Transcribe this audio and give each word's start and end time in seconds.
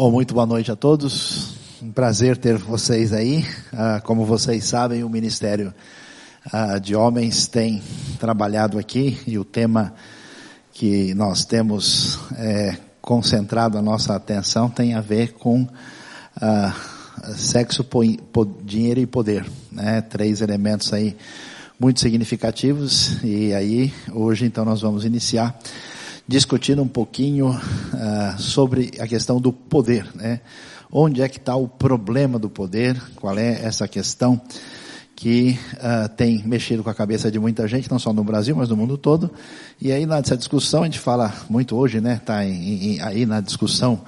Bom, 0.00 0.10
muito 0.10 0.32
boa 0.32 0.46
noite 0.46 0.72
a 0.72 0.76
todos. 0.76 1.58
Um 1.82 1.92
prazer 1.92 2.38
ter 2.38 2.56
vocês 2.56 3.12
aí. 3.12 3.44
Ah, 3.70 4.00
como 4.02 4.24
vocês 4.24 4.64
sabem, 4.64 5.04
o 5.04 5.10
Ministério 5.10 5.74
ah, 6.50 6.78
de 6.78 6.96
Homens 6.96 7.46
tem 7.46 7.82
trabalhado 8.18 8.78
aqui 8.78 9.18
e 9.26 9.38
o 9.38 9.44
tema 9.44 9.92
que 10.72 11.12
nós 11.12 11.44
temos 11.44 12.18
é, 12.34 12.78
concentrado 13.02 13.76
a 13.76 13.82
nossa 13.82 14.16
atenção 14.16 14.70
tem 14.70 14.94
a 14.94 15.02
ver 15.02 15.34
com 15.34 15.68
ah, 16.40 16.74
sexo, 17.34 17.86
dinheiro 18.64 19.00
e 19.00 19.06
poder. 19.06 19.44
Né? 19.70 20.00
Três 20.00 20.40
elementos 20.40 20.94
aí 20.94 21.14
muito 21.78 22.00
significativos 22.00 23.22
e 23.22 23.52
aí 23.52 23.92
hoje 24.10 24.46
então 24.46 24.64
nós 24.64 24.80
vamos 24.80 25.04
iniciar 25.04 25.54
discutindo 26.30 26.80
um 26.80 26.86
pouquinho 26.86 27.50
uh, 27.50 28.40
sobre 28.40 28.92
a 29.00 29.08
questão 29.08 29.40
do 29.40 29.52
poder, 29.52 30.06
né? 30.14 30.40
Onde 30.92 31.22
é 31.22 31.28
que 31.28 31.38
está 31.38 31.56
o 31.56 31.66
problema 31.66 32.38
do 32.38 32.48
poder? 32.48 33.02
Qual 33.16 33.36
é 33.36 33.60
essa 33.64 33.88
questão 33.88 34.40
que 35.16 35.58
uh, 35.74 36.08
tem 36.10 36.40
mexido 36.46 36.84
com 36.84 36.90
a 36.90 36.94
cabeça 36.94 37.32
de 37.32 37.38
muita 37.40 37.66
gente, 37.66 37.90
não 37.90 37.98
só 37.98 38.12
no 38.12 38.22
Brasil, 38.22 38.54
mas 38.54 38.68
no 38.68 38.76
mundo 38.76 38.96
todo. 38.96 39.28
E 39.80 39.90
aí 39.90 40.06
nessa 40.06 40.36
discussão 40.36 40.82
a 40.82 40.84
gente 40.84 41.00
fala 41.00 41.34
muito 41.48 41.74
hoje, 41.74 42.00
né? 42.00 42.14
Está 42.14 42.36
aí 42.38 43.26
na 43.26 43.40
discussão 43.40 44.00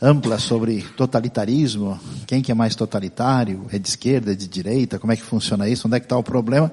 ampla 0.00 0.38
sobre 0.38 0.80
totalitarismo, 0.96 1.98
quem 2.24 2.40
que 2.40 2.52
é 2.52 2.54
mais 2.54 2.76
totalitário, 2.76 3.66
é 3.72 3.80
de 3.80 3.88
esquerda, 3.88 4.30
é 4.30 4.34
de 4.36 4.46
direita, 4.46 5.00
como 5.00 5.12
é 5.12 5.16
que 5.16 5.22
funciona 5.22 5.68
isso, 5.68 5.88
onde 5.88 5.96
é 5.96 6.00
que 6.00 6.06
está 6.06 6.16
o 6.16 6.22
problema. 6.22 6.70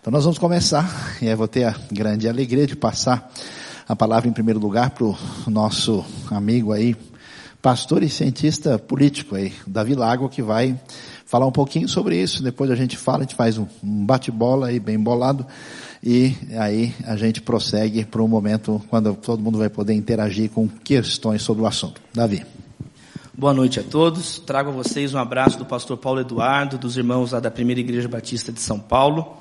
Então 0.00 0.12
nós 0.12 0.22
vamos 0.22 0.38
começar, 0.38 1.18
e 1.20 1.28
aí 1.28 1.34
vou 1.34 1.48
ter 1.48 1.64
a 1.64 1.74
grande 1.90 2.28
alegria 2.28 2.68
de 2.68 2.76
passar 2.76 3.32
a 3.88 3.96
palavra 3.96 4.28
em 4.28 4.32
primeiro 4.32 4.60
lugar 4.60 4.90
para 4.90 5.04
o 5.04 5.16
nosso 5.46 6.04
amigo 6.30 6.72
aí, 6.72 6.94
pastor 7.62 8.02
e 8.02 8.08
cientista 8.10 8.78
político 8.78 9.34
aí, 9.34 9.54
Davi 9.66 9.94
Lago, 9.94 10.28
que 10.28 10.42
vai 10.42 10.78
falar 11.24 11.46
um 11.46 11.52
pouquinho 11.52 11.88
sobre 11.88 12.20
isso. 12.20 12.42
Depois 12.42 12.70
a 12.70 12.74
gente 12.74 12.98
fala, 12.98 13.18
a 13.18 13.22
gente 13.22 13.34
faz 13.34 13.56
um 13.56 13.66
bate-bola 13.82 14.66
aí 14.66 14.78
bem 14.78 14.98
bolado 14.98 15.46
e 16.04 16.34
aí 16.58 16.94
a 17.06 17.16
gente 17.16 17.40
prossegue 17.40 18.04
para 18.04 18.22
um 18.22 18.28
momento 18.28 18.82
quando 18.90 19.14
todo 19.14 19.42
mundo 19.42 19.56
vai 19.56 19.70
poder 19.70 19.94
interagir 19.94 20.50
com 20.50 20.68
questões 20.68 21.40
sobre 21.40 21.62
o 21.62 21.66
assunto. 21.66 21.98
Davi. 22.12 22.44
Boa 23.34 23.54
noite 23.54 23.80
a 23.80 23.82
todos. 23.82 24.38
Trago 24.38 24.68
a 24.68 24.72
vocês 24.72 25.14
um 25.14 25.18
abraço 25.18 25.56
do 25.56 25.64
pastor 25.64 25.96
Paulo 25.96 26.20
Eduardo, 26.20 26.76
dos 26.76 26.98
irmãos 26.98 27.32
lá 27.32 27.40
da 27.40 27.50
Primeira 27.50 27.80
Igreja 27.80 28.06
Batista 28.06 28.52
de 28.52 28.60
São 28.60 28.78
Paulo. 28.78 29.34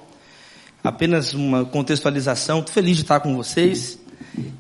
Apenas 0.82 1.34
uma 1.34 1.66
contextualização. 1.66 2.60
Estou 2.60 2.74
feliz 2.74 2.96
de 2.96 3.02
estar 3.02 3.20
com 3.20 3.36
vocês 3.36 4.00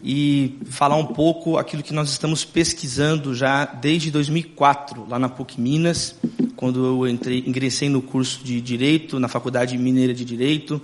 e 0.03 0.57
falar 0.69 0.95
um 0.95 1.05
pouco 1.05 1.57
aquilo 1.57 1.83
que 1.83 1.93
nós 1.93 2.09
estamos 2.09 2.45
pesquisando 2.45 3.35
já 3.35 3.65
desde 3.65 4.09
2004, 4.11 5.05
lá 5.09 5.19
na 5.19 5.29
PUC 5.29 5.59
Minas, 5.59 6.15
quando 6.55 6.85
eu 6.85 7.07
entrei, 7.07 7.43
ingressei 7.45 7.89
no 7.89 8.01
curso 8.01 8.43
de 8.43 8.59
Direito, 8.61 9.19
na 9.19 9.27
Faculdade 9.27 9.77
Mineira 9.77 10.13
de 10.13 10.25
Direito, 10.25 10.81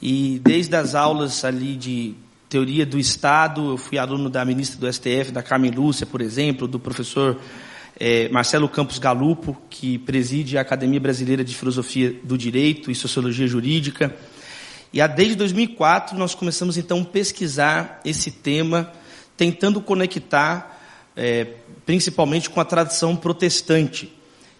e 0.00 0.40
desde 0.44 0.74
as 0.74 0.94
aulas 0.94 1.44
ali 1.44 1.76
de 1.76 2.14
teoria 2.48 2.86
do 2.86 2.98
Estado, 2.98 3.70
eu 3.70 3.76
fui 3.76 3.98
aluno 3.98 4.30
da 4.30 4.44
ministra 4.44 4.78
do 4.78 4.92
STF, 4.92 5.30
da 5.32 5.42
Carmen 5.42 5.70
Lúcia, 5.70 6.06
por 6.06 6.20
exemplo, 6.20 6.68
do 6.68 6.78
professor 6.78 7.38
é, 7.98 8.28
Marcelo 8.28 8.68
Campos 8.68 8.98
Galupo, 8.98 9.56
que 9.70 9.98
preside 9.98 10.58
a 10.58 10.60
Academia 10.60 11.00
Brasileira 11.00 11.42
de 11.42 11.54
Filosofia 11.54 12.14
do 12.22 12.36
Direito 12.36 12.90
e 12.90 12.94
Sociologia 12.94 13.46
Jurídica, 13.46 14.14
e 14.92 15.00
há 15.00 15.06
desde 15.06 15.34
2004 15.36 16.16
nós 16.16 16.34
começamos 16.34 16.76
então 16.76 17.00
a 17.00 17.04
pesquisar 17.04 18.00
esse 18.04 18.30
tema, 18.30 18.92
tentando 19.36 19.80
conectar 19.80 20.76
é, 21.16 21.46
principalmente 21.84 22.50
com 22.50 22.60
a 22.60 22.64
tradição 22.64 23.16
protestante, 23.16 24.12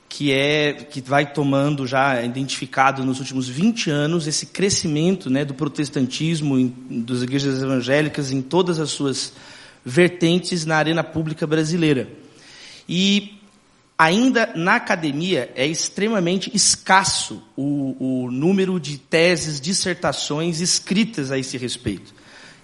que 0.08 0.32
é 0.32 0.72
que 0.72 1.00
vai 1.00 1.30
tomando 1.30 1.86
já 1.86 2.22
identificado 2.22 3.04
nos 3.04 3.18
últimos 3.18 3.48
20 3.48 3.90
anos 3.90 4.26
esse 4.26 4.46
crescimento 4.46 5.28
né, 5.28 5.44
do 5.44 5.52
protestantismo, 5.52 6.58
em, 6.58 6.74
das 6.88 7.22
igrejas 7.22 7.60
evangélicas 7.62 8.30
em 8.30 8.40
todas 8.40 8.78
as 8.78 8.90
suas 8.90 9.32
vertentes 9.84 10.64
na 10.64 10.76
arena 10.76 11.04
pública 11.04 11.46
brasileira. 11.46 12.08
E 12.88 13.35
Ainda 13.98 14.52
na 14.54 14.74
academia 14.74 15.50
é 15.54 15.66
extremamente 15.66 16.50
escasso 16.54 17.42
o, 17.56 18.24
o, 18.24 18.30
número 18.30 18.78
de 18.78 18.98
teses, 18.98 19.58
dissertações 19.58 20.60
escritas 20.60 21.30
a 21.30 21.38
esse 21.38 21.56
respeito. 21.56 22.14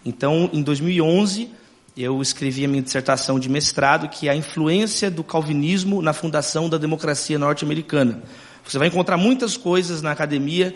Então, 0.04 0.50
em 0.53 0.62
2011, 0.62 1.48
eu 1.97 2.20
escrevi 2.20 2.66
a 2.66 2.69
minha 2.69 2.82
dissertação 2.82 3.38
de 3.38 3.48
mestrado, 3.48 4.10
que 4.10 4.28
é 4.28 4.32
a 4.32 4.37
influência 4.37 5.10
do 5.10 5.25
calvinismo 5.25 6.03
na 6.03 6.12
fundação 6.12 6.69
da 6.69 6.76
democracia 6.76 7.38
norte-americana. 7.38 8.22
Você 8.62 8.78
vai 8.78 8.88
encontrar 8.88 9.16
muitas 9.16 9.56
coisas 9.56 10.03
na 10.03 10.12
academia 10.12 10.75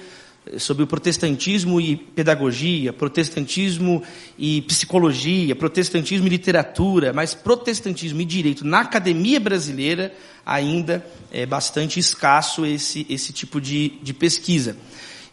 sobre 0.59 0.85
o 0.85 0.87
protestantismo 0.87 1.81
e 1.81 1.97
pedagogia, 1.97 2.93
protestantismo 2.93 4.03
e 4.39 4.63
psicologia, 4.63 5.57
protestantismo 5.57 6.27
e 6.27 6.31
literatura, 6.31 7.13
mas 7.13 7.35
protestantismo 7.35 8.21
e 8.21 8.25
direito 8.25 8.65
na 8.65 8.81
academia 8.81 9.41
brasileira 9.41 10.15
ainda 10.45 11.05
é 11.33 11.45
bastante 11.45 11.99
escasso 11.99 12.65
esse, 12.65 13.05
esse 13.11 13.33
tipo 13.33 13.61
de, 13.61 13.95
de 14.03 14.15
pesquisa. 14.15 14.77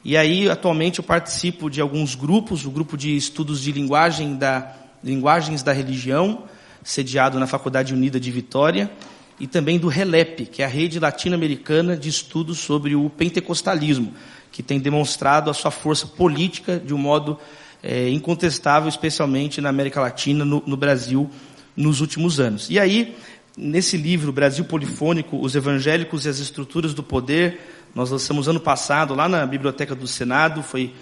E 0.04 0.18
aí, 0.18 0.50
atualmente, 0.50 1.00
eu 1.00 1.04
participo 1.04 1.70
de 1.70 1.80
alguns 1.80 2.16
grupos, 2.16 2.66
o 2.66 2.72
grupo 2.72 2.98
de 2.98 3.16
estudos 3.16 3.62
de 3.62 3.72
linguagem 3.72 4.36
da, 4.36 4.76
linguagens 5.04 5.64
da 5.64 5.72
religião, 5.72 6.44
sediado 6.84 7.40
na 7.40 7.48
Faculdade 7.48 7.94
Unida 7.94 8.20
de 8.20 8.32
Vitória, 8.32 8.92
e 9.40 9.48
também 9.48 9.80
do 9.80 9.88
RELEP, 9.88 10.46
que 10.48 10.62
é 10.62 10.66
a 10.66 10.68
Rede 10.68 11.00
Latino-Americana 11.00 11.96
de 11.96 12.10
Estudos 12.10 12.60
sobre 12.60 12.96
o 12.96 13.10
Pentecostalismo, 13.10 14.14
que 14.54 14.62
tem 14.62 14.80
demonstrado 14.80 15.50
a 15.50 15.54
sua 15.54 15.72
força 15.72 16.06
política 16.06 16.80
de 16.80 16.94
um 16.94 16.98
modo 16.98 17.40
é, 17.82 18.08
incontestável, 18.10 18.88
especialmente 18.88 19.60
na 19.60 19.70
América 19.70 20.00
Latina, 20.00 20.46
no, 20.46 20.64
no 20.66 20.78
Brasil, 20.78 21.28
nos 21.76 22.00
últimos 22.00 22.40
anos. 22.40 22.70
E 22.70 22.80
aí, 22.80 23.18
nesse 23.58 23.98
livro, 23.98 24.32
Brasil 24.32 24.64
Polifônico, 24.64 25.38
Os 25.42 25.56
Evangélicos 25.56 26.26
e 26.26 26.30
as 26.30 26.38
Estruturas 26.38 26.94
do 26.94 27.02
Poder, 27.02 27.60
nós 27.96 28.12
lançamos 28.12 28.48
ano 28.48 28.60
passado, 28.60 29.16
lá 29.16 29.28
na 29.28 29.44
Biblioteca 29.44 29.96
do 29.96 30.08
Senado, 30.08 30.62
foi 30.62 30.94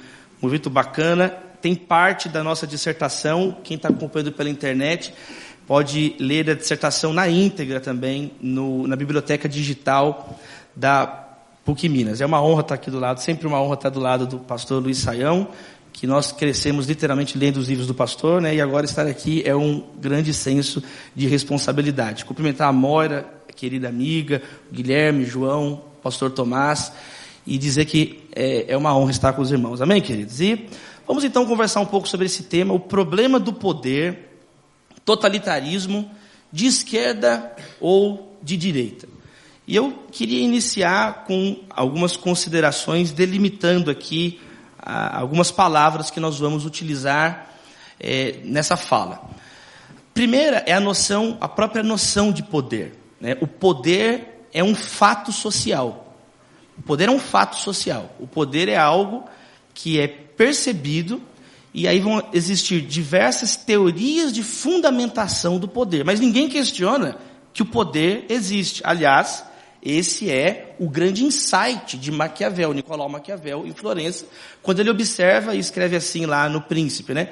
um 0.41 0.47
evento 0.47 0.69
bacana, 0.69 1.29
tem 1.61 1.75
parte 1.75 2.29
da 2.29 2.41
nossa 2.41 2.66
dissertação, 2.66 3.57
quem 3.66 3.75
está 3.75 3.90
acompanhando 3.90 4.31
pela 4.31 4.50
internet, 4.50 5.13
pode 5.67 6.16
ler 6.17 6.50
a 6.50 6.53
dissertação 6.53 7.11
na 7.11 7.28
íntegra 7.28 7.81
também, 7.81 8.31
no, 8.41 8.88
na 8.88 8.95
biblioteca 8.95 9.47
digital 9.47 10.40
da 10.75 11.21
PUC 11.66 11.88
Minas. 11.88 12.22
É 12.22 12.25
uma 12.25 12.41
honra 12.41 12.61
estar 12.61 12.75
aqui 12.75 12.89
do 12.89 12.99
lado, 12.99 13.19
sempre 13.19 13.47
uma 13.47 13.61
honra 13.61 13.75
estar 13.75 13.89
do 13.89 13.99
lado 13.99 14.25
do 14.25 14.39
pastor 14.39 14.81
Luiz 14.81 14.97
Saião, 14.97 15.47
que 15.94 16.07
nós 16.07 16.31
crescemos 16.31 16.88
literalmente 16.88 17.38
lendo 17.38 17.57
os 17.57 17.67
livros 17.67 17.88
do 17.88 17.94
pastor, 17.94 18.41
né? 18.41 18.55
E 18.55 18.61
agora 18.61 18.85
estar 18.85 19.05
aqui 19.05 19.44
é 19.45 19.55
um 19.55 19.83
grande 19.99 20.33
senso 20.33 20.81
de 21.16 21.27
responsabilidade. 21.27 22.25
Cumprimentar 22.25 22.69
a 22.69 22.73
Moira, 22.73 23.25
a 23.47 23.53
querida 23.53 23.89
amiga, 23.89 24.41
o 24.72 24.73
Guilherme, 24.73 25.25
João, 25.25 25.73
o 25.73 26.01
pastor 26.01 26.31
Tomás, 26.31 26.91
e 27.45 27.57
dizer 27.57 27.85
que 27.85 28.23
é, 28.35 28.72
é 28.73 28.78
uma 28.78 28.95
honra 28.97 29.11
estar 29.11 29.33
com 29.33 29.41
os 29.41 29.51
irmãos. 29.51 29.81
Amém, 29.81 30.01
queridos? 30.01 30.39
E 30.39 30.67
vamos 31.05 31.23
então 31.23 31.45
conversar 31.45 31.81
um 31.81 31.85
pouco 31.85 32.07
sobre 32.07 32.25
esse 32.25 32.43
tema, 32.43 32.73
o 32.73 32.79
problema 32.79 33.39
do 33.39 33.53
poder, 33.53 34.39
totalitarismo, 35.03 36.09
de 36.51 36.66
esquerda 36.66 37.51
ou 37.79 38.38
de 38.41 38.57
direita. 38.57 39.07
E 39.72 39.76
eu 39.78 40.04
queria 40.12 40.44
iniciar 40.44 41.24
com 41.24 41.64
algumas 41.70 42.18
considerações, 42.18 43.14
delimitando 43.14 43.90
aqui 43.90 44.38
ah, 44.78 45.18
algumas 45.18 45.50
palavras 45.50 46.12
que 46.12 46.20
nós 46.20 46.38
vamos 46.38 46.66
utilizar 46.66 47.47
eh, 47.97 48.41
nessa 48.44 48.76
fala. 48.76 49.22
Primeira 50.14 50.62
é 50.68 50.73
a 50.73 50.79
noção, 50.82 51.38
a 51.40 51.47
própria 51.47 51.82
noção 51.82 52.34
de 52.34 52.44
poder. 52.44 53.00
Né? 53.18 53.38
O 53.40 53.47
poder 53.47 54.46
é 54.52 54.62
um 54.62 54.76
fato 54.76 55.32
social. 55.32 56.17
O 56.78 56.82
poder 56.82 57.08
é 57.08 57.12
um 57.12 57.17
fato 57.17 57.56
social. 57.56 58.14
O 58.20 58.28
poder 58.28 58.67
é 58.67 58.76
algo 58.76 59.24
que 59.74 60.02
é 60.02 60.08
percebido 60.09 61.22
e 61.74 61.88
aí 61.88 62.02
vão 62.02 62.22
existir 62.34 62.82
diversas 62.82 63.56
teorias 63.56 64.34
de 64.34 64.44
fundamentação 64.44 65.58
do 65.58 65.67
poder. 65.70 66.03
Mas 66.03 66.20
ninguém 66.20 66.50
questiona 66.50 67.16
que 67.53 67.62
o 67.62 67.66
poder 67.66 68.26
existe. 68.28 68.82
Aliás, 68.84 69.50
esse 69.83 70.29
é 70.29 70.75
o 70.79 70.87
grande 70.87 71.23
insight 71.25 71.97
de 71.97 72.11
Maquiavel, 72.11 72.73
Nicolau 72.73 73.09
Maquiavel, 73.09 73.66
em 73.66 73.73
Florença, 73.73 74.25
quando 74.61 74.79
ele 74.79 74.91
observa 74.91 75.55
e 75.55 75.59
escreve 75.59 75.95
assim 75.95 76.25
lá 76.25 76.47
no 76.47 76.61
Príncipe, 76.61 77.13
né? 77.13 77.29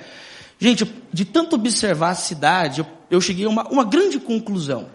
Gente, 0.58 0.92
de 1.14 1.26
tanto 1.26 1.56
observar 1.56 2.10
a 2.10 2.16
cidade, 2.16 2.86
eu, 3.10 3.22
cheguei 3.22 3.46
a 3.46 3.50
uma, 3.50 3.68
uma 3.70 3.86
grande 3.86 4.20
conclusão. 4.20 4.90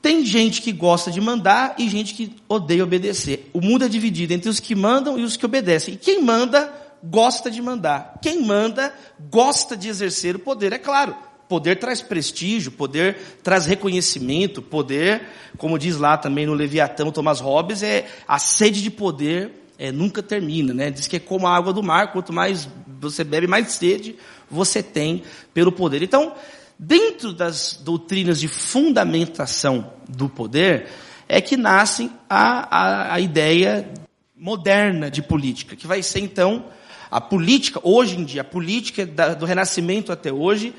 Tem 0.00 0.24
gente 0.24 0.62
que 0.62 0.70
gosta 0.70 1.10
de 1.10 1.20
mandar 1.20 1.74
e 1.78 1.88
gente 1.88 2.14
que 2.14 2.36
odeia 2.48 2.84
obedecer. 2.84 3.50
O 3.52 3.60
mundo 3.60 3.84
é 3.84 3.88
dividido 3.88 4.32
entre 4.32 4.48
os 4.48 4.60
que 4.60 4.74
mandam 4.74 5.18
e 5.18 5.24
os 5.24 5.36
que 5.36 5.44
obedecem. 5.44 5.94
E 5.94 5.96
quem 5.96 6.22
manda, 6.22 6.72
gosta 7.02 7.50
de 7.50 7.60
mandar. 7.60 8.18
Quem 8.22 8.44
manda, 8.44 8.94
gosta 9.30 9.76
de 9.76 9.88
exercer 9.88 10.36
o 10.36 10.38
poder, 10.38 10.72
é 10.72 10.78
claro. 10.78 11.16
Poder 11.48 11.76
traz 11.76 12.02
prestígio, 12.02 12.70
poder 12.70 13.16
traz 13.42 13.66
reconhecimento, 13.66 14.60
poder, 14.60 15.22
como 15.56 15.78
diz 15.78 15.96
lá 15.96 16.16
também 16.16 16.46
no 16.46 16.54
Leviatão 16.54 17.10
Thomas 17.10 17.40
Hobbes, 17.40 17.82
é 17.82 18.06
a 18.26 18.38
sede 18.38 18.82
de 18.82 18.90
poder 18.90 19.50
é, 19.78 19.92
nunca 19.92 20.22
termina, 20.22 20.74
né? 20.74 20.90
Diz 20.90 21.06
que 21.06 21.16
é 21.16 21.20
como 21.20 21.46
a 21.46 21.56
água 21.56 21.72
do 21.72 21.82
mar, 21.82 22.12
quanto 22.12 22.32
mais 22.32 22.68
você 23.00 23.22
bebe, 23.22 23.46
mais 23.46 23.72
sede 23.72 24.16
você 24.50 24.82
tem 24.82 25.22
pelo 25.54 25.70
poder. 25.70 26.02
Então, 26.02 26.34
dentro 26.78 27.32
das 27.32 27.78
doutrinas 27.82 28.40
de 28.40 28.48
fundamentação 28.48 29.92
do 30.08 30.28
poder, 30.28 30.88
é 31.28 31.40
que 31.40 31.56
nasce 31.56 32.10
a, 32.28 32.76
a, 32.76 33.14
a 33.14 33.20
ideia 33.20 33.88
moderna 34.36 35.10
de 35.10 35.22
política, 35.22 35.76
que 35.76 35.86
vai 35.86 36.02
ser 36.02 36.20
então 36.20 36.64
a 37.10 37.20
política, 37.20 37.80
hoje 37.82 38.16
em 38.16 38.24
dia, 38.24 38.42
a 38.42 38.44
política 38.44 39.06
da, 39.06 39.34
do 39.34 39.46
Renascimento 39.46 40.12
até 40.12 40.32
hoje, 40.32 40.74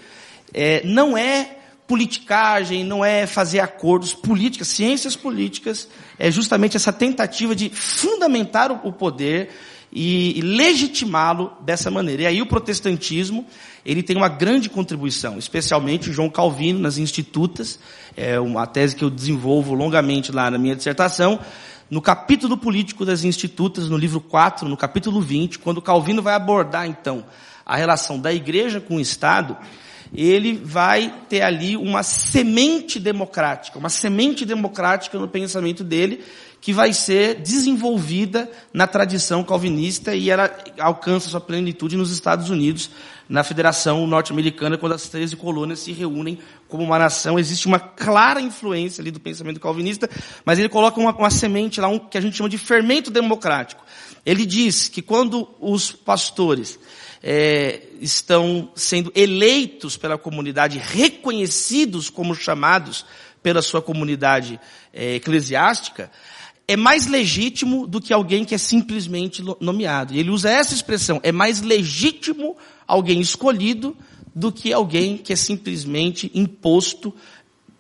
é, 0.53 0.81
não 0.85 1.17
é 1.17 1.57
politicagem, 1.89 2.83
não 2.83 3.03
é 3.03 3.25
fazer 3.25 3.59
acordos 3.59 4.13
políticos, 4.13 4.67
ciências 4.67 5.15
políticas, 5.15 5.87
é 6.19 6.29
justamente 6.29 6.77
essa 6.77 6.93
tentativa 6.93 7.55
de 7.55 7.71
fundamentar 7.71 8.71
o, 8.71 8.93
poder 8.93 9.49
e, 9.91 10.37
e 10.37 10.41
legitimá-lo 10.41 11.51
dessa 11.61 11.89
maneira. 11.89 12.21
E 12.21 12.27
aí 12.27 12.41
o 12.43 12.45
protestantismo, 12.45 13.43
ele 13.83 14.03
tem 14.03 14.15
uma 14.15 14.29
grande 14.29 14.69
contribuição, 14.69 15.39
especialmente 15.39 16.13
João 16.13 16.29
Calvino 16.29 16.79
nas 16.79 16.99
institutas, 16.99 17.79
é 18.15 18.39
uma 18.39 18.67
tese 18.67 18.95
que 18.95 19.03
eu 19.03 19.09
desenvolvo 19.09 19.73
longamente 19.73 20.31
lá 20.31 20.51
na 20.51 20.59
minha 20.59 20.75
dissertação, 20.75 21.39
no 21.89 22.03
capítulo 22.03 22.55
político 22.55 23.03
das 23.03 23.23
institutas, 23.23 23.89
no 23.89 23.97
livro 23.97 24.21
4, 24.21 24.69
no 24.69 24.77
capítulo 24.77 25.19
20, 25.21 25.57
quando 25.57 25.81
Calvino 25.81 26.21
vai 26.21 26.35
abordar 26.35 26.85
então 26.85 27.25
a 27.65 27.75
relação 27.75 28.19
da 28.19 28.31
igreja 28.31 28.79
com 28.79 28.97
o 28.97 28.99
Estado, 28.99 29.57
ele 30.13 30.53
vai 30.63 31.13
ter 31.29 31.41
ali 31.41 31.77
uma 31.77 32.03
semente 32.03 32.99
democrática, 32.99 33.77
uma 33.77 33.89
semente 33.89 34.45
democrática 34.45 35.17
no 35.19 35.27
pensamento 35.27 35.83
dele, 35.83 36.23
que 36.61 36.73
vai 36.73 36.91
ser 36.91 37.35
desenvolvida 37.35 38.49
na 38.73 38.85
tradição 38.85 39.43
calvinista 39.43 40.13
e 40.13 40.29
ela 40.29 40.53
alcança 40.79 41.29
sua 41.29 41.39
plenitude 41.39 41.95
nos 41.95 42.11
Estados 42.11 42.49
Unidos, 42.49 42.89
na 43.29 43.43
Federação 43.43 44.05
Norte-Americana, 44.07 44.77
quando 44.77 44.93
as 44.93 45.07
13 45.07 45.37
colônias 45.37 45.79
se 45.79 45.93
reúnem 45.93 46.39
como 46.67 46.83
uma 46.83 46.99
nação. 46.99 47.39
Existe 47.39 47.67
uma 47.67 47.79
clara 47.79 48.41
influência 48.41 49.01
ali 49.01 49.11
do 49.11 49.19
pensamento 49.19 49.59
calvinista, 49.59 50.09
mas 50.43 50.59
ele 50.59 50.67
coloca 50.67 50.99
uma, 50.99 51.15
uma 51.15 51.29
semente 51.29 51.79
lá, 51.79 51.87
um, 51.87 51.99
que 51.99 52.17
a 52.17 52.21
gente 52.21 52.35
chama 52.35 52.49
de 52.49 52.57
fermento 52.57 53.09
democrático. 53.09 53.85
Ele 54.25 54.45
diz 54.45 54.89
que 54.89 55.01
quando 55.01 55.47
os 55.61 55.91
pastores 55.91 56.77
é, 57.21 57.81
estão 57.99 58.71
sendo 58.75 59.11
eleitos 59.15 59.97
pela 59.97 60.17
comunidade, 60.17 60.77
reconhecidos 60.79 62.09
como 62.09 62.33
chamados 62.33 63.05
pela 63.43 63.61
sua 63.61 63.81
comunidade 63.81 64.59
é, 64.93 65.15
eclesiástica, 65.15 66.11
é 66.67 66.77
mais 66.77 67.07
legítimo 67.07 67.87
do 67.87 67.99
que 67.99 68.13
alguém 68.13 68.45
que 68.45 68.53
é 68.53 68.57
simplesmente 68.57 69.43
nomeado. 69.59 70.13
Ele 70.13 70.29
usa 70.29 70.51
essa 70.51 70.73
expressão, 70.73 71.19
é 71.23 71.31
mais 71.31 71.61
legítimo 71.61 72.55
alguém 72.87 73.19
escolhido 73.19 73.97
do 74.35 74.51
que 74.51 74.71
alguém 74.71 75.17
que 75.17 75.33
é 75.33 75.35
simplesmente 75.35 76.31
imposto, 76.33 77.13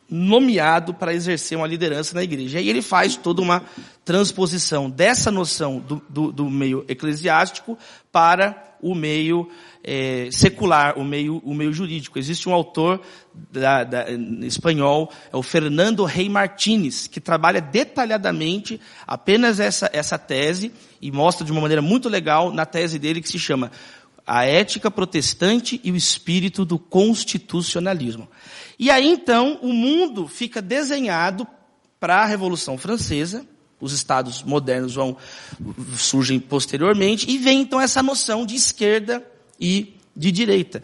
nomeado 0.09 0.93
para 0.93 1.13
exercer 1.13 1.57
uma 1.57 1.67
liderança 1.67 2.15
na 2.15 2.23
igreja. 2.23 2.57
E 2.57 2.61
aí 2.61 2.69
ele 2.69 2.81
faz 2.81 3.15
toda 3.15 3.41
uma 3.41 3.63
transposição 4.03 4.89
dessa 4.89 5.29
noção 5.29 5.79
do, 5.79 6.01
do, 6.09 6.31
do 6.31 6.49
meio 6.49 6.83
eclesiástico 6.87 7.77
para 8.11 8.69
o 8.81 8.95
meio 8.95 9.49
é, 9.83 10.29
secular, 10.31 10.97
o 10.97 11.03
meio, 11.03 11.37
o 11.43 11.53
meio 11.53 11.71
jurídico. 11.71 12.19
Existe 12.19 12.47
um 12.49 12.53
autor 12.53 13.01
da, 13.33 13.83
da, 13.83 14.05
espanhol, 14.41 15.11
é 15.31 15.37
o 15.37 15.43
Fernando 15.43 16.03
Rey 16.03 16.29
Martínez, 16.29 17.07
que 17.07 17.19
trabalha 17.19 17.61
detalhadamente 17.61 18.79
apenas 19.05 19.59
essa, 19.59 19.89
essa 19.93 20.17
tese 20.17 20.71
e 21.01 21.11
mostra 21.11 21.45
de 21.45 21.51
uma 21.51 21.61
maneira 21.61 21.81
muito 21.81 22.09
legal 22.09 22.51
na 22.51 22.65
tese 22.65 22.99
dele 22.99 23.21
que 23.21 23.29
se 23.29 23.39
chama 23.39 23.71
A 24.25 24.45
Ética 24.45 24.91
Protestante 24.91 25.79
e 25.83 25.91
o 25.91 25.95
Espírito 25.95 26.65
do 26.65 26.77
Constitucionalismo. 26.77 28.27
E 28.79 28.89
aí 28.89 29.07
então 29.07 29.59
o 29.61 29.73
mundo 29.73 30.25
fica 30.27 30.61
desenhado 30.61 31.45
para 31.99 32.21
a 32.21 32.25
Revolução 32.25 32.77
Francesa, 32.77 33.45
os 33.81 33.91
estados 33.91 34.41
modernos 34.41 34.95
vão 34.95 35.17
surgem 35.97 36.39
posteriormente 36.39 37.29
e 37.29 37.37
vem 37.37 37.61
então 37.61 37.79
essa 37.79 38.01
noção 38.01 38.45
de 38.45 38.55
esquerda 38.55 39.23
e 39.59 39.97
de 40.15 40.31
direita. 40.31 40.81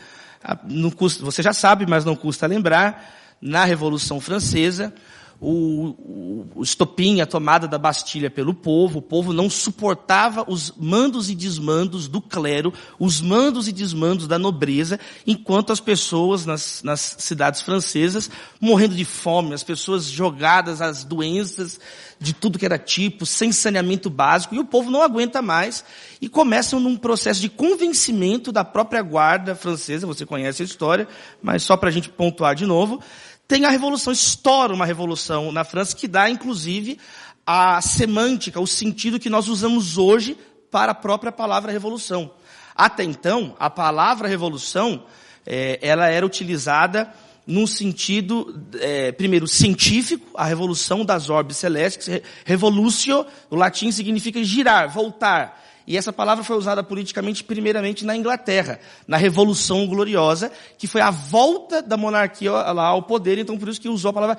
Custa, 0.95 1.24
você 1.24 1.42
já 1.42 1.53
sabe, 1.53 1.86
mas 1.88 2.06
não 2.06 2.15
custa 2.15 2.45
lembrar, 2.45 3.13
na 3.42 3.65
Revolução 3.65 4.19
Francesa, 4.19 4.94
o, 5.39 6.45
o 6.55 6.63
estopim, 6.63 7.19
a 7.21 7.25
tomada 7.25 7.67
da 7.67 7.77
Bastilha 7.77 8.29
pelo 8.29 8.53
povo, 8.53 8.99
o 8.99 9.01
povo 9.01 9.33
não 9.33 9.49
suportava 9.49 10.45
os 10.47 10.73
mandos 10.77 11.29
e 11.29 11.35
desmandos 11.35 12.07
do 12.07 12.21
clero, 12.21 12.73
os 12.99 13.21
mandos 13.21 13.67
e 13.67 13.71
desmandos 13.71 14.27
da 14.27 14.39
nobreza, 14.39 14.99
enquanto 15.27 15.71
as 15.71 15.79
pessoas 15.79 16.45
nas, 16.45 16.81
nas 16.83 17.17
cidades 17.19 17.61
francesas 17.61 18.29
morrendo 18.59 18.95
de 18.95 19.05
fome, 19.05 19.53
as 19.53 19.63
pessoas 19.63 20.05
jogadas 20.05 20.81
às 20.81 21.03
doenças 21.03 21.79
de 22.19 22.33
tudo 22.33 22.57
que 22.57 22.65
era 22.65 22.77
tipo, 22.77 23.25
sem 23.25 23.51
saneamento 23.51 24.09
básico, 24.09 24.55
e 24.55 24.59
o 24.59 24.65
povo 24.65 24.89
não 24.89 25.03
aguenta 25.03 25.41
mais, 25.41 25.83
e 26.21 26.29
começam 26.29 26.79
num 26.79 26.95
processo 26.95 27.41
de 27.41 27.49
convencimento 27.49 28.51
da 28.51 28.63
própria 28.63 29.01
guarda 29.01 29.53
francesa, 29.53 30.07
você 30.07 30.25
conhece 30.25 30.61
a 30.61 30.65
história, 30.65 31.07
mas 31.41 31.63
só 31.63 31.75
para 31.75 31.89
a 31.89 31.91
gente 31.91 32.09
pontuar 32.09 32.55
de 32.55 32.65
novo, 32.65 33.01
tem 33.47 33.65
a 33.65 33.69
revolução, 33.69 34.12
estoura 34.12 34.74
uma 34.74 34.86
revolução 34.86 35.51
na 35.51 35.63
França 35.63 35.95
que 35.95 36.07
dá, 36.07 36.30
inclusive, 36.30 36.97
a 37.45 37.80
semântica, 37.81 38.59
o 38.59 38.65
sentido 38.65 39.19
que 39.19 39.30
nós 39.30 39.47
usamos 39.47 39.97
hoje 39.97 40.38
para 40.71 40.92
a 40.92 40.95
própria 40.95 41.31
palavra 41.31 41.71
revolução. 41.71 42.31
Até 42.75 43.03
então, 43.03 43.56
a 43.59 43.69
palavra 43.69 44.27
revolução, 44.27 45.06
é, 45.45 45.80
ela 45.81 46.07
era 46.07 46.25
utilizada 46.25 47.13
num 47.45 47.68
sentido, 47.68 48.59
é, 48.80 49.12
primeiro, 49.12 49.47
científico, 49.47 50.25
a 50.36 50.45
revolução 50.45 51.06
das 51.06 51.30
orbes 51.30 51.57
celestes, 51.57 52.21
revolutio, 52.44 53.25
o 53.50 53.56
latim 53.56 53.92
significa 53.92 54.44
girar, 54.44 54.92
voltar. 54.92 55.63
E 55.87 55.97
essa 55.97 56.11
palavra 56.11 56.43
foi 56.43 56.57
usada 56.57 56.83
politicamente 56.83 57.43
primeiramente 57.43 58.05
na 58.05 58.15
Inglaterra, 58.15 58.79
na 59.07 59.17
Revolução 59.17 59.85
Gloriosa, 59.85 60.51
que 60.77 60.87
foi 60.87 61.01
a 61.01 61.11
volta 61.11 61.81
da 61.81 61.95
monarquia 61.95 62.51
lá 62.51 62.87
ao 62.87 63.04
poder, 63.04 63.37
então 63.37 63.57
por 63.57 63.69
isso 63.69 63.80
que 63.80 63.87
usou 63.87 64.09
a 64.09 64.13
palavra 64.13 64.37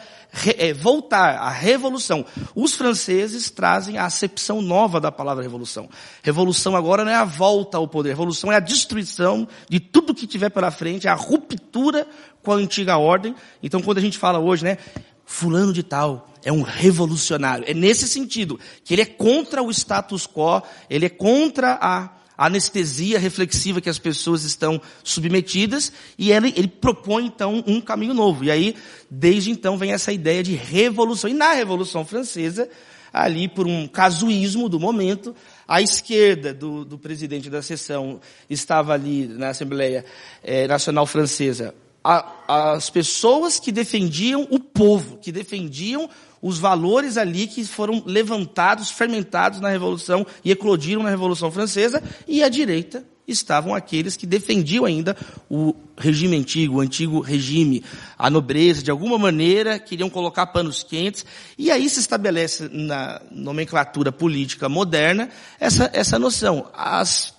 é, 0.59 0.73
voltar, 0.73 1.37
a 1.37 1.51
revolução. 1.51 2.25
Os 2.55 2.75
franceses 2.75 3.49
trazem 3.51 3.97
a 3.97 4.07
acepção 4.07 4.61
nova 4.61 5.01
da 5.01 5.13
palavra 5.13 5.43
revolução. 5.43 5.89
Revolução 6.23 6.75
agora 6.75 7.05
não 7.05 7.13
é 7.13 7.17
a 7.17 7.25
volta 7.25 7.79
ao 7.79 7.87
poder, 7.87 8.11
revolução 8.11 8.51
é 8.51 8.57
a 8.57 8.61
destruição 8.61 9.47
de 9.69 9.79
tudo 9.79 10.15
que 10.15 10.27
tiver 10.27 10.51
pela 10.51 10.71
frente, 10.71 11.07
é 11.07 11.11
a 11.11 11.15
ruptura 11.15 12.07
com 12.43 12.53
a 12.53 12.57
antiga 12.57 12.97
ordem. 12.97 13.35
Então 13.63 13.81
quando 13.81 13.99
a 13.99 14.01
gente 14.03 14.19
fala 14.19 14.39
hoje, 14.41 14.65
né, 14.65 14.79
fulano 15.27 15.73
de 15.73 15.83
tal 15.83 16.31
é 16.45 16.53
um 16.53 16.63
revolucionário. 16.63 17.65
É 17.67 17.75
nesse 17.75 18.09
sentido, 18.09 18.59
que 18.85 18.95
ele 18.95 19.03
é 19.03 19.07
contra 19.07 19.63
o 19.63 19.71
status 19.71 20.27
quo, 20.27 20.63
ele 20.89 21.07
é 21.07 21.09
contra 21.09 21.77
a 21.83 22.13
anestesia 22.39 23.19
reflexiva 23.19 23.81
que 23.81 23.89
as 23.89 23.99
pessoas 23.99 24.45
estão 24.45 24.81
submetidas, 25.03 25.93
e 26.17 26.31
ele, 26.31 26.53
ele 26.57 26.69
propõe 26.69 27.27
então 27.27 27.65
um 27.67 27.81
caminho 27.81 28.15
novo. 28.15 28.45
E 28.45 28.51
aí, 28.51 28.77
desde 29.11 29.51
então, 29.51 29.77
vem 29.77 29.93
essa 29.93 30.13
ideia 30.13 30.43
de 30.43 30.55
revolução. 30.55 31.29
E 31.29 31.35
na 31.35 31.53
Revolução 31.53 32.05
Francesa, 32.05 32.69
ali 33.13 33.49
por 33.49 33.67
um 33.67 33.89
casuísmo 33.89 34.69
do 34.69 34.79
momento, 34.79 35.35
a 35.67 35.83
esquerda 35.83 36.55
do, 36.55 36.85
do 36.85 36.99
presidente 36.99 37.51
da 37.51 37.63
sessão 37.63 38.21
estava 38.49 38.93
ali 38.93 39.27
na 39.27 39.49
Assembleia 39.49 40.05
eh, 40.45 40.69
Nacional 40.69 41.07
Francesa 41.07 41.75
a, 42.07 42.75
as 42.77 42.89
pessoas 42.89 43.59
que 43.59 43.73
defendiam 43.73 44.47
o 44.49 44.61
povo, 44.61 45.19
que 45.19 45.33
defendiam 45.33 46.09
os 46.41 46.57
valores 46.57 47.17
ali 47.17 47.49
que 47.49 47.65
foram 47.65 48.01
levantados, 48.07 48.93
fermentados 48.93 49.61
na 49.61 49.71
Revolução 49.71 50.25
e 50.45 50.53
eclodiram 50.53 51.03
na 51.03 51.11
Revolução 51.11 51.51
Francesa, 51.51 52.01
e 52.29 52.45
à 52.45 52.49
direita 52.49 53.05
estavam 53.27 53.75
aqueles 53.75 54.15
que 54.15 54.25
defendiam 54.25 54.85
ainda 54.85 55.17
o 55.51 55.75
regime 55.99 56.37
antigo, 56.37 56.77
o 56.77 56.81
antigo 56.81 57.19
regime, 57.19 57.83
a 58.17 58.31
nobreza, 58.31 58.85
de 58.85 58.91
alguma 58.93 59.19
maneira 59.19 59.81
queriam 59.81 60.09
colocar 60.09 60.47
panos 60.47 60.85
quentes, 60.85 61.27
e 61.59 61.73
aí 61.73 61.91
se 61.91 61.99
estabelece 61.99 62.69
na 62.71 63.21
nomenclatura 63.33 64.13
política 64.13 64.69
moderna 64.69 65.29
essa, 65.59 65.91
essa 65.93 66.21
noção. 66.21 66.71
As, 66.73 67.35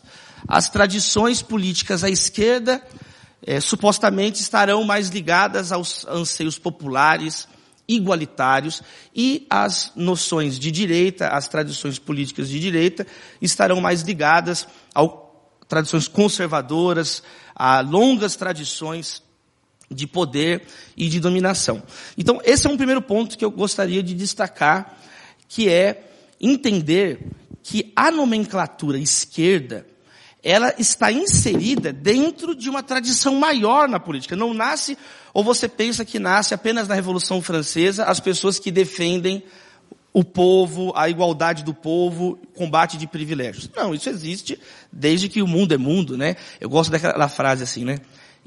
as 0.45 0.67
tradições 0.67 1.41
políticas 1.41 2.03
à 2.03 2.09
esquerda 2.09 2.83
é, 3.45 3.59
supostamente 3.59 4.41
estarão 4.41 4.83
mais 4.83 5.09
ligadas 5.09 5.71
aos 5.71 6.05
anseios 6.07 6.57
populares, 6.57 7.47
igualitários, 7.87 8.81
e 9.15 9.45
as 9.49 9.91
noções 9.95 10.59
de 10.59 10.71
direita, 10.71 11.29
as 11.29 11.47
tradições 11.47 11.97
políticas 11.97 12.49
de 12.49 12.59
direita, 12.59 13.07
estarão 13.41 13.79
mais 13.79 14.01
ligadas 14.01 14.67
a 14.93 15.07
tradições 15.67 16.07
conservadoras, 16.07 17.23
a 17.55 17.81
longas 17.81 18.35
tradições 18.35 19.21
de 19.89 20.05
poder 20.05 20.63
e 20.95 21.07
de 21.07 21.19
dominação. 21.19 21.81
Então, 22.17 22.41
esse 22.43 22.67
é 22.67 22.69
um 22.69 22.77
primeiro 22.77 23.01
ponto 23.01 23.37
que 23.37 23.45
eu 23.45 23.51
gostaria 23.51 24.03
de 24.03 24.13
destacar, 24.13 24.97
que 25.47 25.69
é 25.69 26.09
entender 26.39 27.19
que 27.63 27.91
a 27.95 28.11
nomenclatura 28.11 28.97
esquerda, 28.97 29.85
ela 30.49 30.73
está 30.79 31.11
inserida 31.11 31.91
dentro 31.91 32.55
de 32.55 32.69
uma 32.69 32.81
tradição 32.81 33.35
maior 33.35 33.89
na 33.89 33.99
política. 33.99 34.33
Não 34.33 34.53
nasce, 34.53 34.97
ou 35.33 35.43
você 35.43 35.67
pensa 35.67 36.05
que 36.05 36.19
nasce 36.19 36.53
apenas 36.53 36.87
na 36.87 36.95
Revolução 36.95 37.41
Francesa, 37.41 38.05
as 38.05 38.21
pessoas 38.21 38.57
que 38.57 38.71
defendem 38.71 39.43
o 40.13 40.23
povo, 40.23 40.93
a 40.95 41.09
igualdade 41.09 41.65
do 41.65 41.73
povo, 41.73 42.39
combate 42.55 42.97
de 42.97 43.05
privilégios. 43.05 43.69
Não, 43.75 43.93
isso 43.93 44.09
existe 44.09 44.57
desde 44.89 45.27
que 45.27 45.41
o 45.41 45.47
mundo 45.47 45.73
é 45.73 45.77
mundo, 45.77 46.17
né? 46.17 46.37
Eu 46.61 46.69
gosto 46.69 46.91
daquela 46.91 47.27
frase 47.27 47.63
assim, 47.63 47.83
né? 47.83 47.99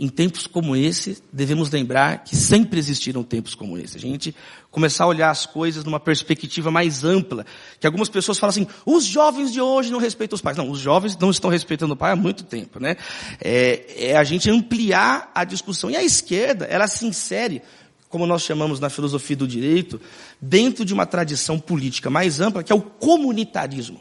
Em 0.02 0.09
tempos 0.09 0.47
como 0.47 0.75
esse, 0.75 1.23
devemos 1.30 1.71
lembrar 1.71 2.25
que 2.25 2.35
sempre 2.35 2.78
existiram 2.78 3.23
tempos 3.23 3.54
como 3.54 3.76
esse. 3.76 3.99
A 3.99 4.00
gente 4.00 4.35
começar 4.71 5.04
a 5.04 5.07
olhar 5.07 5.28
as 5.28 5.45
coisas 5.45 5.85
numa 5.85 6.00
perspectiva 6.00 6.71
mais 6.71 7.04
ampla. 7.04 7.45
Que 7.78 7.87
algumas 7.87 8.09
pessoas 8.09 8.38
falam 8.38 8.49
assim, 8.49 8.66
os 8.87 9.04
jovens 9.04 9.52
de 9.52 9.61
hoje 9.61 9.92
não 9.92 9.99
respeitam 9.99 10.37
os 10.37 10.40
pais. 10.40 10.57
Não, 10.57 10.71
os 10.71 10.78
jovens 10.78 11.19
não 11.19 11.30
estão 11.30 11.50
respeitando 11.50 11.92
o 11.92 11.97
pai 11.99 12.12
há 12.12 12.16
muito 12.16 12.45
tempo, 12.45 12.80
né? 12.80 12.97
É, 13.38 14.12
é 14.12 14.16
a 14.16 14.25
gente 14.25 14.50
ampliar 14.50 15.30
a 15.35 15.45
discussão. 15.45 15.90
E 15.90 15.97
a 15.97 16.02
esquerda, 16.02 16.64
ela 16.64 16.88
se 16.88 17.04
insere 17.04 17.61
como 18.09 18.26
nós 18.26 18.40
chamamos 18.40 18.80
na 18.80 18.88
filosofia 18.88 19.37
do 19.37 19.47
direito, 19.47 20.00
dentro 20.40 20.83
de 20.83 20.95
uma 20.95 21.04
tradição 21.04 21.61
política 21.61 22.09
mais 22.09 22.40
ampla, 22.40 22.64
que 22.64 22.73
é 22.73 22.75
o 22.75 22.80
comunitarismo. 22.80 24.00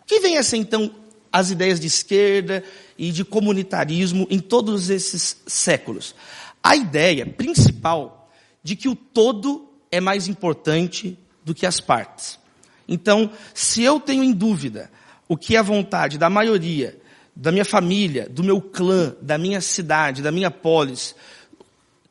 O 0.00 0.04
que 0.06 0.20
vem 0.20 0.38
a 0.38 0.44
ser, 0.44 0.58
então, 0.58 0.92
as 1.32 1.50
ideias 1.50 1.80
de 1.80 1.86
esquerda 1.86 2.62
e 3.00 3.10
de 3.10 3.24
comunitarismo 3.24 4.26
em 4.28 4.38
todos 4.38 4.90
esses 4.90 5.38
séculos? 5.46 6.14
A 6.62 6.76
ideia 6.76 7.24
principal 7.24 8.30
de 8.62 8.76
que 8.76 8.90
o 8.90 8.94
todo 8.94 9.66
é 9.90 10.00
mais 10.00 10.28
importante 10.28 11.18
do 11.42 11.54
que 11.54 11.64
as 11.64 11.80
partes. 11.80 12.38
Então, 12.86 13.30
se 13.54 13.82
eu 13.82 13.98
tenho 13.98 14.22
em 14.22 14.32
dúvida 14.32 14.90
o 15.26 15.34
que 15.34 15.56
é 15.56 15.58
a 15.58 15.62
vontade 15.62 16.18
da 16.18 16.28
maioria, 16.28 17.00
da 17.34 17.50
minha 17.50 17.64
família, 17.64 18.28
do 18.28 18.44
meu 18.44 18.60
clã, 18.60 19.14
da 19.22 19.38
minha 19.38 19.62
cidade, 19.62 20.20
da 20.20 20.30
minha 20.30 20.50
polis, 20.50 21.14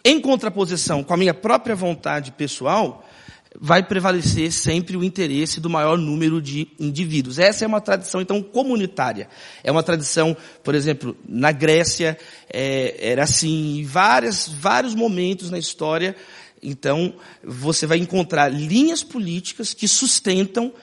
em 0.03 0.19
contraposição 0.19 1.03
com 1.03 1.13
a 1.13 1.17
minha 1.17 1.36
própria 1.36 1.75
vontade 1.75 2.31
pessoal, 2.31 3.08
vai 3.60 3.84
prevalecer 3.84 4.51
sempre 4.51 4.96
o 4.96 5.04
interesse 5.04 5.60
do 5.60 5.70
maior 5.70 5.98
número 5.98 6.42
de 6.42 6.70
indivíduos. 6.80 7.38
Essa 7.38 7.66
é 7.66 7.68
uma 7.68 7.82
tradição, 7.82 8.22
então, 8.22 8.42
comunitária. 8.42 9.28
É 9.63 9.72
uma 9.72 9.84
tradição, 9.84 10.36
por 10.63 10.75
exemplo, 10.75 11.16
na 11.28 11.51
Grécia, 11.51 12.18
é, 12.51 13.12
era 13.12 13.24
assim, 13.24 13.80
em 13.80 13.84
várias, 13.84 14.48
vários 14.48 14.96
momentos 14.96 15.50
na 15.50 15.60
história, 15.60 16.16
então, 16.62 17.13
você 17.44 17.86
vai 17.86 17.98
encontrar 17.98 18.50
linhas 18.50 19.04
políticas 19.04 19.74
que 19.74 19.88
sustentam 19.88 20.74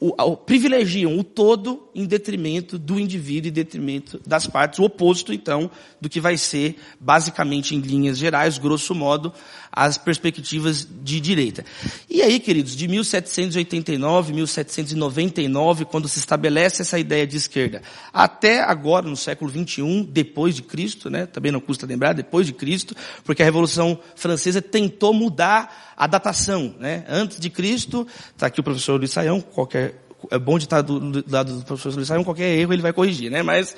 o, 0.00 0.14
o, 0.18 0.34
privilegiam 0.34 1.18
o 1.18 1.22
todo 1.22 1.86
em 1.94 2.06
detrimento 2.06 2.78
do 2.78 2.98
indivíduo 2.98 3.48
e 3.48 3.50
detrimento 3.50 4.18
das 4.26 4.46
partes, 4.46 4.78
o 4.78 4.84
oposto, 4.84 5.30
então, 5.30 5.70
do 6.00 6.08
que 6.08 6.18
vai 6.20 6.38
ser, 6.38 6.76
basicamente, 6.98 7.76
em 7.76 7.80
linhas 7.80 8.16
gerais, 8.16 8.56
grosso 8.56 8.94
modo, 8.94 9.30
as 9.72 9.96
perspectivas 9.96 10.86
de 11.02 11.20
direita. 11.20 11.64
E 12.08 12.22
aí, 12.22 12.40
queridos, 12.40 12.74
de 12.74 12.88
1789, 12.88 14.32
1799, 14.32 15.84
quando 15.84 16.08
se 16.08 16.18
estabelece 16.18 16.82
essa 16.82 16.98
ideia 16.98 17.26
de 17.26 17.36
esquerda, 17.36 17.82
até 18.12 18.60
agora, 18.60 19.06
no 19.06 19.16
século 19.16 19.50
XXI, 19.50 20.08
depois 20.10 20.54
de 20.54 20.62
Cristo, 20.62 21.08
né, 21.08 21.26
também 21.26 21.52
não 21.52 21.60
custa 21.60 21.86
lembrar, 21.86 22.12
depois 22.12 22.46
de 22.46 22.52
Cristo, 22.52 22.94
porque 23.24 23.42
a 23.42 23.44
Revolução 23.44 23.98
Francesa 24.16 24.60
tentou 24.60 25.14
mudar 25.14 25.94
a 25.96 26.06
datação, 26.06 26.74
né, 26.78 27.04
antes 27.08 27.38
de 27.38 27.50
Cristo, 27.50 28.06
está 28.34 28.46
aqui 28.46 28.60
o 28.60 28.64
professor 28.64 28.98
Luiz 28.98 29.12
Saião, 29.12 29.40
qualquer 29.40 30.09
é 30.30 30.38
bom 30.38 30.58
de 30.58 30.64
estar 30.64 30.82
do, 30.82 30.98
do 30.98 31.24
lado 31.30 31.58
do 31.58 31.64
professor 31.64 31.94
Luiz 31.94 32.08
Saião, 32.08 32.24
qualquer 32.24 32.58
erro 32.58 32.72
ele 32.72 32.82
vai 32.82 32.92
corrigir, 32.92 33.30
né? 33.30 33.42
Mas 33.42 33.76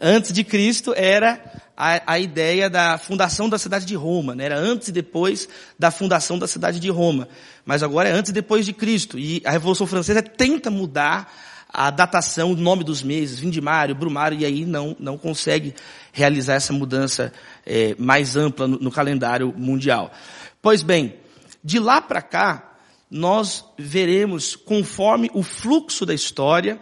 antes 0.00 0.32
de 0.32 0.42
Cristo 0.42 0.92
era 0.96 1.40
a, 1.76 2.14
a, 2.14 2.18
ideia 2.18 2.70
da 2.70 2.98
fundação 2.98 3.48
da 3.48 3.58
cidade 3.58 3.84
de 3.84 3.94
Roma, 3.94 4.34
né? 4.34 4.44
Era 4.44 4.58
antes 4.58 4.88
e 4.88 4.92
depois 4.92 5.48
da 5.78 5.90
fundação 5.90 6.38
da 6.38 6.46
cidade 6.46 6.80
de 6.80 6.90
Roma. 6.90 7.28
Mas 7.64 7.82
agora 7.82 8.08
é 8.08 8.12
antes 8.12 8.30
e 8.30 8.34
depois 8.34 8.66
de 8.66 8.72
Cristo. 8.72 9.18
E 9.18 9.42
a 9.44 9.50
Revolução 9.50 9.86
Francesa 9.86 10.22
tenta 10.22 10.70
mudar 10.70 11.32
a 11.68 11.90
datação, 11.90 12.52
o 12.52 12.56
nome 12.56 12.84
dos 12.84 13.02
meses, 13.02 13.40
Vindimário, 13.40 13.96
Brumário, 13.96 14.38
e 14.38 14.44
aí 14.44 14.64
não, 14.64 14.96
não 15.00 15.18
consegue 15.18 15.74
realizar 16.12 16.54
essa 16.54 16.72
mudança 16.72 17.32
é, 17.66 17.96
mais 17.98 18.36
ampla 18.36 18.68
no, 18.68 18.78
no 18.78 18.90
calendário 18.92 19.52
mundial. 19.56 20.12
Pois 20.62 20.84
bem, 20.84 21.16
de 21.64 21.80
lá 21.80 22.00
para 22.00 22.22
cá, 22.22 22.73
nós 23.14 23.64
veremos, 23.78 24.56
conforme 24.56 25.30
o 25.32 25.40
fluxo 25.40 26.04
da 26.04 26.12
história, 26.12 26.80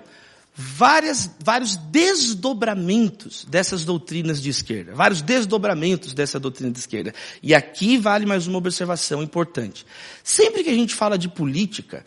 várias, 0.55 1.31
vários 1.39 1.77
desdobramentos 1.77 3.45
dessas 3.45 3.85
doutrinas 3.85 4.41
de 4.41 4.49
esquerda. 4.49 4.95
Vários 4.95 5.21
desdobramentos 5.21 6.15
dessa 6.15 6.41
doutrina 6.41 6.73
de 6.73 6.79
esquerda. 6.79 7.13
E 7.43 7.55
aqui 7.55 7.99
vale 7.99 8.25
mais 8.25 8.47
uma 8.47 8.57
observação 8.57 9.23
importante. 9.23 9.85
Sempre 10.25 10.65
que 10.65 10.71
a 10.71 10.75
gente 10.75 10.95
fala 10.95 11.19
de 11.19 11.29
política, 11.29 12.03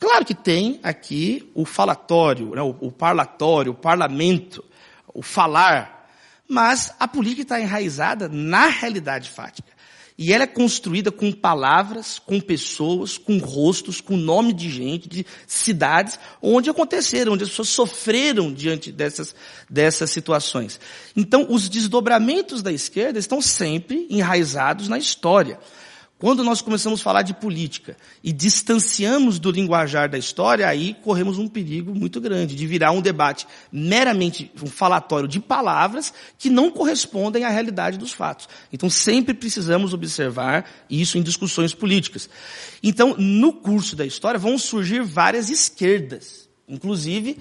claro 0.00 0.24
que 0.24 0.34
tem 0.34 0.80
aqui 0.82 1.52
o 1.54 1.66
falatório, 1.66 2.54
né, 2.54 2.62
o, 2.62 2.74
o 2.80 2.90
parlatório, 2.90 3.72
o 3.72 3.76
parlamento, 3.76 4.64
o 5.12 5.20
falar, 5.20 6.08
mas 6.48 6.94
a 6.98 7.06
política 7.06 7.42
está 7.42 7.60
enraizada 7.60 8.26
na 8.26 8.68
realidade 8.68 9.28
fática. 9.28 9.75
E 10.18 10.32
ela 10.32 10.44
é 10.44 10.46
construída 10.46 11.12
com 11.12 11.30
palavras, 11.30 12.18
com 12.18 12.40
pessoas, 12.40 13.18
com 13.18 13.36
rostos, 13.36 14.00
com 14.00 14.16
nome 14.16 14.54
de 14.54 14.70
gente, 14.70 15.08
de 15.08 15.26
cidades, 15.46 16.18
onde 16.40 16.70
aconteceram, 16.70 17.34
onde 17.34 17.44
as 17.44 17.50
pessoas 17.50 17.68
sofreram 17.68 18.52
diante 18.52 18.90
dessas, 18.90 19.34
dessas 19.68 20.10
situações. 20.10 20.80
Então, 21.14 21.46
os 21.50 21.68
desdobramentos 21.68 22.62
da 22.62 22.72
esquerda 22.72 23.18
estão 23.18 23.42
sempre 23.42 24.06
enraizados 24.08 24.88
na 24.88 24.96
história. 24.96 25.58
Quando 26.18 26.42
nós 26.42 26.62
começamos 26.62 27.00
a 27.00 27.02
falar 27.02 27.20
de 27.20 27.34
política 27.34 27.94
e 28.24 28.32
distanciamos 28.32 29.38
do 29.38 29.50
linguajar 29.50 30.08
da 30.08 30.16
história, 30.16 30.66
aí 30.66 30.96
corremos 31.02 31.38
um 31.38 31.46
perigo 31.46 31.94
muito 31.94 32.22
grande 32.22 32.54
de 32.54 32.66
virar 32.66 32.90
um 32.92 33.02
debate 33.02 33.46
meramente 33.70 34.50
um 34.62 34.66
falatório 34.66 35.28
de 35.28 35.38
palavras 35.38 36.14
que 36.38 36.48
não 36.48 36.70
correspondem 36.70 37.44
à 37.44 37.50
realidade 37.50 37.98
dos 37.98 38.12
fatos. 38.12 38.48
Então 38.72 38.88
sempre 38.88 39.34
precisamos 39.34 39.92
observar 39.92 40.64
isso 40.88 41.18
em 41.18 41.22
discussões 41.22 41.74
políticas. 41.74 42.30
Então, 42.82 43.14
no 43.18 43.52
curso 43.52 43.94
da 43.94 44.06
história 44.06 44.40
vão 44.40 44.56
surgir 44.56 45.02
várias 45.02 45.50
esquerdas. 45.50 46.48
Inclusive, 46.66 47.36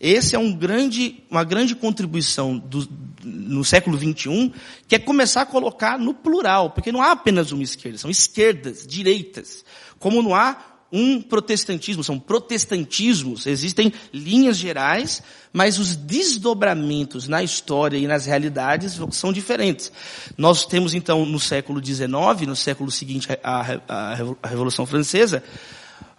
esse 0.00 0.34
é 0.34 0.38
um 0.38 0.52
grande, 0.52 1.22
uma 1.30 1.44
grande 1.44 1.76
contribuição 1.76 2.58
do, 2.58 2.88
no 3.26 3.64
século 3.64 3.98
XXI, 3.98 4.52
que 4.86 4.94
é 4.94 4.98
começar 4.98 5.42
a 5.42 5.46
colocar 5.46 5.98
no 5.98 6.14
plural, 6.14 6.70
porque 6.70 6.92
não 6.92 7.02
há 7.02 7.10
apenas 7.10 7.50
uma 7.50 7.62
esquerda, 7.62 7.98
são 7.98 8.10
esquerdas, 8.10 8.86
direitas. 8.86 9.64
Como 9.98 10.22
não 10.22 10.34
há 10.34 10.56
um 10.92 11.20
protestantismo, 11.20 12.04
são 12.04 12.18
protestantismos, 12.18 13.46
existem 13.46 13.92
linhas 14.14 14.56
gerais, 14.56 15.20
mas 15.52 15.78
os 15.78 15.96
desdobramentos 15.96 17.26
na 17.26 17.42
história 17.42 17.98
e 17.98 18.06
nas 18.06 18.26
realidades 18.26 18.98
são 19.10 19.32
diferentes. 19.32 19.90
Nós 20.38 20.64
temos 20.64 20.94
então 20.94 21.26
no 21.26 21.40
século 21.40 21.84
XIX, 21.84 22.08
no 22.46 22.54
século 22.54 22.90
seguinte 22.90 23.28
à 23.42 24.14
Revolução 24.44 24.86
Francesa, 24.86 25.42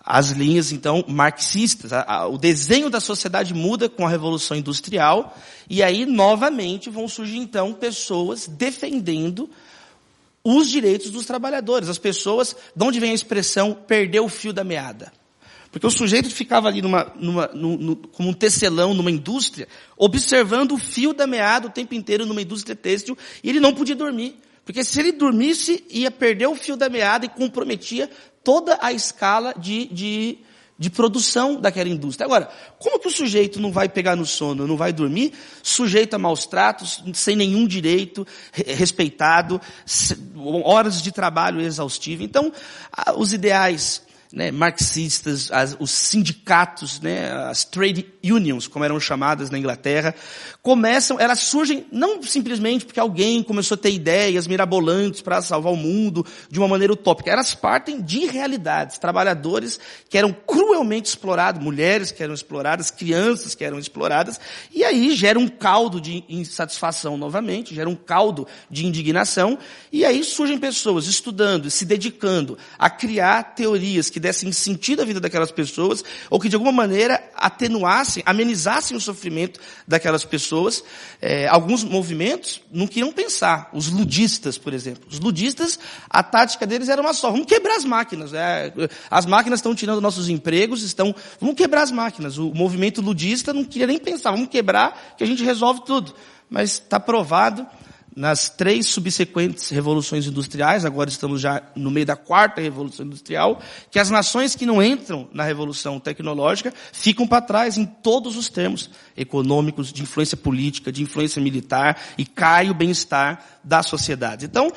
as 0.10 0.32
linhas, 0.32 0.72
então, 0.72 1.04
marxistas. 1.06 1.92
O 2.32 2.38
desenho 2.38 2.90
da 2.90 3.02
sociedade 3.02 3.54
muda 3.54 3.90
com 3.90 4.08
a 4.08 4.10
Revolução 4.10 4.56
Industrial, 4.56 5.38
e 5.70 5.84
aí, 5.84 6.06
novamente, 6.06 6.90
vão 6.90 7.10
surgir, 7.10 7.38
então, 7.38 7.74
pessoas 7.74 8.48
defendendo 8.48 9.50
os 10.42 10.70
direitos 10.70 11.12
dos 11.12 11.26
trabalhadores. 11.26 11.90
As 11.90 11.98
pessoas, 11.98 12.56
de 12.74 12.86
onde 12.86 13.02
vem 13.02 13.12
a 13.12 13.16
expressão, 13.16 13.74
perder 13.74 14.22
o 14.22 14.30
fio 14.30 14.54
da 14.54 14.64
meada? 14.64 15.12
Porque 15.70 15.86
o 15.86 15.92
sujeito 15.92 16.30
ficava 16.30 16.70
ali 16.70 16.82
numa, 16.82 17.12
numa, 17.16 17.50
como 18.14 18.30
um 18.30 18.34
tecelão 18.34 18.94
numa 18.94 19.12
indústria, 19.12 19.68
observando 19.98 20.72
o 20.72 20.78
fio 20.78 21.14
da 21.14 21.28
meada 21.28 21.68
o 21.68 21.72
tempo 21.72 21.94
inteiro 21.94 22.26
numa 22.26 22.42
indústria 22.42 22.78
têxtil, 22.78 23.18
e 23.44 23.50
ele 23.50 23.60
não 23.60 23.74
podia 23.74 23.96
dormir. 23.96 24.38
Porque 24.64 24.84
se 24.84 25.00
ele 25.00 25.12
dormisse, 25.12 25.84
ia 25.90 26.12
perder 26.12 26.48
o 26.48 26.56
fio 26.56 26.78
da 26.78 26.90
meada 26.90 27.26
e 27.26 27.30
comprometia 27.30 28.10
toda 28.48 28.80
a 28.82 28.94
escala 28.94 29.54
de, 29.58 29.88
de, 29.88 30.38
de 30.80 30.90
produção 30.90 31.60
daquela 31.60 31.90
indústria. 31.90 32.26
Agora, 32.26 32.50
como 32.80 32.98
que 32.98 33.10
o 33.10 33.12
sujeito 33.12 33.60
não 33.60 33.74
vai 33.74 33.90
pegar 33.90 34.16
no 34.16 34.26
sono, 34.26 34.66
não 34.66 34.78
vai 34.78 34.94
dormir, 34.94 35.34
sujeito 35.62 36.14
a 36.14 36.18
maus 36.18 36.46
tratos, 36.46 37.04
sem 37.14 37.36
nenhum 37.36 37.68
direito 37.68 38.26
respeitado, 38.54 39.60
horas 40.64 41.02
de 41.02 41.12
trabalho 41.12 41.60
exaustivo. 41.60 42.24
Então, 42.24 42.54
os 43.18 43.34
ideais 43.34 44.07
né, 44.34 44.52
marxistas, 44.52 45.52
as, 45.52 45.76
os 45.80 45.92
sindicatos, 45.92 47.00
né, 47.00 47.32
as 47.32 47.64
trade 47.64 48.06
unions, 48.24 48.68
como 48.68 48.84
eram 48.84 49.00
chamadas 49.00 49.50
na 49.50 49.58
Inglaterra, 49.58 50.14
começam, 50.62 51.20
elas 51.20 51.40
surgem 51.40 51.86
não 51.92 52.22
simplesmente 52.22 52.86
porque 52.86 53.00
alguém 53.00 53.42
começou 53.42 53.76
a 53.76 53.78
ter 53.78 53.92
ideias 53.92 54.48
mirabolantes 54.48 55.22
para 55.22 55.42
salvar 55.42 55.72
o 55.72 55.78
mundo 55.78 56.26
de 56.50 56.60
uma 56.60 56.68
maneira 56.68 56.94
utópica. 56.94 57.32
Elas 57.32 57.56
partem 57.56 58.02
de 58.02 58.26
realidades, 58.26 58.98
trabalhadores 58.98 59.80
que 60.10 60.18
eram 60.18 60.34
cruelmente 60.34 61.10
explorados, 61.10 61.64
mulheres 61.64 62.12
que 62.12 62.22
eram 62.22 62.34
exploradas, 62.34 62.92
crianças 62.92 63.56
que 63.56 63.64
eram 63.64 63.80
exploradas, 63.80 64.40
e 64.74 64.84
aí 64.84 65.16
gera 65.16 65.40
um 65.40 65.48
caldo 65.48 66.02
de 66.02 66.24
insatisfação 66.28 67.18
novamente, 67.18 67.74
gera 67.74 67.90
um 67.90 67.96
caldo 67.96 68.48
de 68.70 68.86
indignação, 68.86 69.58
e 69.92 70.04
aí 70.04 70.24
surgem 70.24 70.58
pessoas 70.58 71.08
estudando, 71.08 71.70
se 71.72 71.86
dedicando 71.86 72.58
a 72.78 72.90
criar 72.90 73.56
teorias 73.56 74.10
que 74.10 74.17
dessem 74.20 74.52
sentido 74.52 75.02
à 75.02 75.06
vida 75.06 75.20
daquelas 75.20 75.52
pessoas, 75.52 76.04
ou 76.30 76.40
que 76.40 76.50
de 76.50 76.56
alguma 76.56 76.72
maneira 76.72 77.22
atenuassem, 77.36 78.24
amenizassem 78.26 78.96
o 78.96 79.00
sofrimento 79.02 79.60
daquelas 79.88 80.26
pessoas. 80.26 80.84
É, 81.22 81.48
alguns 81.48 81.84
movimentos 81.84 82.62
não 82.72 82.88
queriam 82.88 83.12
pensar. 83.12 83.70
Os 83.74 83.90
ludistas, 83.90 84.58
por 84.58 84.74
exemplo. 84.74 85.04
Os 85.10 85.20
ludistas, 85.20 85.80
a 86.10 86.24
tática 86.24 86.66
deles 86.66 86.90
era 86.90 87.02
uma 87.02 87.14
só. 87.14 87.32
Vamos 87.32 87.48
quebrar 87.48 87.76
as 87.76 87.86
máquinas. 87.86 88.34
É, 88.34 88.72
as 89.10 89.26
máquinas 89.26 89.60
estão 89.60 89.76
tirando 89.76 90.02
nossos 90.02 90.30
empregos, 90.30 90.84
estão, 90.84 91.14
vamos 91.40 91.56
quebrar 91.56 91.84
as 91.84 91.92
máquinas. 91.92 92.38
O 92.38 92.54
movimento 92.54 93.02
ludista 93.02 93.54
não 93.54 93.64
queria 93.64 93.88
nem 93.88 94.00
pensar. 94.00 94.32
Vamos 94.32 94.50
quebrar 94.50 95.16
que 95.18 95.24
a 95.24 95.28
gente 95.28 95.44
resolve 95.44 95.82
tudo. 95.86 96.14
Mas 96.50 96.74
está 96.74 97.00
provado 97.00 97.68
nas 98.18 98.50
três 98.50 98.88
subsequentes 98.88 99.70
revoluções 99.70 100.26
industriais, 100.26 100.84
agora 100.84 101.08
estamos 101.08 101.40
já 101.40 101.62
no 101.76 101.92
meio 101.92 102.04
da 102.04 102.16
quarta 102.16 102.60
revolução 102.60 103.06
industrial, 103.06 103.62
que 103.92 104.00
as 104.00 104.10
nações 104.10 104.56
que 104.56 104.66
não 104.66 104.82
entram 104.82 105.30
na 105.32 105.44
revolução 105.44 106.00
tecnológica 106.00 106.74
ficam 106.92 107.28
para 107.28 107.44
trás 107.44 107.78
em 107.78 107.86
todos 107.86 108.36
os 108.36 108.50
termos 108.50 108.90
econômicos, 109.16 109.94
de 109.94 110.02
influência 110.02 110.36
política, 110.36 110.92
de 110.92 111.04
influência 111.04 111.40
militar, 111.40 112.02
e 112.18 112.26
cai 112.26 112.72
o 112.72 112.74
bem-estar 112.74 113.60
da 113.64 113.84
sociedade. 113.84 114.48
Então, 114.48 114.72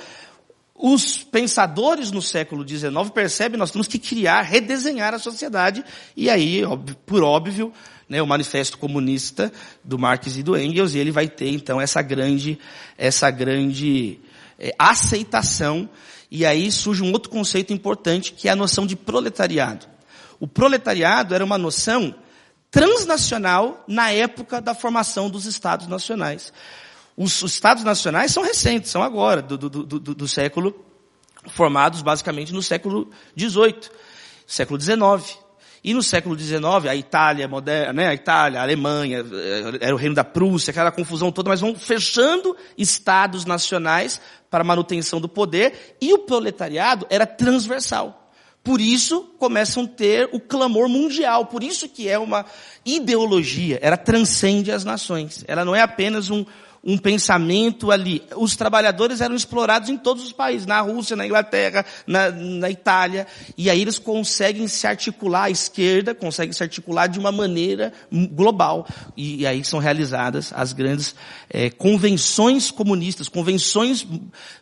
os 0.83 1.23
pensadores 1.23 2.11
no 2.11 2.23
século 2.23 2.67
XIX 2.67 2.89
percebem 3.13 3.59
nós 3.59 3.71
temos 3.71 3.87
que 3.87 3.99
criar, 3.99 4.41
redesenhar 4.41 5.13
a 5.13 5.19
sociedade, 5.19 5.85
e 6.17 6.31
aí, 6.31 6.63
por 7.05 7.23
óbvio, 7.23 7.73
né, 8.09 8.23
o 8.23 8.27
manifesto 8.27 8.79
comunista 8.79 9.53
do 9.85 9.99
Marx 9.99 10.37
e 10.37 10.43
do 10.43 10.57
Engels, 10.57 10.95
e 10.95 10.99
ele 10.99 11.11
vai 11.11 11.29
ter 11.29 11.51
então 11.51 11.81
essa 11.81 12.01
grande, 12.01 12.59
essa 12.97 13.31
grande 13.31 14.19
é, 14.59 14.75
aceitação. 14.79 15.89
E 16.31 16.47
aí 16.47 16.73
surge 16.73 17.03
um 17.03 17.13
outro 17.13 17.31
conceito 17.31 17.73
importante 17.73 18.33
que 18.33 18.49
é 18.49 18.53
a 18.53 18.57
noção 18.57 18.87
de 18.87 18.97
proletariado. 18.97 19.87
O 20.41 20.49
proletariado 20.49 21.35
era 21.35 21.45
uma 21.45 21.59
noção 21.59 22.15
transnacional 22.71 23.85
na 23.87 24.11
época 24.11 24.61
da 24.61 24.75
formação 24.75 25.29
dos 25.29 25.45
Estados 25.45 25.87
nacionais. 25.87 26.53
Os, 27.21 27.43
os 27.43 27.53
Estados 27.53 27.85
nacionais 27.85 28.33
são 28.33 28.43
recentes, 28.43 28.91
são 28.91 29.03
agora, 29.03 29.43
do, 29.43 29.59
do, 29.59 29.69
do, 29.69 30.15
do 30.15 30.27
século, 30.27 30.75
formados 31.51 32.01
basicamente 32.01 32.51
no 32.51 32.63
século 32.63 33.11
XVIII, 33.39 33.91
século 34.47 34.81
XIX. 34.81 35.39
E 35.85 35.93
no 35.93 36.03
século 36.03 36.39
XIX, 36.39 36.63
a 36.89 36.97
Itália 36.97 37.47
moderna, 37.47 37.93
né, 37.93 38.09
a 38.09 38.15
Itália, 38.15 38.59
a 38.59 38.63
Alemanha, 38.63 39.19
eh, 39.19 39.79
era 39.83 39.95
o 39.95 39.99
reino 39.99 40.15
da 40.15 40.25
Prússia, 40.25 40.71
aquela 40.71 40.91
confusão 40.91 41.31
toda, 41.31 41.51
mas 41.51 41.61
vão 41.61 41.75
fechando 41.75 42.57
estados 42.77 43.45
nacionais 43.45 44.19
para 44.51 44.65
manutenção 44.65 45.21
do 45.21 45.29
poder, 45.29 45.99
e 46.01 46.15
o 46.15 46.21
proletariado 46.21 47.07
era 47.11 47.27
transversal. 47.27 48.33
Por 48.65 48.81
isso 48.81 49.25
começam 49.39 49.85
a 49.85 49.89
ter 49.89 50.29
o 50.33 50.41
clamor 50.41 50.89
mundial, 50.89 51.47
por 51.47 51.63
isso 51.63 51.87
que 51.87 52.09
é 52.09 52.19
uma 52.19 52.47
ideologia, 52.85 53.79
ela 53.83 53.99
transcende 53.99 54.73
as 54.73 54.85
nações. 54.85 55.45
Ela 55.47 55.67
não 55.67 55.75
é 55.75 55.83
apenas 55.83 56.31
um, 56.31 56.45
um 56.83 56.97
pensamento 56.97 57.91
ali. 57.91 58.23
Os 58.37 58.57
trabalhadores 58.57 59.21
eram 59.21 59.35
explorados 59.35 59.91
em 59.91 59.99
todos 59.99 60.25
os 60.25 60.33
países, 60.33 60.67
na 60.67 60.81
Rússia, 60.81 61.15
na 61.15 61.27
Inglaterra, 61.27 61.85
na, 62.07 62.31
na 62.31 62.71
Itália, 62.71 63.27
e 63.57 63.69
aí 63.69 63.83
eles 63.83 63.99
conseguem 63.99 64.67
se 64.67 64.87
articular, 64.87 65.45
a 65.45 65.51
esquerda 65.51 66.15
consegue 66.15 66.55
se 66.55 66.63
articular 66.63 67.07
de 67.07 67.19
uma 67.19 67.31
maneira 67.31 67.93
global, 68.11 68.87
e, 69.17 69.43
e 69.43 69.47
aí 69.47 69.63
são 69.63 69.79
realizadas 69.79 70.53
as 70.55 70.73
grandes 70.73 71.15
é, 71.51 71.69
convenções 71.69 72.71
comunistas, 72.71 73.29
convenções 73.29 74.07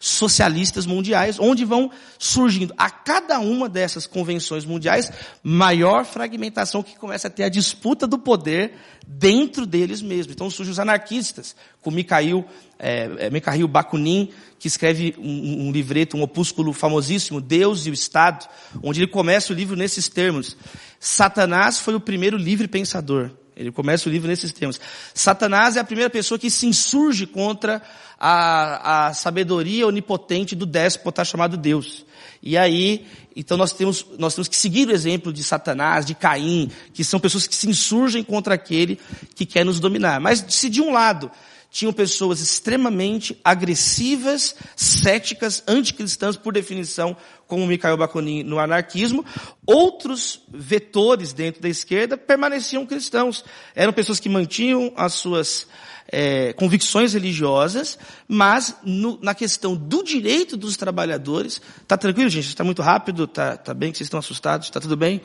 socialistas 0.01 0.87
mundiais, 0.87 1.39
onde 1.39 1.65
vão 1.65 1.91
surgindo 2.19 2.75
a 2.77 2.91
cada 2.91 3.39
uma 3.39 3.69
dessas 3.69 4.07
convenções 4.07 4.65
mundiais 4.65 5.13
maior 5.43 6.05
fragmentação 6.05 6.83
que 6.83 6.97
começa 6.97 7.29
a 7.29 7.31
ter 7.31 7.45
a 7.45 7.49
disputa 7.49 8.07
do 8.07 8.19
poder 8.19 8.75
dentro 9.07 9.65
deles 9.65 10.03
mesmos. 10.03 10.35
Então 10.35 10.51
surgem 10.51 10.73
os 10.73 10.79
anarquistas, 10.79 11.57
com 11.81 11.91
Mikhail, 12.09 12.45
é, 12.79 13.11
é, 13.19 13.31
Mikhail 13.31 13.69
Bakunin, 13.69 14.31
que 14.59 14.67
escreve 14.67 15.15
um, 15.19 15.69
um, 15.69 15.73
livreto, 15.73 16.17
um 16.17 16.23
opúsculo 16.23 16.73
famosíssimo, 16.73 17.41
Deus 17.41 17.87
e 17.87 17.91
o 17.91 17.95
Estado, 17.95 18.49
onde 18.83 19.01
ele 19.01 19.11
começa 19.11 19.53
o 19.53 19.57
livro 19.57 19.77
nesses 19.77 20.09
termos. 20.09 20.57
Satanás 20.99 21.79
foi 21.79 21.95
o 21.95 22.01
primeiro 22.01 22.37
livre 22.37 22.67
pensador. 22.67 23.31
Ele 23.55 23.73
começa 23.73 24.09
o 24.09 24.13
livro 24.13 24.29
nesses 24.29 24.53
termos. 24.53 24.81
Satanás 25.13 25.77
é 25.77 25.81
a 25.81 25.85
primeira 25.85 26.09
pessoa 26.09 26.39
que 26.39 26.49
se 26.49 26.67
insurge 26.67 27.27
contra 27.27 27.83
a, 28.19 29.09
a 29.09 29.15
sabedoria 29.15 29.87
onipotente 29.87 30.55
do 30.55 30.65
déspota 30.65 31.25
chamado 31.25 31.57
Deus. 31.57 32.07
E 32.41 32.57
aí, 32.57 33.05
então 33.35 33.57
nós 33.57 33.73
temos, 33.73 34.07
nós 34.17 34.35
temos 34.35 34.47
que 34.47 34.57
seguir 34.57 34.87
o 34.87 34.93
exemplo 34.93 35.33
de 35.33 35.43
Satanás, 35.43 36.07
de 36.07 36.15
Caim, 36.15 36.71
que 36.95 37.03
são 37.03 37.19
pessoas 37.19 37.49
que 37.49 37.55
se 37.55 37.69
insurgem 37.69 38.23
contra 38.23 38.55
aquele 38.55 38.99
que 39.35 39.45
quer 39.45 39.65
nos 39.65 39.81
dominar. 39.81 40.21
Mas 40.21 40.45
se 40.49 40.69
de 40.69 40.81
um 40.81 40.93
lado 40.93 41.29
tinham 41.71 41.93
pessoas 41.93 42.41
extremamente 42.41 43.39
agressivas, 43.45 44.55
céticas, 44.75 45.63
anticristãs 45.67 46.37
por 46.37 46.53
definição, 46.53 47.17
como 47.47 47.67
Mikhail 47.67 47.97
Bakunin 47.97 48.43
no 48.43 48.59
anarquismo, 48.59 49.25
outros 49.67 50.43
vetores 50.49 51.33
dentro 51.33 51.61
da 51.61 51.69
esquerda 51.69 52.17
permaneciam 52.17 52.87
cristãos. 52.87 53.45
Eram 53.75 53.93
pessoas 53.93 54.19
que 54.21 54.29
mantinham 54.29 54.93
as 54.97 55.15
suas 55.15 55.67
é, 56.11 56.53
convicções 56.55 57.13
religiosas, 57.13 57.99
mas 58.27 58.77
no, 58.83 59.19
na 59.23 59.35
questão 59.35 59.77
do 59.77 60.03
direito 60.03 60.57
dos 60.57 60.77
trabalhadores, 60.77 61.61
tá 61.87 61.97
tranquilo, 61.97 62.31
gente? 62.31 62.49
Está 62.49 62.65
muito 62.65 62.83
rápido? 62.83 63.27
Tá, 63.27 63.57
tá 63.57 63.75
bem? 63.75 63.93
Que 63.93 63.99
vocês 63.99 64.07
estão 64.07 64.21
assustados? 64.21 64.69
Está 64.69 64.81
tudo 64.81 64.97
bem? 64.97 65.21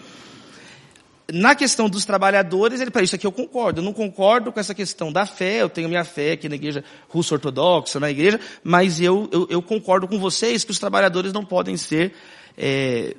Na 1.31 1.55
questão 1.55 1.89
dos 1.89 2.03
trabalhadores, 2.03 2.81
ele 2.81 2.91
para 2.91 3.01
isso 3.01 3.15
aqui 3.15 3.25
eu 3.25 3.31
concordo. 3.31 3.79
Eu 3.79 3.85
não 3.85 3.93
concordo 3.93 4.51
com 4.51 4.59
essa 4.59 4.73
questão 4.73 5.11
da 5.11 5.25
fé. 5.25 5.61
Eu 5.61 5.69
tenho 5.69 5.87
minha 5.87 6.03
fé 6.03 6.33
aqui 6.33 6.49
na 6.49 6.55
igreja 6.55 6.83
russo 7.07 7.33
ortodoxa, 7.33 7.99
na 7.99 8.11
igreja, 8.11 8.39
mas 8.63 8.99
eu, 8.99 9.29
eu, 9.31 9.47
eu 9.49 9.61
concordo 9.61 10.07
com 10.07 10.19
vocês 10.19 10.63
que 10.63 10.71
os 10.71 10.79
trabalhadores 10.79 11.31
não 11.31 11.45
podem 11.45 11.77
ser 11.77 12.13
é, 12.57 13.15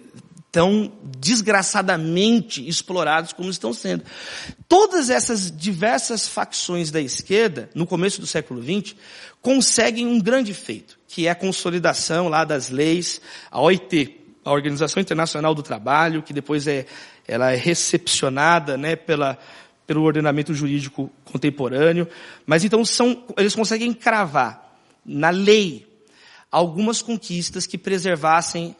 tão 0.55 0.93
desgraçadamente 1.19 2.67
explorados 2.69 3.33
como 3.33 3.51
estão 3.51 3.73
sendo. 3.73 4.05
Todas 4.69 5.11
essas 5.11 5.51
diversas 5.51 6.29
facções 6.29 6.93
da 6.93 7.01
esquerda, 7.01 7.69
no 7.75 7.85
começo 7.85 8.21
do 8.21 8.27
século 8.27 8.63
XX, 8.63 8.95
conseguem 9.43 10.07
um 10.07 10.21
grande 10.21 10.55
feito, 10.55 10.97
que 11.09 11.27
é 11.27 11.31
a 11.31 11.35
consolidação 11.35 12.29
lá 12.29 12.45
das 12.45 12.71
leis, 12.71 13.21
a 13.51 13.61
OIT, 13.61 14.21
a 14.45 14.53
Organização 14.53 15.01
Internacional 15.01 15.57
do 15.57 15.63
Trabalho, 15.63 16.23
que 16.23 16.33
depois 16.33 16.69
é, 16.69 16.87
ela 17.27 17.53
é 17.53 17.57
recepcionada, 17.57 18.77
né, 18.77 18.97
pela, 18.97 19.39
pelo 19.87 20.03
ordenamento 20.03 20.55
jurídico 20.55 21.11
contemporâneo. 21.25 22.09
Mas 22.47 22.65
então 22.65 22.85
são, 22.85 23.25
eles 23.37 23.55
conseguem 23.55 23.93
cravar 23.93 24.79
na 25.05 25.31
lei 25.31 25.87
algumas 26.51 27.03
conquistas 27.03 27.67
que 27.67 27.77
preservassem 27.77 28.77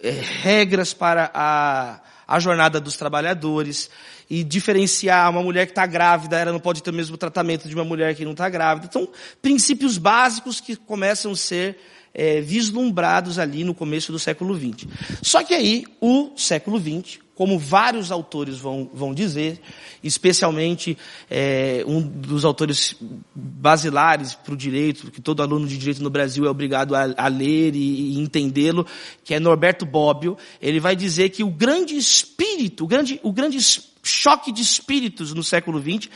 é, 0.00 0.10
regras 0.10 0.92
para 0.92 1.30
a, 1.32 2.00
a 2.26 2.38
jornada 2.38 2.80
dos 2.80 2.96
trabalhadores 2.96 3.90
e 4.30 4.44
diferenciar 4.44 5.30
uma 5.30 5.42
mulher 5.42 5.64
que 5.66 5.72
está 5.72 5.86
grávida, 5.86 6.38
ela 6.38 6.52
não 6.52 6.60
pode 6.60 6.82
ter 6.82 6.90
o 6.90 6.94
mesmo 6.94 7.16
tratamento 7.16 7.66
de 7.66 7.74
uma 7.74 7.84
mulher 7.84 8.14
que 8.14 8.24
não 8.24 8.32
está 8.32 8.48
grávida. 8.48 8.86
Então, 8.88 9.08
princípios 9.40 9.96
básicos 9.96 10.60
que 10.60 10.76
começam 10.76 11.32
a 11.32 11.36
ser 11.36 11.78
é, 12.12 12.40
vislumbrados 12.40 13.38
ali 13.38 13.64
no 13.64 13.74
começo 13.74 14.12
do 14.12 14.18
século 14.18 14.54
XX. 14.54 14.86
Só 15.22 15.42
que 15.42 15.54
aí, 15.54 15.86
o 16.00 16.32
século 16.36 16.78
XX, 16.78 17.20
como 17.38 17.56
vários 17.56 18.10
autores 18.10 18.58
vão, 18.58 18.90
vão 18.92 19.14
dizer, 19.14 19.60
especialmente 20.02 20.98
é, 21.30 21.84
um 21.86 22.02
dos 22.02 22.44
autores 22.44 22.96
basilares 23.32 24.34
para 24.34 24.54
o 24.54 24.56
direito, 24.56 25.08
que 25.12 25.20
todo 25.20 25.40
aluno 25.40 25.64
de 25.64 25.78
direito 25.78 26.02
no 26.02 26.10
Brasil 26.10 26.46
é 26.46 26.50
obrigado 26.50 26.96
a, 26.96 27.14
a 27.16 27.28
ler 27.28 27.76
e, 27.76 28.14
e 28.14 28.18
entendê-lo, 28.18 28.84
que 29.22 29.34
é 29.34 29.38
Norberto 29.38 29.86
Bobbio, 29.86 30.36
ele 30.60 30.80
vai 30.80 30.96
dizer 30.96 31.28
que 31.28 31.44
o 31.44 31.48
grande 31.48 31.96
espírito, 31.96 32.82
o 32.82 32.88
grande, 32.88 33.20
o 33.22 33.32
grande 33.32 33.58
choque 34.02 34.52
de 34.52 34.62
espíritos 34.62 35.32
no 35.34 35.42
século 35.42 35.80
XX 35.80 36.08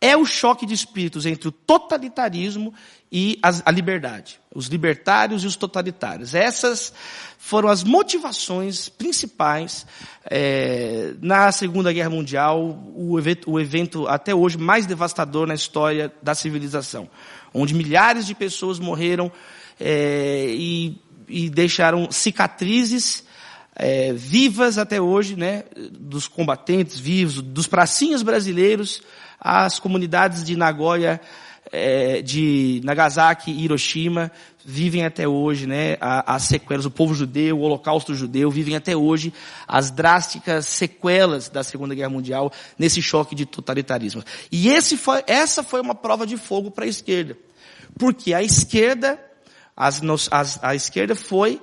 é 0.00 0.16
o 0.16 0.24
choque 0.24 0.64
de 0.64 0.72
espíritos 0.72 1.26
entre 1.26 1.48
o 1.48 1.52
totalitarismo 1.52 2.72
e 3.12 3.38
a 3.42 3.70
liberdade. 3.70 4.40
Os 4.54 4.66
libertários 4.66 5.44
e 5.44 5.46
os 5.46 5.56
totalitários. 5.56 6.34
Essas 6.34 6.92
foram 7.36 7.68
as 7.68 7.84
motivações 7.84 8.88
principais 8.88 9.86
é, 10.24 11.12
na 11.20 11.52
Segunda 11.52 11.92
Guerra 11.92 12.08
Mundial, 12.08 12.82
o 12.94 13.18
evento, 13.18 13.50
o 13.50 13.60
evento 13.60 14.06
até 14.08 14.34
hoje 14.34 14.56
mais 14.56 14.86
devastador 14.86 15.46
na 15.46 15.54
história 15.54 16.12
da 16.22 16.34
civilização, 16.34 17.10
onde 17.52 17.74
milhares 17.74 18.26
de 18.26 18.34
pessoas 18.34 18.78
morreram 18.78 19.30
é, 19.78 20.46
e, 20.48 20.98
e 21.28 21.50
deixaram 21.50 22.10
cicatrizes 22.10 23.24
é, 23.82 24.12
vivas 24.12 24.76
até 24.76 25.00
hoje, 25.00 25.36
né, 25.36 25.64
dos 25.90 26.28
combatentes 26.28 26.98
vivos, 26.98 27.40
dos 27.40 27.66
pracinhos 27.66 28.22
brasileiros, 28.22 29.02
as 29.40 29.78
comunidades 29.78 30.44
de 30.44 30.54
Nagoya, 30.54 31.18
é, 31.72 32.20
de 32.20 32.82
Nagasaki 32.84 33.50
e 33.50 33.64
Hiroshima 33.64 34.30
vivem 34.62 35.06
até 35.06 35.26
hoje, 35.26 35.66
né, 35.66 35.96
as 35.98 36.42
sequelas, 36.42 36.84
o 36.84 36.90
povo 36.90 37.14
judeu, 37.14 37.58
o 37.58 37.62
holocausto 37.62 38.14
judeu, 38.14 38.50
vivem 38.50 38.76
até 38.76 38.94
hoje 38.94 39.32
as 39.66 39.90
drásticas 39.90 40.66
sequelas 40.66 41.48
da 41.48 41.64
Segunda 41.64 41.94
Guerra 41.94 42.10
Mundial 42.10 42.52
nesse 42.78 43.00
choque 43.00 43.34
de 43.34 43.46
totalitarismo. 43.46 44.22
E 44.52 44.68
esse 44.68 44.98
foi, 44.98 45.24
essa 45.26 45.62
foi 45.62 45.80
uma 45.80 45.94
prova 45.94 46.26
de 46.26 46.36
fogo 46.36 46.70
para 46.70 46.84
a 46.84 46.88
esquerda. 46.88 47.38
Porque 47.98 48.34
a 48.34 48.42
esquerda, 48.42 49.18
as, 49.74 50.02
as, 50.30 50.62
a 50.62 50.74
esquerda 50.74 51.14
foi 51.14 51.58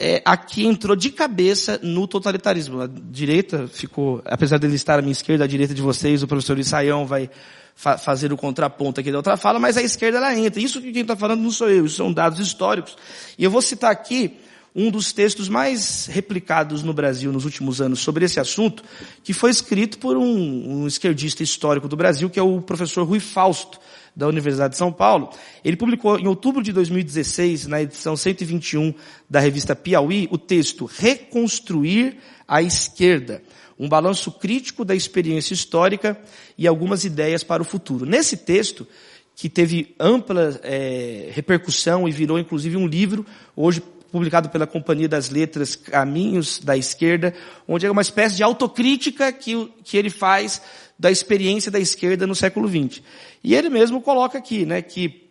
é, 0.00 0.22
aqui 0.24 0.64
entrou 0.64 0.94
de 0.94 1.10
cabeça 1.10 1.80
no 1.82 2.06
totalitarismo. 2.06 2.82
A 2.82 2.88
direita 2.88 3.68
ficou, 3.68 4.22
apesar 4.24 4.58
dele 4.58 4.76
estar 4.76 4.98
à 4.98 5.02
minha 5.02 5.12
esquerda, 5.12 5.44
à 5.44 5.46
direita 5.46 5.74
de 5.74 5.82
vocês, 5.82 6.22
o 6.22 6.28
professor 6.28 6.58
Isaião 6.58 7.04
vai 7.04 7.28
fa 7.74 7.96
fazer 7.96 8.32
o 8.32 8.36
contraponto 8.36 9.00
aqui 9.00 9.10
da 9.10 9.18
outra 9.18 9.36
fala, 9.36 9.58
mas 9.58 9.76
a 9.76 9.82
esquerda 9.82 10.18
ela 10.18 10.36
entra. 10.36 10.60
Isso 10.60 10.80
que 10.80 10.92
quem 10.92 11.02
está 11.02 11.16
falando 11.16 11.42
não 11.42 11.50
sou 11.50 11.68
eu, 11.68 11.86
isso 11.86 11.96
são 11.96 12.12
dados 12.12 12.38
históricos. 12.38 12.96
E 13.36 13.44
eu 13.44 13.50
vou 13.50 13.62
citar 13.62 13.90
aqui 13.90 14.36
um 14.74 14.90
dos 14.90 15.12
textos 15.12 15.48
mais 15.48 16.06
replicados 16.06 16.82
no 16.82 16.92
Brasil 16.92 17.32
nos 17.32 17.44
últimos 17.44 17.80
anos 17.80 17.98
sobre 18.00 18.24
esse 18.24 18.38
assunto, 18.38 18.84
que 19.24 19.32
foi 19.32 19.50
escrito 19.50 19.98
por 19.98 20.16
um, 20.16 20.82
um 20.82 20.86
esquerdista 20.86 21.42
histórico 21.42 21.88
do 21.88 21.96
Brasil, 21.96 22.30
que 22.30 22.38
é 22.38 22.42
o 22.42 22.60
professor 22.60 23.04
Rui 23.04 23.18
Fausto, 23.18 23.80
da 24.18 24.26
Universidade 24.26 24.72
de 24.72 24.76
São 24.76 24.92
Paulo, 24.92 25.30
ele 25.64 25.76
publicou 25.76 26.18
em 26.18 26.26
outubro 26.26 26.60
de 26.60 26.72
2016, 26.72 27.68
na 27.68 27.80
edição 27.80 28.16
121 28.16 28.92
da 29.30 29.38
revista 29.38 29.76
Piauí, 29.76 30.26
o 30.32 30.36
texto 30.36 30.86
Reconstruir 30.86 32.16
a 32.46 32.60
Esquerda, 32.60 33.40
um 33.78 33.88
balanço 33.88 34.32
crítico 34.32 34.84
da 34.84 34.92
experiência 34.92 35.54
histórica 35.54 36.20
e 36.58 36.66
algumas 36.66 37.04
ideias 37.04 37.44
para 37.44 37.62
o 37.62 37.64
futuro. 37.64 38.04
Nesse 38.04 38.36
texto, 38.36 38.88
que 39.36 39.48
teve 39.48 39.94
ampla 40.00 40.58
é, 40.64 41.30
repercussão 41.32 42.08
e 42.08 42.10
virou 42.10 42.40
inclusive 42.40 42.76
um 42.76 42.88
livro, 42.88 43.24
hoje 43.54 43.80
publicado 44.10 44.48
pela 44.48 44.66
Companhia 44.66 45.08
das 45.08 45.30
Letras 45.30 45.76
Caminhos 45.76 46.58
da 46.58 46.76
Esquerda, 46.76 47.32
onde 47.68 47.86
é 47.86 47.90
uma 47.90 48.02
espécie 48.02 48.34
de 48.34 48.42
autocrítica 48.42 49.30
que, 49.32 49.70
que 49.84 49.96
ele 49.96 50.10
faz 50.10 50.60
da 50.98 51.10
experiência 51.10 51.70
da 51.70 51.78
esquerda 51.78 52.26
no 52.26 52.34
século 52.34 52.68
XX. 52.68 53.02
E 53.42 53.54
ele 53.54 53.70
mesmo 53.70 54.00
coloca 54.00 54.36
aqui, 54.36 54.66
né, 54.66 54.82
que 54.82 55.28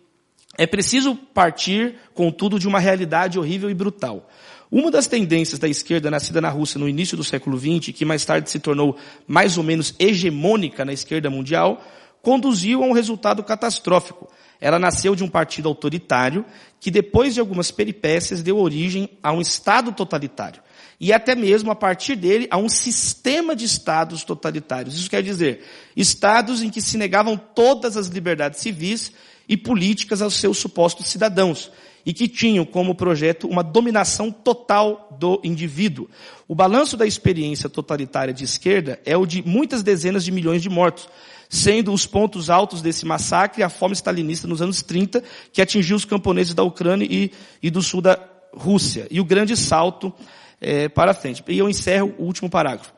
é 0.58 0.66
preciso 0.66 1.16
partir, 1.16 1.96
contudo, 2.14 2.58
de 2.58 2.68
uma 2.68 2.80
realidade 2.80 3.38
horrível 3.38 3.70
e 3.70 3.74
brutal. 3.74 4.30
Uma 4.72 4.90
das 4.90 5.08
tendências 5.08 5.60
da 5.60 5.68
esquerda 5.68 6.10
nascida 6.10 6.42
na 6.42 6.50
Rússia 6.50 6.80
no 6.80 6.90
início 6.90 7.16
do 7.16 7.24
século 7.24 7.58
XX, 7.58 7.94
que 7.94 8.06
mais 8.06 8.26
tarde 8.26 8.50
se 8.50 8.60
tornou 8.60 8.98
mais 9.28 9.58
ou 9.58 9.64
menos 9.64 9.94
hegemônica 10.00 10.84
na 10.84 10.94
esquerda 10.94 11.30
mundial, 11.30 11.84
conduziu 12.22 12.84
a 12.84 12.88
um 12.88 12.92
resultado 12.92 13.44
catastrófico. 13.44 14.30
Ela 14.60 14.80
nasceu 14.80 15.16
de 15.16 15.24
um 15.24 15.30
partido 15.30 15.70
autoritário 15.70 16.44
que, 16.80 16.90
depois 16.90 17.34
de 17.34 17.40
algumas 17.40 17.72
peripécias, 17.72 18.42
deu 18.42 18.58
origem 18.58 19.10
a 19.22 19.32
um 19.32 19.40
Estado 19.40 19.92
totalitário 19.92 20.62
e 21.00 21.14
até 21.14 21.36
mesmo 21.36 21.70
a 21.70 21.76
partir 21.76 22.16
dele 22.16 22.48
a 22.50 22.58
um 22.58 22.70
sistema 22.70 23.56
de 23.56 23.66
estados 23.66 24.24
totalitários. 24.24 24.98
Isso 24.98 25.10
quer 25.10 25.22
dizer, 25.22 25.64
estados 25.96 26.62
em 26.62 26.70
que 26.70 26.82
se 26.82 26.98
negavam 26.98 27.38
todas 27.38 27.96
as 27.96 28.08
liberdades 28.08 28.60
civis 28.60 29.12
e 29.48 29.56
políticas 29.56 30.22
aos 30.22 30.36
seus 30.36 30.58
supostos 30.58 31.08
cidadãos 31.08 31.72
e 32.06 32.14
que 32.14 32.28
tinham 32.28 32.66
como 32.66 32.96
projeto 32.96 33.48
uma 33.48 33.62
dominação 33.62 34.32
total 34.32 35.16
do 35.20 35.42
indivíduo. 35.44 36.10
O 36.48 36.56
balanço 36.56 36.96
da 36.96 37.06
experiência 37.06 37.70
totalitária 37.70 38.34
de 38.34 38.46
esquerda 38.46 39.00
é 39.06 39.18
o 39.18 39.26
de 39.26 39.46
muitas 39.46 39.84
dezenas 39.84 40.24
de 40.24 40.32
milhões 40.32 40.62
de 40.62 40.70
mortos, 40.70 41.10
sendo 41.50 41.94
os 41.94 42.08
pontos 42.08 42.50
altos 42.50 42.82
desse 42.82 43.06
massacre 43.06 43.62
a 43.62 43.70
fome 43.70 43.94
stalinista 43.94 44.48
nos 44.48 44.62
anos 44.62 44.82
30, 44.82 45.22
que 45.52 45.62
atingiu 45.62 45.98
os 45.98 46.06
camponeses 46.06 46.54
da 46.54 46.64
Ucrânia 46.64 47.06
e, 47.10 47.32
e 47.62 47.70
do 47.70 47.82
sul 47.82 48.02
da 48.02 48.18
Rússia, 48.54 49.06
e 49.12 49.20
o 49.20 49.26
grande 49.26 49.56
salto 49.56 50.14
é, 50.60 50.90
para 50.90 51.14
frente. 51.14 51.44
E 51.48 51.58
eu 51.58 51.70
encerro 51.70 52.14
o 52.18 52.24
último 52.24 52.50
parágrafo. 52.50 52.94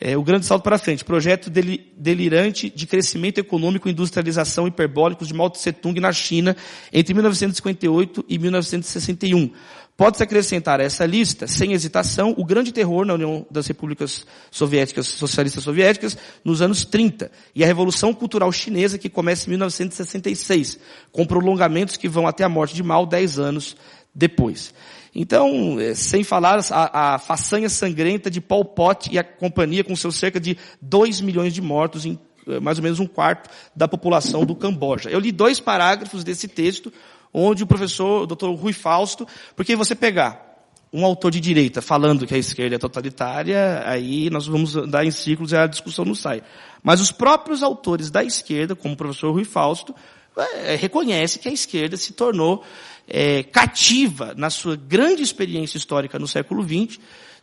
É, 0.00 0.16
o 0.16 0.22
grande 0.22 0.46
salto 0.46 0.62
para 0.62 0.78
frente. 0.78 1.04
Projeto 1.04 1.50
delirante 1.50 2.70
de 2.70 2.86
crescimento 2.86 3.38
econômico 3.38 3.88
e 3.88 3.92
industrialização 3.92 4.68
hiperbólicos 4.68 5.26
de 5.26 5.34
Mao 5.34 5.50
Tse 5.50 5.72
Tung 5.72 5.98
na 5.98 6.12
China 6.12 6.56
entre 6.92 7.12
1958 7.14 8.24
e 8.28 8.38
1961. 8.38 9.50
Pode-se 9.98 10.22
acrescentar 10.22 10.80
a 10.80 10.84
essa 10.84 11.04
lista, 11.04 11.48
sem 11.48 11.72
hesitação, 11.72 12.32
o 12.38 12.44
grande 12.44 12.70
terror 12.70 13.04
na 13.04 13.14
União 13.14 13.44
das 13.50 13.66
Repúblicas 13.66 14.24
Soviéticas, 14.48 15.08
Socialistas 15.08 15.64
Soviéticas, 15.64 16.16
nos 16.44 16.62
anos 16.62 16.84
30, 16.84 17.32
e 17.52 17.64
a 17.64 17.66
Revolução 17.66 18.14
Cultural 18.14 18.52
Chinesa, 18.52 18.96
que 18.96 19.08
começa 19.08 19.48
em 19.48 19.50
1966, 19.50 20.78
com 21.10 21.26
prolongamentos 21.26 21.96
que 21.96 22.08
vão 22.08 22.28
até 22.28 22.44
a 22.44 22.48
morte 22.48 22.76
de 22.76 22.82
Mao 22.84 23.04
dez 23.04 23.40
anos 23.40 23.76
depois. 24.14 24.72
Então, 25.14 25.78
é, 25.80 25.94
sem 25.94 26.22
falar 26.22 26.60
a, 26.70 27.14
a 27.14 27.18
façanha 27.18 27.68
sangrenta 27.68 28.30
de 28.30 28.40
Pol 28.40 28.64
Pot 28.64 29.08
e 29.12 29.18
a 29.18 29.24
companhia 29.24 29.82
com 29.82 29.94
seus 29.96 30.16
cerca 30.16 30.38
de 30.38 30.56
2 30.80 31.20
milhões 31.20 31.52
de 31.52 31.62
mortos 31.62 32.04
em 32.04 32.18
é, 32.48 32.58
mais 32.58 32.78
ou 32.78 32.82
menos 32.82 32.98
um 32.98 33.06
quarto 33.06 33.50
da 33.76 33.86
população 33.86 34.44
do 34.44 34.56
Camboja. 34.56 35.10
Eu 35.10 35.20
li 35.20 35.30
dois 35.30 35.60
parágrafos 35.60 36.24
desse 36.24 36.48
texto, 36.48 36.90
onde 37.32 37.62
o 37.62 37.66
professor, 37.66 38.22
o 38.22 38.26
doutor 38.26 38.54
Rui 38.54 38.72
Fausto, 38.72 39.26
porque 39.54 39.76
você 39.76 39.94
pegar 39.94 40.48
um 40.90 41.04
autor 41.04 41.30
de 41.30 41.40
direita 41.40 41.82
falando 41.82 42.26
que 42.26 42.34
a 42.34 42.38
esquerda 42.38 42.76
é 42.76 42.78
totalitária, 42.78 43.82
aí 43.84 44.30
nós 44.30 44.46
vamos 44.46 44.74
andar 44.74 45.04
em 45.04 45.10
círculos 45.10 45.52
e 45.52 45.56
a 45.56 45.66
discussão 45.66 46.06
não 46.06 46.14
sai. 46.14 46.42
Mas 46.82 47.02
os 47.02 47.12
próprios 47.12 47.62
autores 47.62 48.10
da 48.10 48.24
esquerda, 48.24 48.74
como 48.74 48.94
o 48.94 48.96
professor 48.96 49.30
Rui 49.30 49.44
Fausto, 49.44 49.94
é, 50.64 50.76
reconhece 50.76 51.38
que 51.38 51.48
a 51.48 51.52
esquerda 51.52 51.96
se 51.98 52.14
tornou 52.14 52.64
é, 53.08 53.42
cativa 53.42 54.34
na 54.36 54.50
sua 54.50 54.76
grande 54.76 55.22
experiência 55.22 55.78
histórica 55.78 56.18
no 56.18 56.28
século 56.28 56.62
XX 56.62 57.00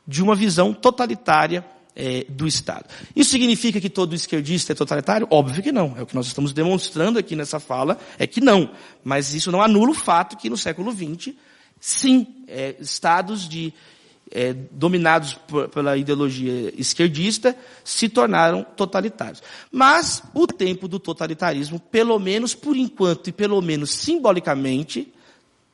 de 0.08 0.21
uma 0.21 0.36
visão 0.36 0.71
totalitária 0.71 1.65
é, 1.95 2.25
do 2.30 2.45
Estado. 2.45 2.86
Isso 3.15 3.32
significa 3.32 3.80
que 3.80 3.89
todo 3.89 4.13
esquerdista 4.13 4.73
é 4.73 4.75
totalitário? 4.75 5.28
Óbvio 5.32 5.63
que 5.63 5.71
não. 5.71 5.95
É 5.97 6.04
o 6.04 6.06
que 6.06 6.15
nós 6.15 6.28
estamos 6.28 6.54
demonstrando 6.54 7.17
aqui 7.17 7.36
nessa 7.36 7.60
fala, 7.60 7.97
é 8.19 8.28
que 8.28 8.41
não. 8.41 8.69
Mas 9.04 9.34
isso 9.34 9.51
não 9.51 9.62
anula 9.62 9.91
o 9.91 9.95
fato 9.95 10.38
que 10.38 10.49
no 10.49 10.58
século 10.58 10.91
XX, 10.91 11.34
sim, 11.80 12.28
é, 12.47 12.75
estados 12.80 13.47
de, 13.47 13.73
é, 14.30 14.54
dominados 14.54 15.39
pela 15.73 15.97
ideologia 15.97 16.73
esquerdista 16.78 17.56
se 17.84 18.10
tornaram 18.10 18.63
totalitários. 18.63 19.41
Mas 19.71 20.21
o 20.34 20.45
tempo 20.45 20.88
do 20.88 20.99
totalitarismo, 20.99 21.80
pelo 21.80 22.19
menos 22.19 22.54
por 22.54 22.75
enquanto 22.75 23.30
e 23.30 23.32
pelo 23.32 23.62
menos 23.62 23.91
simbolicamente, 23.91 25.13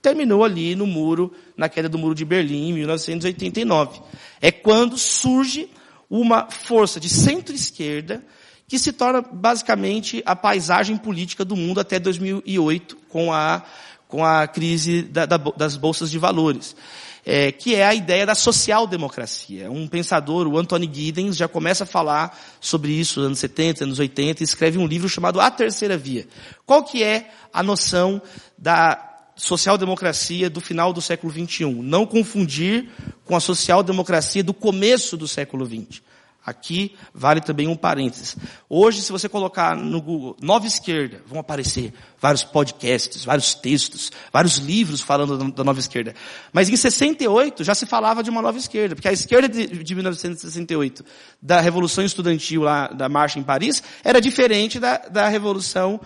terminou 0.01 0.43
ali 0.43 0.75
no 0.75 0.87
muro, 0.87 1.31
na 1.55 1.69
queda 1.69 1.87
do 1.87 1.97
muro 1.97 2.15
de 2.15 2.25
Berlim, 2.25 2.69
em 2.69 2.73
1989. 2.73 4.01
É 4.41 4.51
quando 4.51 4.97
surge 4.97 5.69
uma 6.09 6.49
força 6.49 6.99
de 6.99 7.07
centro-esquerda 7.07 8.23
que 8.67 8.79
se 8.79 8.91
torna 8.93 9.21
basicamente 9.21 10.23
a 10.25 10.35
paisagem 10.35 10.97
política 10.97 11.43
do 11.43 11.55
mundo 11.55 11.79
até 11.79 11.99
2008, 11.99 12.97
com 13.09 13.31
a, 13.33 13.63
com 14.07 14.23
a 14.23 14.47
crise 14.47 15.03
da, 15.03 15.25
da, 15.25 15.37
das 15.37 15.75
bolsas 15.75 16.09
de 16.09 16.17
valores. 16.17 16.75
É, 17.23 17.51
que 17.51 17.75
é 17.75 17.85
a 17.85 17.93
ideia 17.93 18.25
da 18.25 18.33
social-democracia. 18.33 19.69
Um 19.69 19.87
pensador, 19.87 20.47
o 20.47 20.57
Anthony 20.57 20.89
Giddens, 20.91 21.37
já 21.37 21.47
começa 21.47 21.83
a 21.83 21.87
falar 21.87 22.35
sobre 22.59 22.93
isso 22.93 23.19
nos 23.19 23.27
anos 23.27 23.39
70, 23.39 23.83
anos 23.83 23.99
80, 23.99 24.41
e 24.41 24.43
escreve 24.43 24.79
um 24.79 24.87
livro 24.87 25.07
chamado 25.07 25.39
A 25.39 25.51
Terceira 25.51 25.97
Via. 25.97 26.25
Qual 26.65 26.83
que 26.83 27.03
é 27.03 27.29
a 27.53 27.61
noção 27.61 28.21
da 28.57 29.10
social-democracia 29.35 30.49
do 30.49 30.61
final 30.61 30.93
do 30.93 31.01
século 31.01 31.31
XXI. 31.31 31.65
Não 31.65 32.05
confundir 32.05 32.89
com 33.25 33.35
a 33.35 33.39
social-democracia 33.39 34.43
do 34.43 34.53
começo 34.53 35.17
do 35.17 35.27
século 35.27 35.65
XX. 35.65 36.01
Aqui 36.43 36.95
vale 37.13 37.39
também 37.39 37.67
um 37.67 37.75
parênteses. 37.75 38.35
Hoje, 38.67 39.03
se 39.03 39.11
você 39.11 39.29
colocar 39.29 39.75
no 39.75 40.01
Google 40.01 40.35
Nova 40.41 40.65
Esquerda, 40.65 41.21
vão 41.27 41.39
aparecer 41.39 41.93
vários 42.19 42.43
podcasts, 42.43 43.23
vários 43.23 43.53
textos, 43.53 44.11
vários 44.33 44.57
livros 44.57 45.01
falando 45.01 45.51
da 45.51 45.63
Nova 45.63 45.79
Esquerda. 45.79 46.15
Mas 46.51 46.67
em 46.67 46.75
68 46.75 47.63
já 47.63 47.75
se 47.75 47.85
falava 47.85 48.23
de 48.23 48.31
uma 48.31 48.41
Nova 48.41 48.57
Esquerda, 48.57 48.95
porque 48.95 49.07
a 49.07 49.13
esquerda 49.13 49.47
de, 49.47 49.93
1968, 49.93 51.05
da 51.39 51.61
Revolução 51.61 52.03
Estudantil 52.03 52.63
lá, 52.63 52.87
da 52.87 53.07
Marcha 53.07 53.37
em 53.37 53.43
Paris, 53.43 53.83
era 54.03 54.19
diferente 54.19 54.79
da, 54.79 54.97
da 54.97 55.27
Revolução 55.27 56.01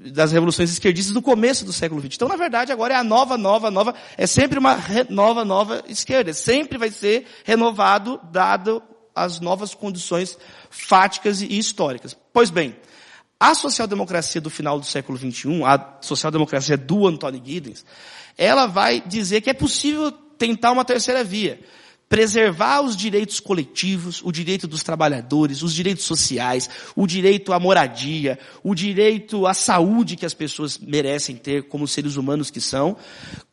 das 0.00 0.32
revoluções 0.32 0.70
esquerdistas 0.70 1.12
do 1.12 1.20
começo 1.20 1.64
do 1.64 1.72
século 1.72 2.00
XX. 2.00 2.14
Então, 2.14 2.28
na 2.28 2.36
verdade, 2.36 2.70
agora 2.70 2.94
é 2.94 2.96
a 2.96 3.04
nova, 3.04 3.36
nova, 3.36 3.70
nova, 3.70 3.94
é 4.16 4.26
sempre 4.26 4.58
uma 4.58 4.78
nova, 5.08 5.44
nova 5.44 5.82
esquerda. 5.88 6.32
Sempre 6.32 6.78
vai 6.78 6.90
ser 6.90 7.26
renovado, 7.44 8.20
dado 8.30 8.82
as 9.14 9.40
novas 9.40 9.74
condições 9.74 10.38
fáticas 10.70 11.42
e 11.42 11.58
históricas. 11.58 12.16
Pois 12.32 12.50
bem, 12.50 12.76
a 13.40 13.54
social-democracia 13.54 14.40
do 14.40 14.50
final 14.50 14.78
do 14.78 14.86
século 14.86 15.18
XXI, 15.18 15.62
a 15.64 15.98
social-democracia 16.00 16.76
do 16.76 17.06
Anthony 17.06 17.42
Giddens, 17.44 17.84
ela 18.36 18.66
vai 18.66 19.00
dizer 19.00 19.40
que 19.40 19.50
é 19.50 19.54
possível 19.54 20.12
tentar 20.12 20.70
uma 20.70 20.84
terceira 20.84 21.24
via 21.24 21.58
preservar 22.08 22.80
os 22.80 22.96
direitos 22.96 23.38
coletivos, 23.38 24.22
o 24.24 24.32
direito 24.32 24.66
dos 24.66 24.82
trabalhadores, 24.82 25.62
os 25.62 25.74
direitos 25.74 26.04
sociais, 26.04 26.68
o 26.96 27.06
direito 27.06 27.52
à 27.52 27.60
moradia, 27.60 28.38
o 28.62 28.74
direito 28.74 29.46
à 29.46 29.52
saúde 29.52 30.16
que 30.16 30.24
as 30.24 30.32
pessoas 30.32 30.78
merecem 30.78 31.36
ter 31.36 31.64
como 31.64 31.86
seres 31.86 32.16
humanos 32.16 32.50
que 32.50 32.60
são, 32.60 32.96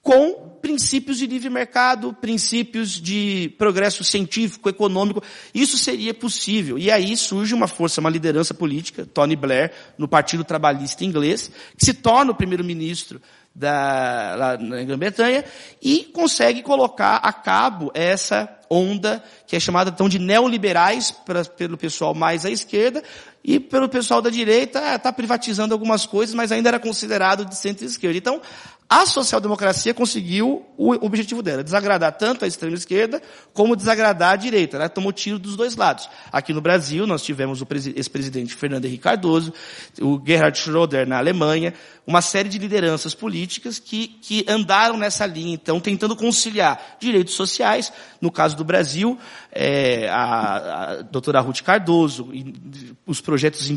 com 0.02 0.56
princípios 0.62 1.18
de 1.18 1.28
livre 1.28 1.50
mercado, 1.50 2.13
princípios 2.13 3.02
de 3.02 3.54
progresso 3.58 4.04
científico, 4.04 4.70
econômico. 4.70 5.22
Isso 5.54 5.78
seria 5.78 6.13
possível. 6.13 6.78
E 6.78 6.89
aí 6.89 7.18
surge 7.18 7.54
uma 7.54 7.68
força, 7.68 8.00
uma 8.00 8.10
liderança 8.10 8.54
política, 8.54 9.06
Tony 9.06 9.36
Blair, 9.36 9.72
no 9.98 10.08
Partido 10.08 10.44
Trabalhista 10.44 11.04
Inglês, 11.04 11.52
que 11.78 11.86
se 11.86 11.94
torna 11.94 12.32
o 12.32 12.36
primeiro-ministro 12.36 13.22
da, 13.56 14.36
lá 14.38 14.58
na 14.58 14.84
Grã-Bretanha 14.84 15.46
e 15.82 16.04
consegue 16.13 16.62
colocar 16.62 17.15
a 17.18 17.32
cabo 17.32 17.89
essa 17.94 18.50
onda 18.70 19.24
que 19.48 19.56
é 19.56 19.60
chamada 19.60 19.89
então 19.89 20.10
de 20.10 20.20
neoliberais 20.20 21.12
pra, 21.12 21.46
pelo 21.46 21.78
pessoal 21.78 22.13
mais 22.13 22.46
à 22.46 22.50
esquerda 22.50 23.02
e 23.41 23.60
pelo 23.60 23.88
pessoal 23.88 24.22
da 24.22 24.30
direita 24.30 24.96
está 24.96 25.13
privatizando 25.13 25.74
algumas 25.74 26.06
coisas, 26.06 26.36
mas 26.36 26.52
ainda 26.52 26.70
era 26.70 26.80
considerado 26.80 27.46
de 27.46 27.56
centro-esquerda. 27.56 28.18
Então, 28.18 28.41
a 28.88 29.06
social-democracia 29.08 29.95
conseguiu 29.95 30.63
o 30.78 30.91
objetivo 31.06 31.41
dela, 31.41 31.63
desagradar 31.63 32.12
tanto 32.17 32.45
a 32.45 32.48
extrema-esquerda 32.48 33.19
como 33.52 33.76
desagradar 33.76 34.34
a 34.34 34.36
direita. 34.36 34.78
Ela 34.78 34.88
tomou 34.89 35.12
tiro 35.12 35.39
dos 35.39 35.56
dois 35.56 35.76
lados. 35.76 36.08
Aqui 36.32 36.54
no 36.54 36.62
Brasil, 36.62 37.08
nós 37.08 37.24
tivemos 37.24 37.62
o 37.62 37.67
ex-presidente 37.95 38.54
Fernando 38.54 38.86
Henrique 38.86 39.04
Cardoso, 39.04 39.52
o 40.00 40.21
Gerhard 40.24 40.58
Schröder 40.58 41.08
na 41.08 41.17
Alemanha, 41.17 41.74
uma 42.06 42.21
série 42.21 42.48
de 42.48 42.60
lideranças 42.60 43.15
políticas 43.15 43.80
que, 43.80 44.08
que 44.21 44.45
andaram 44.48 44.98
nessa 44.98 45.26
linha, 45.26 45.56
então, 45.56 45.80
tentando 45.80 46.15
conciliar 46.15 46.98
direitos 47.00 47.34
sociais, 47.34 47.91
no 48.21 48.32
caso 48.32 48.56
do 48.56 48.63
Brasil, 48.63 49.17
é, 49.52 50.08
a, 50.10 50.91
a 51.00 51.02
doutora 51.02 51.39
Ruth 51.39 51.62
Cardoso, 51.62 52.30
os 53.08 53.19
projetos 53.19 53.67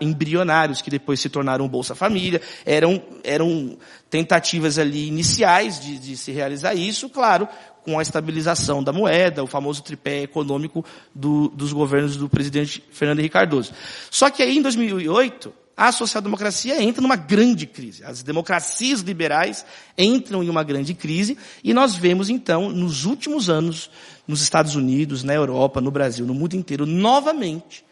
embrionários 0.00 0.80
que 0.80 0.90
depois 0.90 1.20
se 1.20 1.28
tornaram 1.28 1.68
Bolsa 1.68 1.94
Família, 1.94 2.40
eram, 2.64 3.02
eram 3.22 3.76
tentativas 4.10 4.78
ali 4.78 5.08
iniciais 5.08 5.80
de, 5.80 5.98
de 5.98 6.16
se 6.16 6.30
realizar 6.32 6.74
isso, 6.74 7.08
claro, 7.08 7.48
com 7.84 7.98
a 7.98 8.02
estabilização 8.02 8.82
da 8.82 8.92
moeda, 8.92 9.44
o 9.44 9.46
famoso 9.46 9.82
tripé 9.82 10.22
econômico 10.22 10.84
do, 11.14 11.48
dos 11.48 11.72
governos 11.72 12.16
do 12.16 12.28
presidente 12.28 12.82
Fernando 12.90 13.18
Henrique 13.18 13.34
Cardoso. 13.34 13.72
Só 14.10 14.30
que 14.30 14.42
aí, 14.42 14.56
em 14.56 14.62
2008, 14.62 15.52
a 15.76 15.90
social-democracia 15.90 16.80
entra 16.82 17.02
numa 17.02 17.16
grande 17.16 17.66
crise. 17.66 18.04
As 18.04 18.22
democracias 18.22 19.00
liberais 19.00 19.66
entram 19.98 20.42
em 20.42 20.48
uma 20.48 20.62
grande 20.62 20.94
crise 20.94 21.36
e 21.62 21.74
nós 21.74 21.94
vemos 21.94 22.30
então, 22.30 22.70
nos 22.70 23.04
últimos 23.04 23.50
anos, 23.50 23.90
nos 24.26 24.40
Estados 24.40 24.76
Unidos, 24.76 25.22
na 25.22 25.34
Europa, 25.34 25.80
no 25.80 25.90
Brasil, 25.90 26.24
no 26.24 26.34
mundo 26.34 26.54
inteiro, 26.54 26.86
novamente, 26.86 27.84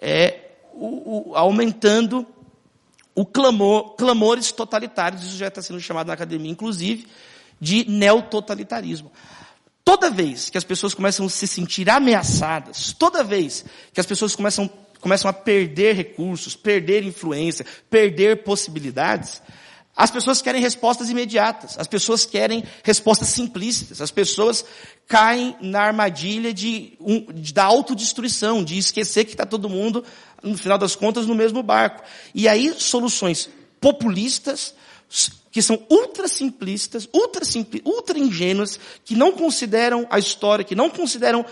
é, 0.00 0.50
o, 0.74 1.30
o, 1.30 1.36
aumentando 1.36 2.26
o 3.14 3.26
clamor, 3.26 3.94
clamores 3.96 4.52
totalitários, 4.52 5.22
isso 5.22 5.36
já 5.36 5.48
está 5.48 5.60
sendo 5.60 5.80
chamado 5.80 6.06
na 6.06 6.14
academia, 6.14 6.50
inclusive, 6.50 7.06
de 7.60 7.88
neototalitarismo. 7.88 9.12
Toda 9.84 10.10
vez 10.10 10.48
que 10.48 10.56
as 10.56 10.64
pessoas 10.64 10.94
começam 10.94 11.26
a 11.26 11.28
se 11.28 11.46
sentir 11.46 11.90
ameaçadas, 11.90 12.92
toda 12.92 13.24
vez 13.24 13.64
que 13.92 14.00
as 14.00 14.06
pessoas 14.06 14.34
começam, 14.36 14.70
começam 15.00 15.28
a 15.28 15.32
perder 15.32 15.94
recursos, 15.94 16.54
perder 16.54 17.02
influência, 17.02 17.66
perder 17.90 18.44
possibilidades, 18.44 19.42
as 19.94 20.10
pessoas 20.10 20.40
querem 20.40 20.60
respostas 20.60 21.10
imediatas, 21.10 21.78
as 21.78 21.86
pessoas 21.86 22.24
querem 22.24 22.64
respostas 22.82 23.28
simplícitas, 23.28 24.00
as 24.00 24.10
pessoas 24.10 24.64
caem 25.06 25.54
na 25.60 25.82
armadilha 25.82 26.52
de, 26.52 26.94
um, 26.98 27.20
de 27.32 27.52
da 27.52 27.64
autodestruição, 27.64 28.64
de 28.64 28.78
esquecer 28.78 29.26
que 29.26 29.32
está 29.32 29.44
todo 29.44 29.68
mundo 29.68 30.02
no 30.42 30.56
final 30.56 30.78
das 30.78 30.96
contas, 30.96 31.26
no 31.26 31.34
mesmo 31.34 31.62
barco. 31.62 32.02
E 32.34 32.48
aí, 32.48 32.74
soluções 32.78 33.50
populistas, 33.80 34.74
que 35.50 35.60
são 35.60 35.84
ultra 35.90 36.26
simplistas, 36.26 37.06
ultra, 37.12 37.44
simpli, 37.44 37.82
ultra 37.84 38.18
ingênuas, 38.18 38.80
que 39.04 39.14
não 39.14 39.32
consideram 39.32 40.06
a 40.08 40.18
história, 40.18 40.64
que 40.64 40.74
não 40.74 40.88
consideram 40.88 41.44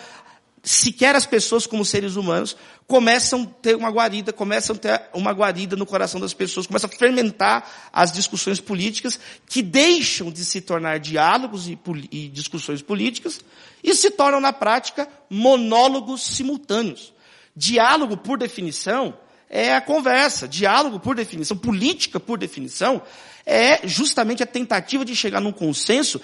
sequer 0.63 1.17
as 1.17 1.25
pessoas 1.25 1.67
como 1.67 1.85
seres 1.85 2.17
humanos, 2.17 2.57
começam 2.87 3.43
a 3.43 3.47
ter 3.63 3.77
uma 3.77 3.89
guarida, 3.89 4.33
começam 4.33 4.77
a 4.77 4.79
ter 4.79 5.03
uma 5.15 5.33
guarida 5.33 5.77
no 5.77 5.87
coração 5.87 6.21
das 6.21 6.35
pessoas, 6.35 6.67
começam 6.67 6.91
a 6.93 6.97
fermentar 6.97 7.91
as 7.93 8.13
discussões 8.13 8.61
políticas, 8.61 9.19
que 9.49 9.63
deixam 9.63 10.31
de 10.31 10.45
se 10.45 10.61
tornar 10.61 10.99
diálogos 10.99 11.69
e, 11.69 11.79
e 12.11 12.29
discussões 12.29 12.83
políticas, 12.83 13.41
e 13.83 13.95
se 13.95 14.11
tornam, 14.11 14.41
na 14.41 14.53
prática, 14.53 15.09
monólogos 15.31 16.23
simultâneos. 16.23 17.13
Diálogo, 17.57 18.17
por 18.17 18.39
definição, 18.39 19.17
é 19.49 19.75
a 19.75 19.81
conversa. 19.81 20.47
Diálogo, 20.47 21.01
por 21.01 21.15
definição, 21.15 21.57
política, 21.57 22.21
por 22.21 22.39
definição, 22.39 23.03
é 23.47 23.87
justamente 23.87 24.43
a 24.43 24.47
tentativa 24.47 25.05
de 25.05 25.17
chegar 25.17 25.41
num 25.41 25.53
consenso 25.53 26.21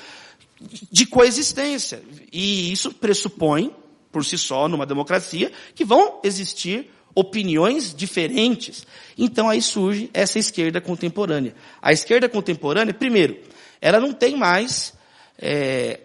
de 0.91 1.07
coexistência. 1.07 2.03
E 2.33 2.73
isso 2.73 2.93
pressupõe, 2.93 3.75
por 4.17 4.25
si 4.25 4.39
só, 4.39 4.67
numa 4.67 4.87
democracia, 4.87 5.53
que 5.75 5.85
vão 5.85 6.21
existir 6.25 6.91
opiniões 7.15 7.95
diferentes. 7.95 8.87
Então 9.19 9.47
aí 9.47 9.61
surge 9.61 10.09
essa 10.15 10.39
esquerda 10.39 10.81
contemporânea. 10.81 11.55
A 11.83 11.93
esquerda 11.93 12.27
contemporânea, 12.27 12.95
primeiro, 12.95 13.37
ela 13.79 14.01
não 14.01 14.15
tem 14.15 14.35
mais 14.35 14.95
é, 15.39 16.01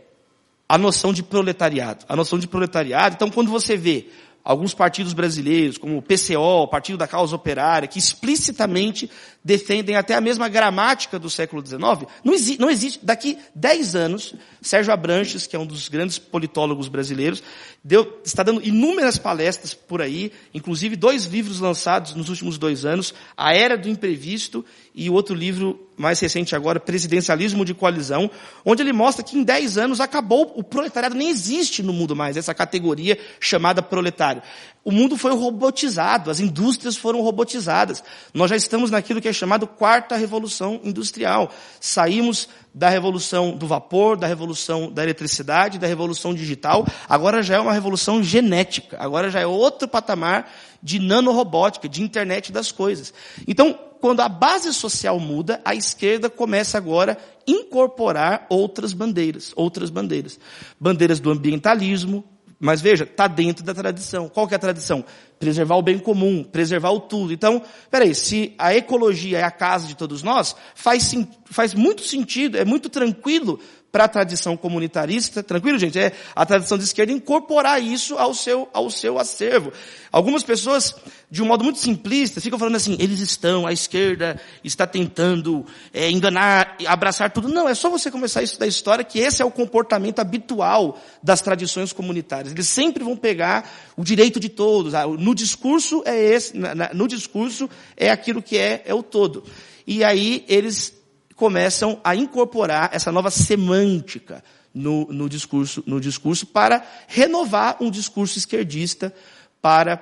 a 0.67 0.77
noção 0.77 1.13
de 1.13 1.23
proletariado. 1.23 2.03
A 2.09 2.17
noção 2.17 2.37
de 2.37 2.49
proletariado, 2.49 3.15
então 3.15 3.31
quando 3.31 3.49
você 3.49 3.77
vê 3.77 4.07
alguns 4.43 4.73
partidos 4.73 5.13
brasileiros, 5.13 5.77
como 5.77 5.97
o 5.97 6.01
PCO, 6.01 6.63
o 6.63 6.67
Partido 6.67 6.97
da 6.97 7.07
Causa 7.07 7.35
Operária, 7.35 7.87
que 7.87 7.99
explicitamente 7.99 9.09
defendem 9.43 9.95
até 9.95 10.13
a 10.15 10.21
mesma 10.21 10.47
gramática 10.47 11.17
do 11.17 11.29
século 11.29 11.65
XIX, 11.65 11.81
não, 12.23 12.33
exi 12.33 12.59
não 12.59 12.69
existe. 12.69 12.99
Daqui 13.03 13.37
10 13.55 13.95
anos, 13.95 14.35
Sérgio 14.61 14.93
Abranches, 14.93 15.47
que 15.47 15.55
é 15.55 15.59
um 15.59 15.65
dos 15.65 15.89
grandes 15.89 16.19
politólogos 16.19 16.87
brasileiros, 16.87 17.41
deu, 17.83 18.21
está 18.23 18.43
dando 18.43 18.65
inúmeras 18.65 19.17
palestras 19.17 19.73
por 19.73 20.01
aí, 20.01 20.31
inclusive 20.53 20.95
dois 20.95 21.25
livros 21.25 21.59
lançados 21.59 22.13
nos 22.13 22.29
últimos 22.29 22.57
dois 22.57 22.85
anos, 22.85 23.13
A 23.35 23.53
Era 23.53 23.77
do 23.77 23.89
Imprevisto 23.89 24.63
e 24.93 25.09
o 25.09 25.13
outro 25.13 25.33
livro 25.33 25.87
mais 25.97 26.19
recente 26.19 26.55
agora, 26.55 26.79
Presidencialismo 26.79 27.63
de 27.63 27.73
Coalizão, 27.73 28.29
onde 28.65 28.81
ele 28.81 28.91
mostra 28.91 29.23
que 29.23 29.37
em 29.37 29.43
10 29.43 29.77
anos 29.77 29.99
acabou, 30.01 30.51
o 30.55 30.63
proletariado 30.63 31.15
nem 31.15 31.29
existe 31.29 31.83
no 31.83 31.93
mundo 31.93 32.15
mais, 32.15 32.35
essa 32.35 32.53
categoria 32.53 33.17
chamada 33.39 33.81
proletário. 33.81 34.41
O 34.83 34.91
mundo 34.91 35.15
foi 35.15 35.31
robotizado, 35.35 36.31
as 36.31 36.39
indústrias 36.39 36.97
foram 36.97 37.21
robotizadas. 37.21 38.03
Nós 38.33 38.49
já 38.49 38.55
estamos 38.55 38.89
naquilo 38.89 39.21
que 39.21 39.27
é 39.27 39.33
chamado 39.33 39.67
quarta 39.67 40.15
revolução 40.15 40.81
industrial. 40.83 41.51
Saímos 41.79 42.49
da 42.73 42.89
revolução 42.89 43.51
do 43.51 43.67
vapor, 43.67 44.17
da 44.17 44.25
revolução 44.25 44.91
da 44.91 45.03
eletricidade, 45.03 45.77
da 45.77 45.85
revolução 45.85 46.33
digital. 46.33 46.83
Agora 47.07 47.43
já 47.43 47.57
é 47.57 47.59
uma 47.59 47.73
revolução 47.73 48.23
genética. 48.23 48.97
Agora 48.99 49.29
já 49.29 49.39
é 49.39 49.45
outro 49.45 49.87
patamar 49.87 50.49
de 50.81 50.97
nanorobótica, 50.97 51.87
de 51.87 52.01
internet 52.01 52.51
das 52.51 52.71
coisas. 52.71 53.13
Então, 53.47 53.77
quando 53.99 54.21
a 54.21 54.27
base 54.27 54.73
social 54.73 55.19
muda, 55.19 55.61
a 55.63 55.75
esquerda 55.75 56.27
começa 56.27 56.75
agora 56.75 57.19
a 57.19 57.51
incorporar 57.51 58.47
outras 58.49 58.93
bandeiras, 58.93 59.53
outras 59.55 59.91
bandeiras. 59.91 60.39
Bandeiras 60.79 61.19
do 61.19 61.29
ambientalismo, 61.29 62.23
mas 62.61 62.79
veja, 62.79 63.03
está 63.03 63.27
dentro 63.27 63.65
da 63.65 63.73
tradição. 63.73 64.29
Qual 64.29 64.47
que 64.47 64.53
é 64.53 64.57
a 64.57 64.59
tradição? 64.59 65.03
preservar 65.41 65.75
o 65.75 65.81
bem 65.81 65.97
comum, 65.97 66.43
preservar 66.43 66.91
o 66.91 66.99
tudo. 66.99 67.33
Então, 67.33 67.63
peraí, 67.89 68.13
se 68.13 68.53
a 68.59 68.75
ecologia 68.75 69.39
é 69.39 69.43
a 69.43 69.49
casa 69.49 69.87
de 69.87 69.95
todos 69.95 70.21
nós, 70.21 70.55
faz, 70.75 71.15
faz 71.45 71.73
muito 71.73 72.03
sentido, 72.03 72.59
é 72.59 72.63
muito 72.63 72.89
tranquilo 72.89 73.59
para 73.91 74.05
a 74.05 74.07
tradição 74.07 74.55
comunitarista, 74.55 75.43
tranquilo, 75.43 75.77
gente? 75.77 75.99
É 75.99 76.13
a 76.33 76.45
tradição 76.45 76.77
de 76.77 76.85
esquerda 76.85 77.11
incorporar 77.11 77.83
isso 77.83 78.17
ao 78.17 78.33
seu, 78.33 78.69
ao 78.73 78.89
seu 78.89 79.19
acervo. 79.19 79.73
Algumas 80.11 80.43
pessoas, 80.43 80.95
de 81.29 81.43
um 81.43 81.45
modo 81.45 81.63
muito 81.63 81.79
simplista, 81.79 82.39
ficam 82.39 82.57
falando 82.57 82.75
assim, 82.75 82.95
eles 82.99 83.19
estão, 83.19 83.67
a 83.67 83.73
esquerda 83.73 84.39
está 84.63 84.87
tentando 84.87 85.65
é, 85.93 86.09
enganar, 86.09 86.77
abraçar 86.87 87.31
tudo. 87.31 87.49
Não, 87.49 87.67
é 87.67 87.75
só 87.75 87.89
você 87.89 88.09
começar 88.09 88.39
a 88.39 88.43
estudar 88.43 88.65
a 88.65 88.69
história 88.69 89.03
que 89.03 89.19
esse 89.19 89.41
é 89.41 89.45
o 89.45 89.51
comportamento 89.51 90.19
habitual 90.19 90.97
das 91.21 91.41
tradições 91.41 91.91
comunitárias. 91.91 92.53
Eles 92.53 92.67
sempre 92.67 93.03
vão 93.03 93.17
pegar 93.17 93.69
o 93.97 94.03
direito 94.03 94.39
de 94.39 94.47
todos. 94.47 94.93
Ah, 94.93 95.05
no 95.05 95.35
discurso 95.35 96.01
é 96.05 96.17
esse, 96.17 96.53
no 96.93 97.07
discurso 97.07 97.69
é 97.97 98.09
aquilo 98.09 98.41
que 98.41 98.57
é, 98.57 98.83
é 98.85 98.93
o 98.93 99.03
todo. 99.03 99.43
E 99.85 100.03
aí 100.03 100.45
eles 100.47 101.00
começam 101.41 101.99
a 102.03 102.15
incorporar 102.15 102.91
essa 102.93 103.11
nova 103.11 103.31
semântica 103.31 104.43
no, 104.71 105.07
no, 105.11 105.27
discurso, 105.27 105.83
no 105.87 105.99
discurso 105.99 106.45
para 106.45 106.85
renovar 107.07 107.77
um 107.81 107.89
discurso 107.89 108.37
esquerdista 108.37 109.11
para 109.59 109.99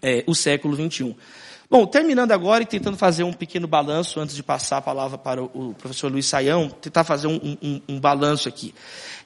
é, 0.00 0.24
o 0.26 0.34
século 0.34 0.74
XXI. 0.74 1.14
Bom, 1.70 1.84
terminando 1.84 2.32
agora 2.32 2.62
e 2.62 2.66
tentando 2.66 2.96
fazer 2.96 3.24
um 3.24 3.32
pequeno 3.34 3.68
balanço, 3.68 4.18
antes 4.18 4.34
de 4.34 4.42
passar 4.42 4.78
a 4.78 4.80
palavra 4.80 5.18
para 5.18 5.42
o, 5.42 5.74
professor 5.74 6.10
Luiz 6.10 6.24
Saião, 6.24 6.70
tentar 6.70 7.04
fazer 7.04 7.26
um, 7.26 7.58
um, 7.60 7.80
um 7.86 8.00
balanço 8.00 8.48
aqui. 8.48 8.74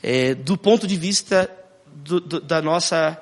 É, 0.03 0.35
do 0.35 0.59
ponto 0.59 0.89
de 0.89 0.97
vista 0.97 1.49
do, 1.87 2.19
do, 2.19 2.41
da 2.41 2.61
nossa 2.61 3.17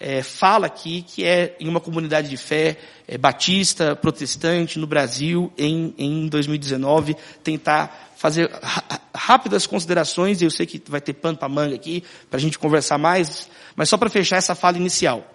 é, 0.00 0.22
fala 0.22 0.66
aqui, 0.66 1.02
que 1.02 1.24
é 1.24 1.54
em 1.60 1.68
uma 1.68 1.78
comunidade 1.78 2.30
de 2.30 2.36
fé 2.38 2.78
é, 3.06 3.18
batista, 3.18 3.94
protestante, 3.94 4.78
no 4.78 4.86
Brasil, 4.86 5.52
em, 5.58 5.94
em 5.98 6.26
2019, 6.26 7.14
tentar 7.44 8.10
fazer 8.16 8.50
rápidas 9.14 9.66
considerações, 9.66 10.40
e 10.40 10.44
eu 10.46 10.50
sei 10.50 10.64
que 10.64 10.82
vai 10.88 11.00
ter 11.00 11.12
pano 11.12 11.36
para 11.36 11.48
manga 11.48 11.74
aqui, 11.74 12.02
para 12.30 12.38
a 12.38 12.40
gente 12.40 12.58
conversar 12.58 12.96
mais, 12.96 13.48
mas 13.76 13.90
só 13.90 13.98
para 13.98 14.08
fechar 14.08 14.36
essa 14.36 14.54
fala 14.54 14.78
inicial. 14.78 15.30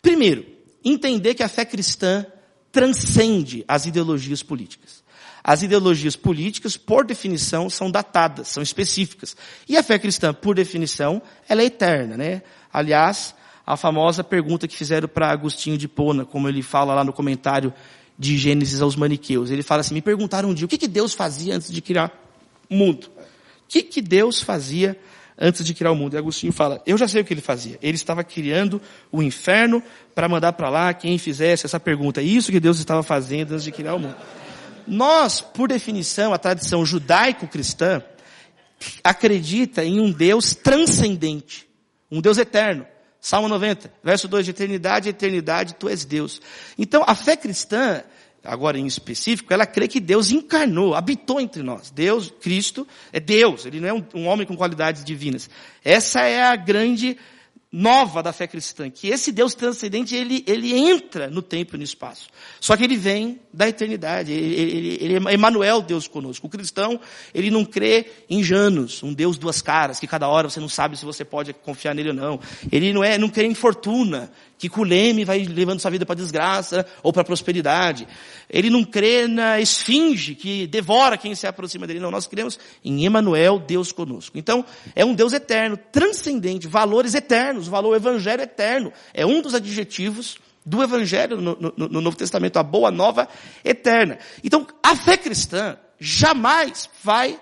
Primeiro, 0.00 0.46
entender 0.82 1.34
que 1.34 1.42
a 1.42 1.48
fé 1.48 1.66
cristã 1.66 2.24
transcende 2.72 3.64
as 3.68 3.84
ideologias 3.84 4.42
políticas. 4.42 5.02
As 5.42 5.62
ideologias 5.62 6.16
políticas, 6.16 6.76
por 6.76 7.04
definição, 7.04 7.70
são 7.70 7.90
datadas, 7.90 8.48
são 8.48 8.62
específicas. 8.62 9.36
E 9.68 9.76
a 9.76 9.82
fé 9.82 9.98
cristã, 9.98 10.32
por 10.34 10.54
definição, 10.54 11.22
ela 11.48 11.62
é 11.62 11.66
eterna, 11.66 12.16
né? 12.16 12.42
Aliás, 12.72 13.34
a 13.68 13.76
famosa 13.76 14.24
pergunta 14.24 14.66
que 14.66 14.74
fizeram 14.74 15.06
para 15.06 15.30
Agostinho 15.30 15.76
de 15.76 15.86
Pona, 15.86 16.24
como 16.24 16.48
ele 16.48 16.62
fala 16.62 16.94
lá 16.94 17.04
no 17.04 17.12
comentário 17.12 17.70
de 18.18 18.38
Gênesis 18.38 18.80
aos 18.80 18.96
Maniqueus. 18.96 19.50
Ele 19.50 19.62
fala 19.62 19.82
assim: 19.82 19.92
me 19.92 20.00
perguntaram 20.00 20.48
um 20.48 20.54
dia 20.54 20.64
o 20.64 20.68
que, 20.68 20.78
que 20.78 20.88
Deus 20.88 21.12
fazia 21.12 21.54
antes 21.54 21.70
de 21.70 21.82
criar 21.82 22.10
o 22.70 22.74
mundo. 22.74 23.10
O 23.10 23.68
que, 23.68 23.82
que 23.82 24.00
Deus 24.00 24.40
fazia 24.40 24.98
antes 25.38 25.62
de 25.62 25.74
criar 25.74 25.92
o 25.92 25.94
mundo? 25.94 26.14
E 26.14 26.16
Agostinho 26.16 26.50
fala: 26.50 26.82
eu 26.86 26.96
já 26.96 27.06
sei 27.06 27.20
o 27.20 27.24
que 27.26 27.34
ele 27.34 27.42
fazia. 27.42 27.78
Ele 27.82 27.94
estava 27.94 28.24
criando 28.24 28.80
o 29.12 29.22
inferno 29.22 29.82
para 30.14 30.26
mandar 30.30 30.54
para 30.54 30.70
lá 30.70 30.94
quem 30.94 31.18
fizesse 31.18 31.66
essa 31.66 31.78
pergunta. 31.78 32.22
Isso 32.22 32.50
que 32.50 32.58
Deus 32.58 32.78
estava 32.78 33.02
fazendo 33.02 33.52
antes 33.52 33.64
de 33.64 33.70
criar 33.70 33.96
o 33.96 33.98
mundo. 33.98 34.16
Nós, 34.86 35.42
por 35.42 35.68
definição, 35.68 36.32
a 36.32 36.38
tradição 36.38 36.86
judaico-cristã 36.86 38.02
acredita 39.04 39.84
em 39.84 40.00
um 40.00 40.10
Deus 40.10 40.54
transcendente, 40.54 41.68
um 42.10 42.22
Deus 42.22 42.38
eterno. 42.38 42.86
Salmo 43.28 43.46
90, 43.46 43.92
verso 44.02 44.26
2, 44.26 44.46
de 44.46 44.52
eternidade, 44.52 45.10
eternidade, 45.10 45.74
tu 45.74 45.86
és 45.86 46.02
Deus. 46.02 46.40
Então, 46.78 47.04
a 47.06 47.14
fé 47.14 47.36
cristã, 47.36 48.02
agora 48.42 48.78
em 48.78 48.86
específico, 48.86 49.52
ela 49.52 49.66
crê 49.66 49.86
que 49.86 50.00
Deus 50.00 50.30
encarnou, 50.30 50.94
habitou 50.94 51.38
entre 51.38 51.62
nós. 51.62 51.90
Deus, 51.90 52.32
Cristo, 52.40 52.88
é 53.12 53.20
Deus, 53.20 53.66
ele 53.66 53.80
não 53.80 53.88
é 53.88 53.92
um, 53.92 54.02
um 54.14 54.26
homem 54.26 54.46
com 54.46 54.56
qualidades 54.56 55.04
divinas. 55.04 55.50
Essa 55.84 56.22
é 56.22 56.42
a 56.42 56.56
grande 56.56 57.18
nova 57.70 58.22
da 58.22 58.32
fé 58.32 58.46
cristã, 58.46 58.88
que 58.88 59.08
esse 59.08 59.30
Deus 59.30 59.54
transcendente, 59.54 60.16
ele, 60.16 60.42
ele 60.46 60.72
entra 60.74 61.28
no 61.28 61.42
tempo 61.42 61.76
e 61.76 61.78
no 61.78 61.84
espaço. 61.84 62.28
Só 62.58 62.76
que 62.76 62.84
ele 62.84 62.96
vem 62.96 63.40
da 63.52 63.68
eternidade, 63.68 64.32
ele, 64.32 64.54
ele, 64.54 64.98
ele 65.00 65.28
é 65.28 65.34
Emmanuel, 65.34 65.82
Deus 65.82 66.08
conosco. 66.08 66.46
O 66.46 66.50
cristão, 66.50 66.98
ele 67.34 67.50
não 67.50 67.64
crê 67.64 68.06
em 68.28 68.42
Janus, 68.42 69.02
um 69.02 69.12
Deus 69.12 69.36
duas 69.36 69.60
caras, 69.60 70.00
que 70.00 70.06
cada 70.06 70.28
hora 70.28 70.48
você 70.48 70.60
não 70.60 70.68
sabe 70.68 70.96
se 70.96 71.04
você 71.04 71.24
pode 71.24 71.52
confiar 71.52 71.94
nele 71.94 72.08
ou 72.08 72.14
não. 72.14 72.40
Ele 72.72 72.92
não 72.92 73.04
é, 73.04 73.18
não 73.18 73.28
crê 73.28 73.44
em 73.44 73.54
fortuna, 73.54 74.32
que 74.58 74.68
com 74.68 74.80
o 74.80 74.84
leme 74.84 75.24
vai 75.24 75.44
levando 75.44 75.80
sua 75.80 75.90
vida 75.90 76.04
para 76.04 76.16
desgraça 76.16 76.84
ou 77.02 77.12
para 77.12 77.24
prosperidade. 77.24 78.06
Ele 78.50 78.68
não 78.68 78.82
crê 78.84 79.26
na 79.28 79.60
esfinge 79.60 80.34
que 80.34 80.66
devora 80.66 81.16
quem 81.16 81.34
se 81.34 81.46
aproxima 81.46 81.86
dele. 81.86 82.00
Não, 82.00 82.10
nós 82.10 82.26
cremos 82.26 82.58
em 82.84 83.06
Emmanuel, 83.06 83.58
Deus 83.58 83.92
conosco. 83.92 84.36
Então, 84.36 84.64
é 84.96 85.04
um 85.04 85.14
Deus 85.14 85.32
eterno, 85.32 85.78
transcendente, 85.92 86.66
valores 86.66 87.14
eternos, 87.14 87.68
valor 87.68 87.94
evangelho 87.94 88.42
eterno. 88.42 88.92
É 89.14 89.24
um 89.24 89.40
dos 89.40 89.54
adjetivos 89.54 90.38
do 90.66 90.82
evangelho 90.82 91.40
no, 91.40 91.56
no, 91.58 91.88
no 91.88 92.00
Novo 92.00 92.16
Testamento, 92.16 92.58
a 92.58 92.62
boa 92.62 92.90
nova 92.90 93.28
eterna. 93.64 94.18
Então, 94.42 94.66
a 94.82 94.94
fé 94.96 95.16
cristã 95.16 95.78
jamais 95.98 96.90
vai 97.02 97.38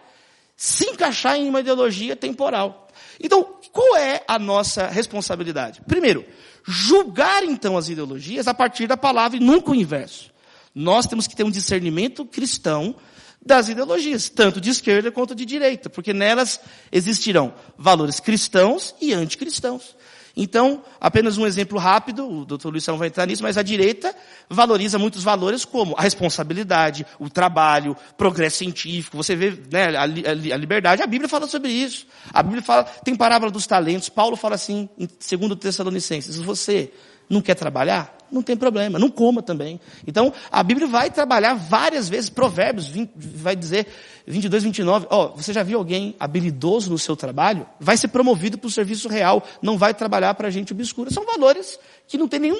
se 0.56 0.86
encaixar 0.86 1.36
em 1.36 1.48
uma 1.48 1.60
ideologia 1.60 2.14
temporal. 2.14 2.85
Então, 3.20 3.56
qual 3.72 3.96
é 3.96 4.22
a 4.26 4.38
nossa 4.38 4.86
responsabilidade? 4.86 5.80
Primeiro, 5.86 6.24
julgar 6.64 7.44
então 7.44 7.76
as 7.76 7.88
ideologias 7.88 8.48
a 8.48 8.54
partir 8.54 8.86
da 8.86 8.96
palavra 8.96 9.36
e 9.36 9.40
nunca 9.40 9.70
o 9.70 9.74
inverso. 9.74 10.30
Nós 10.74 11.06
temos 11.06 11.26
que 11.26 11.36
ter 11.36 11.44
um 11.44 11.50
discernimento 11.50 12.24
cristão 12.24 12.96
das 13.44 13.68
ideologias, 13.68 14.28
tanto 14.28 14.60
de 14.60 14.70
esquerda 14.70 15.12
quanto 15.12 15.34
de 15.34 15.46
direita, 15.46 15.88
porque 15.88 16.12
nelas 16.12 16.60
existirão 16.90 17.54
valores 17.78 18.18
cristãos 18.18 18.94
e 19.00 19.12
anticristãos. 19.12 19.94
Então, 20.36 20.84
apenas 21.00 21.38
um 21.38 21.46
exemplo 21.46 21.78
rápido, 21.78 22.28
o 22.28 22.44
doutor 22.44 22.70
Luiz 22.70 22.86
não 22.86 22.98
vai 22.98 23.08
entrar 23.08 23.24
nisso, 23.24 23.42
mas 23.42 23.56
a 23.56 23.62
direita 23.62 24.14
valoriza 24.50 24.98
muitos 24.98 25.24
valores 25.24 25.64
como 25.64 25.94
a 25.96 26.02
responsabilidade, 26.02 27.06
o 27.18 27.30
trabalho, 27.30 27.96
progresso 28.18 28.58
científico, 28.58 29.16
você 29.16 29.34
vê 29.34 29.58
né, 29.72 29.96
a, 29.96 30.02
a, 30.02 30.06
liberdade, 30.06 31.02
a 31.02 31.06
Bíblia 31.06 31.28
fala 31.28 31.46
sobre 31.46 31.70
isso. 31.70 32.06
A 32.34 32.42
Bíblia 32.42 32.62
fala, 32.62 32.84
tem 32.84 33.16
parábola 33.16 33.50
dos 33.50 33.66
talentos, 33.66 34.10
Paulo 34.10 34.36
fala 34.36 34.56
assim, 34.56 34.90
em 34.98 35.06
2 35.06 35.58
Tessalonicenses, 35.58 36.36
você 36.36 36.92
não 37.30 37.40
quer 37.40 37.54
trabalhar? 37.54 38.15
Não 38.30 38.42
tem 38.42 38.56
problema, 38.56 38.98
não 38.98 39.10
coma 39.10 39.42
também. 39.42 39.80
Então, 40.06 40.32
a 40.50 40.62
Bíblia 40.62 40.86
vai 40.86 41.10
trabalhar 41.10 41.54
várias 41.54 42.08
vezes, 42.08 42.28
Provérbios 42.28 42.88
20, 42.88 43.12
vai 43.16 43.54
dizer, 43.54 43.86
22, 44.26 44.64
29, 44.64 45.06
ó, 45.10 45.26
oh, 45.26 45.36
você 45.36 45.52
já 45.52 45.62
viu 45.62 45.78
alguém 45.78 46.16
habilidoso 46.18 46.90
no 46.90 46.98
seu 46.98 47.14
trabalho? 47.16 47.66
Vai 47.78 47.96
ser 47.96 48.08
promovido 48.08 48.58
para 48.58 48.68
o 48.68 48.70
serviço 48.70 49.08
real, 49.08 49.42
não 49.62 49.78
vai 49.78 49.94
trabalhar 49.94 50.34
para 50.34 50.50
gente 50.50 50.72
obscura. 50.72 51.10
São 51.10 51.24
valores 51.24 51.78
que 52.08 52.18
não 52.18 52.26
tem 52.26 52.40
nenhum 52.40 52.58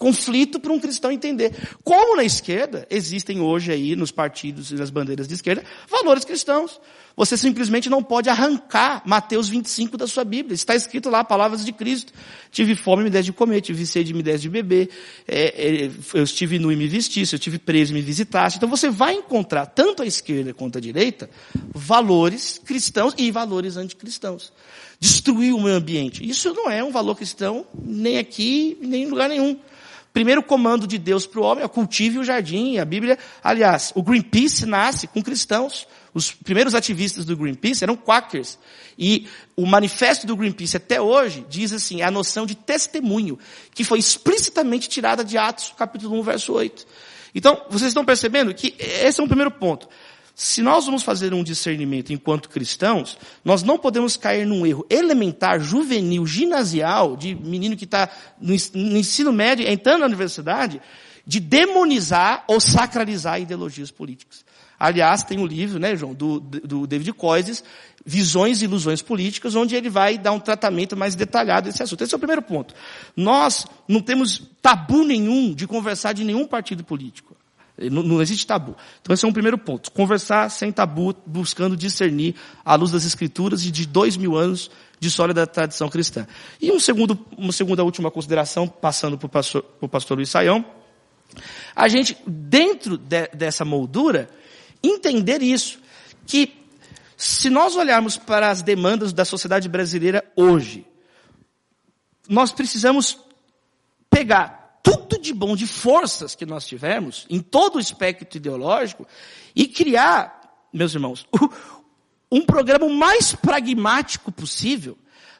conflito 0.00 0.58
para 0.58 0.72
um 0.72 0.80
cristão 0.80 1.12
entender. 1.12 1.52
Como 1.84 2.16
na 2.16 2.24
esquerda, 2.24 2.86
existem 2.90 3.38
hoje 3.38 3.70
aí, 3.70 3.94
nos 3.94 4.10
partidos 4.10 4.70
e 4.70 4.74
nas 4.74 4.88
bandeiras 4.88 5.28
de 5.28 5.34
esquerda, 5.34 5.62
valores 5.90 6.24
cristãos. 6.24 6.80
Você 7.14 7.36
simplesmente 7.36 7.90
não 7.90 8.02
pode 8.02 8.30
arrancar 8.30 9.02
Mateus 9.04 9.50
25 9.50 9.98
da 9.98 10.06
sua 10.06 10.24
Bíblia. 10.24 10.54
Está 10.54 10.74
escrito 10.74 11.10
lá, 11.10 11.22
palavras 11.22 11.62
de 11.62 11.70
Cristo. 11.70 12.14
Tive 12.50 12.74
fome, 12.74 13.04
me 13.04 13.10
deste 13.10 13.26
de 13.26 13.32
comer. 13.34 13.60
Tive 13.60 13.84
sede, 13.84 14.14
me 14.14 14.22
deste 14.22 14.44
de 14.44 14.48
beber. 14.48 14.88
É, 15.28 15.84
é, 15.84 15.90
eu 16.14 16.24
estive 16.24 16.58
nu 16.58 16.72
e 16.72 16.76
me 16.76 16.88
vestisse. 16.88 17.34
Eu 17.34 17.36
estive 17.36 17.58
preso 17.58 17.92
e 17.92 17.94
me 17.94 18.00
visitaste. 18.00 18.56
Então 18.56 18.70
você 18.70 18.88
vai 18.88 19.12
encontrar, 19.12 19.66
tanto 19.66 20.02
à 20.02 20.06
esquerda 20.06 20.54
quanto 20.54 20.78
à 20.78 20.80
direita, 20.80 21.28
valores 21.74 22.58
cristãos 22.64 23.12
e 23.18 23.30
valores 23.30 23.76
anticristãos. 23.76 24.50
Destruir 24.98 25.52
o 25.54 25.60
meio 25.60 25.76
ambiente. 25.76 26.26
Isso 26.26 26.54
não 26.54 26.70
é 26.70 26.82
um 26.82 26.90
valor 26.90 27.16
cristão, 27.16 27.66
nem 27.84 28.16
aqui, 28.16 28.78
nem 28.80 29.02
em 29.02 29.06
lugar 29.06 29.28
nenhum. 29.28 29.58
Primeiro 30.12 30.42
comando 30.42 30.86
de 30.86 30.98
Deus 30.98 31.24
para 31.24 31.40
o 31.40 31.44
homem 31.44 31.64
é 31.64 31.68
cultive 31.68 32.18
o 32.18 32.24
jardim. 32.24 32.78
A 32.78 32.84
Bíblia, 32.84 33.16
aliás, 33.42 33.92
o 33.94 34.02
Greenpeace 34.02 34.66
nasce 34.66 35.06
com 35.06 35.22
cristãos. 35.22 35.86
Os 36.12 36.32
primeiros 36.32 36.74
ativistas 36.74 37.24
do 37.24 37.36
Greenpeace 37.36 37.84
eram 37.84 37.96
quakers. 37.96 38.58
E 38.98 39.28
o 39.56 39.64
manifesto 39.64 40.26
do 40.26 40.36
Greenpeace 40.36 40.76
até 40.76 41.00
hoje 41.00 41.46
diz 41.48 41.72
assim, 41.72 42.02
é 42.02 42.04
a 42.04 42.10
noção 42.10 42.44
de 42.44 42.56
testemunho, 42.56 43.38
que 43.72 43.84
foi 43.84 44.00
explicitamente 44.00 44.88
tirada 44.88 45.24
de 45.24 45.38
Atos, 45.38 45.72
capítulo 45.76 46.18
1, 46.18 46.22
verso 46.22 46.52
8. 46.52 46.86
Então, 47.32 47.64
vocês 47.70 47.90
estão 47.90 48.04
percebendo 48.04 48.52
que 48.52 48.74
esse 48.78 49.20
é 49.20 49.22
um 49.22 49.28
primeiro 49.28 49.52
ponto. 49.52 49.88
Se 50.42 50.62
nós 50.62 50.86
vamos 50.86 51.02
fazer 51.02 51.34
um 51.34 51.44
discernimento 51.44 52.14
enquanto 52.14 52.48
cristãos, 52.48 53.18
nós 53.44 53.62
não 53.62 53.76
podemos 53.76 54.16
cair 54.16 54.46
num 54.46 54.64
erro 54.64 54.86
elementar, 54.88 55.60
juvenil, 55.60 56.26
ginasial, 56.26 57.14
de 57.14 57.34
menino 57.34 57.76
que 57.76 57.84
está 57.84 58.08
no 58.40 58.54
ensino 58.96 59.34
médio, 59.34 59.68
entrando 59.68 60.00
na 60.00 60.06
universidade, 60.06 60.80
de 61.26 61.40
demonizar 61.40 62.42
ou 62.48 62.58
sacralizar 62.58 63.38
ideologias 63.38 63.90
políticas. 63.90 64.42
Aliás, 64.78 65.22
tem 65.22 65.38
um 65.38 65.44
livro, 65.44 65.78
né, 65.78 65.94
João, 65.94 66.14
do, 66.14 66.40
do 66.40 66.86
David 66.86 67.12
Coises, 67.12 67.62
Visões 68.02 68.62
e 68.62 68.64
Ilusões 68.64 69.02
Políticas, 69.02 69.54
onde 69.54 69.76
ele 69.76 69.90
vai 69.90 70.16
dar 70.16 70.32
um 70.32 70.40
tratamento 70.40 70.96
mais 70.96 71.14
detalhado 71.14 71.68
desse 71.68 71.82
assunto. 71.82 72.02
Esse 72.02 72.14
é 72.14 72.16
o 72.16 72.18
primeiro 72.18 72.40
ponto. 72.40 72.74
Nós 73.14 73.66
não 73.86 74.00
temos 74.00 74.42
tabu 74.62 75.04
nenhum 75.04 75.52
de 75.52 75.66
conversar 75.66 76.14
de 76.14 76.24
nenhum 76.24 76.46
partido 76.46 76.82
político. 76.82 77.36
Não, 77.88 78.02
não, 78.02 78.20
existe 78.20 78.46
tabu. 78.46 78.76
Então 79.00 79.14
esse 79.14 79.24
é 79.24 79.28
um 79.28 79.32
primeiro 79.32 79.56
ponto. 79.56 79.90
Conversar 79.92 80.50
sem 80.50 80.70
tabu, 80.70 81.14
buscando 81.24 81.76
discernir 81.76 82.34
à 82.64 82.74
luz 82.74 82.90
das 82.90 83.04
escrituras 83.04 83.64
e 83.64 83.70
de 83.70 83.86
dois 83.86 84.16
mil 84.16 84.36
anos 84.36 84.70
de 84.98 85.10
sólida 85.10 85.46
tradição 85.46 85.88
cristã. 85.88 86.26
E 86.60 86.70
um 86.70 86.78
segundo, 86.78 87.18
uma 87.38 87.52
segunda 87.52 87.82
última 87.82 88.10
consideração, 88.10 88.68
passando 88.68 89.16
para 89.16 89.26
o 89.26 89.30
pastor, 89.30 89.62
pastor 89.90 90.16
Luiz 90.18 90.28
Saião. 90.28 90.64
A 91.74 91.88
gente, 91.88 92.16
dentro 92.26 92.98
de, 92.98 93.28
dessa 93.28 93.64
moldura, 93.64 94.28
entender 94.82 95.42
isso. 95.42 95.78
Que 96.26 96.52
se 97.16 97.48
nós 97.48 97.76
olharmos 97.76 98.16
para 98.16 98.50
as 98.50 98.62
demandas 98.62 99.12
da 99.12 99.24
sociedade 99.24 99.68
brasileira 99.68 100.24
hoje, 100.36 100.86
nós 102.28 102.52
precisamos 102.52 103.18
pegar 104.10 104.59
tudo 104.82 105.18
de 105.18 105.32
bom, 105.32 105.54
de 105.56 105.66
forças 105.66 106.34
que 106.34 106.46
nós 106.46 106.66
tivemos, 106.66 107.26
em 107.28 107.40
todo 107.40 107.76
o 107.76 107.80
espectro 107.80 108.36
ideológico, 108.36 109.06
e 109.54 109.66
criar, 109.66 110.68
meus 110.72 110.94
irmãos, 110.94 111.26
um 112.30 112.42
programa 112.42 112.88
mais 112.88 113.34
pragmático 113.34 114.30
possível 114.30 114.96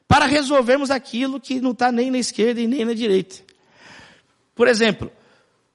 para 0.09 0.27
resolvermos 0.27 0.91
aquilo 0.91 1.39
que 1.39 1.61
não 1.61 1.71
está 1.71 1.93
nem 1.93 2.11
na 2.11 2.19
esquerda 2.19 2.61
e 2.61 2.67
nem 2.67 2.85
na 2.85 2.95
direita. 2.95 3.37
Por 4.55 4.67
exemplo, 4.67 5.11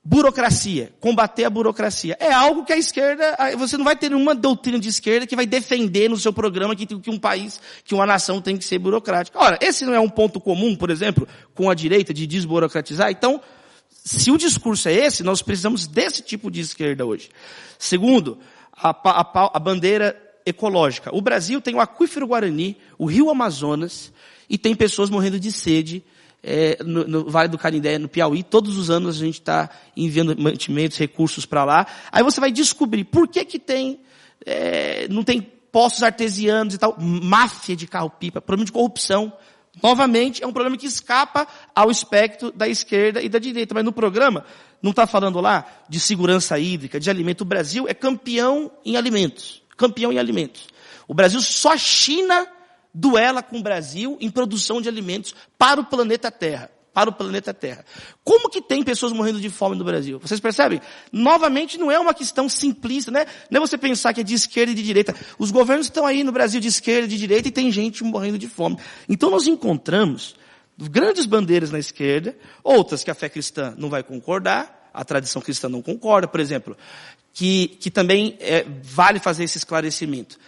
burocracia, 0.03 0.93
combater 0.99 1.45
a 1.45 1.49
burocracia. 1.49 2.15
É 2.19 2.31
algo 2.31 2.63
que 2.63 2.71
a 2.71 2.77
esquerda, 2.77 3.35
você 3.57 3.75
não 3.75 3.83
vai 3.83 3.95
ter 3.95 4.09
nenhuma 4.09 4.35
doutrina 4.35 4.77
de 4.77 4.89
esquerda 4.89 5.25
que 5.25 5.35
vai 5.35 5.47
defender 5.47 6.07
no 6.07 6.17
seu 6.17 6.31
programa 6.31 6.75
que, 6.75 6.85
que 6.85 7.09
um 7.09 7.17
país, 7.17 7.59
que 7.83 7.95
uma 7.95 8.05
nação 8.05 8.39
tem 8.39 8.55
que 8.55 8.63
ser 8.63 8.77
burocrática. 8.77 9.39
Ora, 9.39 9.57
esse 9.59 9.83
não 9.83 9.95
é 9.95 9.99
um 9.99 10.09
ponto 10.09 10.39
comum, 10.39 10.75
por 10.75 10.91
exemplo, 10.91 11.27
com 11.55 11.71
a 11.71 11.73
direita 11.73 12.13
de 12.13 12.27
desburocratizar? 12.27 13.09
Então, 13.09 13.41
se 14.05 14.29
o 14.29 14.37
discurso 14.37 14.87
é 14.87 14.93
esse, 14.93 15.23
nós 15.23 15.41
precisamos 15.41 15.87
desse 15.87 16.21
tipo 16.21 16.51
de 16.51 16.61
esquerda 16.61 17.03
hoje. 17.03 17.27
Segundo, 17.79 18.37
a, 18.71 18.91
a, 18.91 19.51
a 19.57 19.59
bandeira 19.59 20.15
ecológica. 20.45 21.09
O 21.11 21.21
Brasil 21.21 21.59
tem 21.59 21.73
o 21.73 21.79
aquífero 21.79 22.27
Guarani, 22.27 22.77
o 22.99 23.07
rio 23.07 23.31
Amazonas, 23.31 24.13
e 24.47 24.59
tem 24.59 24.75
pessoas 24.75 25.09
morrendo 25.09 25.39
de 25.39 25.51
sede 25.51 26.03
é, 26.43 26.77
no, 26.83 27.07
no, 27.07 27.29
Vale 27.31 27.49
do 27.49 27.57
Canindé, 27.57 27.97
no 27.97 28.07
Piauí. 28.07 28.43
Todos 28.43 28.77
os 28.77 28.91
anos 28.91 29.17
a 29.17 29.25
gente 29.25 29.39
está 29.39 29.71
enviando 29.97 30.39
mantimentos, 30.39 30.99
recursos 30.99 31.43
para 31.47 31.65
lá. 31.65 31.87
Aí 32.11 32.21
você 32.21 32.39
vai 32.39 32.51
descobrir 32.51 33.05
por 33.05 33.27
que 33.27 33.43
que 33.43 33.57
tem, 33.57 33.99
é, 34.45 35.07
não 35.07 35.23
tem 35.23 35.41
poços 35.71 36.03
artesianos 36.03 36.75
e 36.75 36.77
tal, 36.77 36.95
máfia 36.99 37.75
de 37.75 37.87
carro-pipa, 37.87 38.39
problema 38.39 38.65
de 38.67 38.71
corrupção. 38.71 39.33
Novamente, 39.81 40.43
é 40.43 40.47
um 40.47 40.53
problema 40.53 40.77
que 40.77 40.87
escapa 40.87 41.47
ao 41.73 41.91
espectro 41.91 42.51
da 42.51 42.67
esquerda 42.67 43.21
e 43.21 43.29
da 43.29 43.39
direita. 43.39 43.73
Mas 43.73 43.83
no 43.83 43.91
programa, 43.91 44.45
não 44.81 44.91
está 44.91 45.05
falando 45.05 45.39
lá 45.41 45.65
de 45.89 45.99
segurança 45.99 46.57
hídrica, 46.57 46.99
de 46.99 47.09
alimento. 47.09 47.41
O 47.41 47.45
Brasil 47.45 47.85
é 47.87 47.93
campeão 47.93 48.71
em 48.85 48.95
alimentos. 48.95 49.63
Campeão 49.77 50.11
em 50.11 50.17
alimentos. 50.17 50.67
O 51.07 51.13
Brasil, 51.13 51.41
só 51.41 51.73
a 51.73 51.77
China 51.77 52.47
duela 52.93 53.43
com 53.43 53.59
o 53.59 53.63
Brasil 53.63 54.17
em 54.21 54.29
produção 54.29 54.81
de 54.81 54.87
alimentos 54.87 55.35
para 55.57 55.81
o 55.81 55.85
planeta 55.85 56.31
Terra 56.31 56.71
para 56.95 57.09
o 57.09 57.13
planeta 57.13 57.53
Terra. 57.53 57.83
Como 58.23 58.49
que 58.49 58.61
tem 58.61 58.81
pessoas 58.81 59.11
morrendo 59.11 59.41
de 59.41 59.49
fome 59.49 59.75
no 59.75 59.83
Brasil? 59.83 60.17
Vocês 60.17 60.39
percebem? 60.39 60.79
Novamente, 61.11 61.77
não 61.77 61.91
é 61.91 61.99
uma 61.99 62.13
questão 62.13 62.47
simplista, 62.47 63.11
né? 63.11 63.25
Não 63.51 63.61
é 63.61 63.67
você 63.67 63.77
pensar 63.77 64.13
que 64.13 64.21
é 64.21 64.23
de 64.23 64.33
esquerda 64.33 64.71
e 64.71 64.75
de 64.75 64.81
direita. 64.81 65.13
Os 65.37 65.51
governos 65.51 65.87
estão 65.87 66.05
aí 66.05 66.23
no 66.23 66.31
Brasil 66.31 66.61
de 66.61 66.69
esquerda 66.69 67.03
e 67.05 67.09
de 67.09 67.17
direita 67.17 67.49
e 67.49 67.51
tem 67.51 67.69
gente 67.69 68.01
morrendo 68.01 68.37
de 68.37 68.47
fome. 68.47 68.77
Então 69.09 69.29
nós 69.29 69.45
encontramos 69.45 70.37
grandes 70.77 71.25
bandeiras 71.25 71.69
na 71.69 71.79
esquerda, 71.79 72.33
outras 72.63 73.03
que 73.03 73.11
a 73.11 73.13
fé 73.13 73.27
cristã 73.27 73.75
não 73.77 73.89
vai 73.89 74.01
concordar, 74.01 74.89
a 74.93 75.03
tradição 75.03 75.41
cristã 75.41 75.67
não 75.67 75.81
concorda, 75.81 76.29
por 76.29 76.39
exemplo, 76.39 76.77
que, 77.33 77.67
que 77.81 77.91
também 77.91 78.37
é, 78.39 78.65
vale 78.81 79.19
fazer 79.19 79.43
esse 79.43 79.57
esclarecimento. 79.57 80.39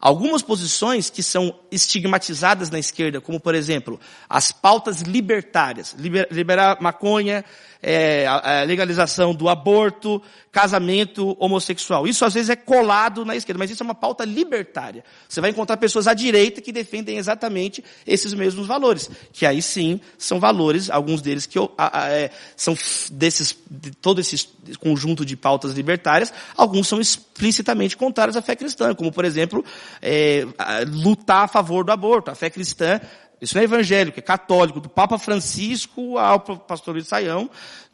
Algumas 0.00 0.42
posições 0.42 1.08
que 1.08 1.22
são 1.22 1.58
estigmatizadas 1.70 2.70
na 2.70 2.78
esquerda, 2.78 3.20
como 3.20 3.40
por 3.40 3.54
exemplo, 3.54 3.98
as 4.28 4.52
pautas 4.52 5.00
libertárias, 5.00 5.96
liberar 6.30 6.78
maconha, 6.80 7.44
é, 7.82 8.26
a, 8.26 8.62
legalização 8.64 9.34
do 9.34 9.48
aborto, 9.48 10.20
casamento 10.50 11.36
homossexual. 11.38 12.06
Isso 12.06 12.24
às 12.24 12.34
vezes 12.34 12.50
é 12.50 12.56
colado 12.56 13.24
na 13.24 13.36
esquerda, 13.36 13.58
mas 13.58 13.70
isso 13.70 13.82
é 13.82 13.84
uma 13.84 13.94
pauta 13.94 14.24
libertária. 14.24 15.04
Você 15.28 15.40
vai 15.40 15.50
encontrar 15.50 15.76
pessoas 15.76 16.06
à 16.06 16.14
direita 16.14 16.60
que 16.60 16.72
defendem 16.72 17.18
exatamente 17.18 17.84
esses 18.06 18.34
mesmos 18.34 18.66
valores, 18.66 19.10
que 19.32 19.46
aí 19.46 19.60
sim 19.62 20.00
são 20.18 20.40
valores, 20.40 20.90
alguns 20.90 21.22
deles 21.22 21.46
que 21.46 21.58
é, 21.58 22.30
são 22.56 22.76
desses, 23.12 23.56
de 23.70 23.90
todo 23.92 24.20
esse 24.20 24.48
conjunto 24.80 25.24
de 25.24 25.36
pautas 25.36 25.72
libertárias, 25.72 26.32
alguns 26.56 26.88
são 26.88 27.00
explicitamente 27.00 27.96
contrários 27.96 28.36
à 28.36 28.42
fé 28.42 28.56
cristã, 28.56 28.94
como 28.94 29.12
por 29.12 29.24
exemplo, 29.24 29.64
é, 30.00 30.44
lutar 30.88 31.44
a 31.44 31.48
favor 31.48 31.84
do 31.84 31.92
aborto. 31.92 32.30
A 32.30 32.34
fé 32.34 32.50
cristã 32.50 33.00
isso 33.40 33.54
não 33.54 33.60
é 33.60 33.64
evangélico, 33.64 34.18
é 34.18 34.22
católico, 34.22 34.80
do 34.80 34.88
Papa 34.88 35.18
Francisco 35.18 36.16
ao 36.16 36.40
pastor 36.40 37.00
Saião, 37.02 37.50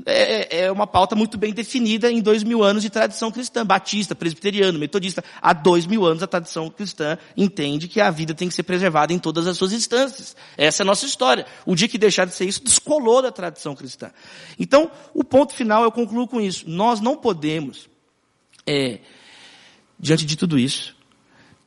é, 0.07 0.59
é, 0.59 0.65
é, 0.65 0.73
uma 0.73 0.87
pauta 0.87 1.17
muito 1.17 1.37
bem 1.37 1.53
definida 1.53 2.11
em 2.11 2.21
dois 2.21 2.45
mil 2.45 2.63
anos 2.63 2.83
de 2.83 2.89
tradição 2.89 3.31
cristã, 3.31 3.67
batista, 3.67 4.15
presbiteriano, 4.15 4.79
metodista. 4.79 5.25
Há 5.41 5.53
dois 5.53 5.85
mil 5.85 6.07
anos 6.07 6.23
a 6.23 6.29
tradição 6.29 6.71
cristã 6.71 7.19
entende 7.37 7.89
que 7.89 8.01
a 8.01 8.09
vida 8.09 8.35
tem 8.35 8.49
que 8.49 8.55
ser 8.55 8.63
preservada 8.63 9.13
em 9.13 9.19
todas 9.19 9.49
as 9.49 9.57
suas 9.57 9.73
instâncias. 9.73 10.37
Essa 10.57 10.83
é 10.83 10.85
a 10.85 10.87
nossa 10.87 11.07
história. 11.07 11.45
O 11.67 11.75
dia 11.75 11.89
que 11.89 11.99
deixar 11.99 12.25
de 12.25 12.35
ser 12.35 12.45
isso, 12.45 12.63
descolou 12.63 13.21
da 13.21 13.33
tradição 13.33 13.75
cristã. 13.75 14.13
Então, 14.61 14.93
o 15.13 15.25
ponto 15.25 15.55
final, 15.55 15.83
eu 15.83 15.91
concluo 15.91 16.29
com 16.29 16.41
isso. 16.41 16.65
Nós 16.69 17.01
não 17.01 17.17
podemos, 17.17 17.89
é, 18.65 19.01
diante 19.99 20.25
de 20.25 20.37
tudo 20.37 20.57
isso, 20.57 20.95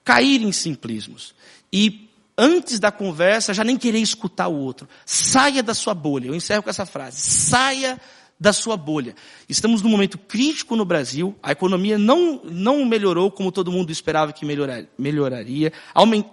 cair 0.06 0.42
em 0.42 0.52
simplismos 0.54 1.36
e 1.74 2.10
antes 2.38 2.80
da 2.80 2.92
conversa, 2.92 3.54
já 3.54 3.64
nem 3.64 3.78
querer 3.78 4.00
escutar 4.00 4.48
o 4.48 4.56
outro. 4.56 4.88
Saia 5.06 5.64
da 5.64 5.74
sua 5.74 5.94
bolha. 5.94 6.28
Eu 6.28 6.36
encerro 6.36 6.64
com 6.64 6.70
essa 6.70 6.86
frase. 6.86 7.20
Saia 7.20 8.00
da 8.40 8.52
sua 8.52 8.76
bolha. 8.76 9.16
Estamos 9.48 9.82
num 9.82 9.90
momento 9.90 10.18
crítico 10.18 10.76
no 10.76 10.84
Brasil, 10.84 11.36
a 11.42 11.54
economia 11.54 11.98
não, 11.98 12.42
não 12.44 12.84
melhorou 12.86 13.32
como 13.32 13.52
todo 13.52 13.72
mundo 13.72 13.92
esperava 13.92 14.34
que 14.34 14.46
melhorar, 14.46 14.84
melhoraria, 14.98 15.72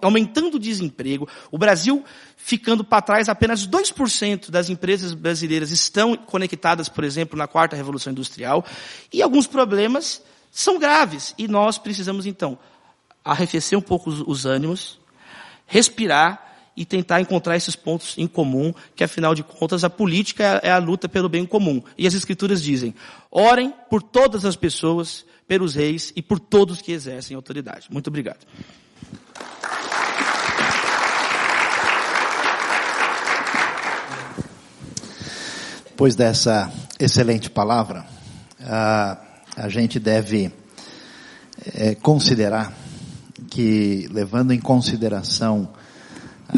aumentando 0.01 0.57
o 0.57 0.59
desemprego, 0.59 1.27
o 1.49 1.57
Brasil 1.57 2.03
ficando 2.35 2.83
para 2.83 3.01
trás, 3.01 3.29
apenas 3.29 3.65
2% 3.65 4.51
das 4.51 4.69
empresas 4.69 5.13
brasileiras 5.13 5.71
estão 5.71 6.17
conectadas, 6.17 6.89
por 6.89 7.05
exemplo, 7.05 7.37
na 7.37 7.47
quarta 7.47 7.75
revolução 7.75 8.11
industrial, 8.11 8.65
e 9.11 9.21
alguns 9.21 9.47
problemas 9.47 10.21
são 10.51 10.77
graves, 10.77 11.33
e 11.37 11.47
nós 11.47 11.77
precisamos 11.77 12.25
então 12.25 12.59
arrefecer 13.23 13.77
um 13.77 13.81
pouco 13.81 14.09
os, 14.09 14.21
os 14.21 14.45
ânimos, 14.45 14.99
respirar 15.65 16.43
e 16.75 16.85
tentar 16.85 17.21
encontrar 17.21 17.55
esses 17.55 17.75
pontos 17.75 18.15
em 18.17 18.27
comum, 18.27 18.73
que 18.95 19.03
afinal 19.03 19.35
de 19.35 19.43
contas 19.43 19.83
a 19.83 19.89
política 19.89 20.59
é 20.63 20.71
a 20.71 20.79
luta 20.79 21.07
pelo 21.07 21.29
bem 21.29 21.45
comum. 21.45 21.81
E 21.97 22.07
as 22.07 22.13
escrituras 22.13 22.61
dizem, 22.61 22.95
orem 23.29 23.73
por 23.89 24.01
todas 24.01 24.43
as 24.43 24.55
pessoas, 24.55 25.25
pelos 25.47 25.75
reis 25.75 26.11
e 26.15 26.21
por 26.21 26.39
todos 26.39 26.81
que 26.81 26.91
exercem 26.91 27.35
autoridade. 27.35 27.87
Muito 27.91 28.07
obrigado. 28.07 28.45
Depois 35.85 36.15
dessa 36.15 36.73
excelente 36.99 37.51
palavra, 37.51 38.03
a, 38.59 39.17
a 39.55 39.69
gente 39.69 39.99
deve 39.99 40.51
é, 41.75 41.93
considerar 41.93 42.73
que, 43.53 44.09
levando 44.11 44.51
em 44.51 44.59
consideração 44.59 45.69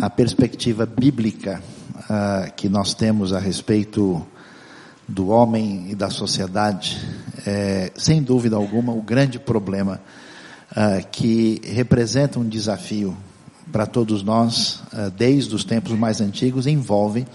a 0.02 0.10
perspectiva 0.10 0.86
bíblica 0.86 1.62
uh, 1.94 2.54
que 2.56 2.70
nós 2.70 2.94
temos 2.94 3.34
a 3.34 3.40
respeito 3.40 4.26
do 5.06 5.28
homem 5.28 5.88
e 5.90 5.96
da 5.96 6.10
sociedade, 6.10 6.98
é, 7.46 7.92
sem 7.98 8.24
dúvida 8.24 8.56
alguma, 8.56 8.94
o 8.94 9.02
grande 9.02 9.38
problema 9.38 10.02
uh, 10.72 11.06
que 11.12 11.62
representa 11.66 12.40
um 12.40 12.48
desafio 12.48 13.16
para 13.74 13.86
todos 13.86 14.24
nós, 14.24 14.82
uh, 14.94 15.12
desde 15.16 15.54
os 15.54 15.66
tempos 15.66 15.92
mais 15.92 16.22
antigos, 16.22 16.66
envolve 16.66 17.28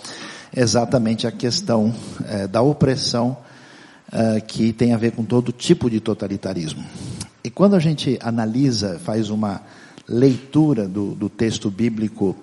exatamente 0.57 1.27
a 1.27 1.31
questão 1.31 1.95
uh, 2.21 2.49
da 2.49 2.63
opressão 2.63 3.37
que 4.49 4.73
tem 4.73 4.93
a 4.93 4.97
ver 4.97 5.13
com 5.13 5.23
todo 5.23 5.53
tipo 5.53 5.89
de 5.89 6.01
totalitarismo. 6.01 6.85
E 7.43 7.49
quando 7.49 7.75
a 7.75 7.79
gente 7.79 8.19
analisa, 8.21 8.99
faz 8.99 9.31
uma 9.31 9.63
leitura 10.07 10.87
do, 10.87 11.15
do 11.15 11.29
texto 11.29 11.71
bíblico 11.71 12.37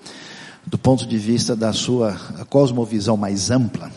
do 0.65 0.77
ponto 0.77 1.05
de 1.05 1.17
vista 1.17 1.55
da 1.55 1.71
sua 1.71 2.13
cosmovisão 2.49 3.15
mais 3.15 3.51
ampla, 3.51 3.91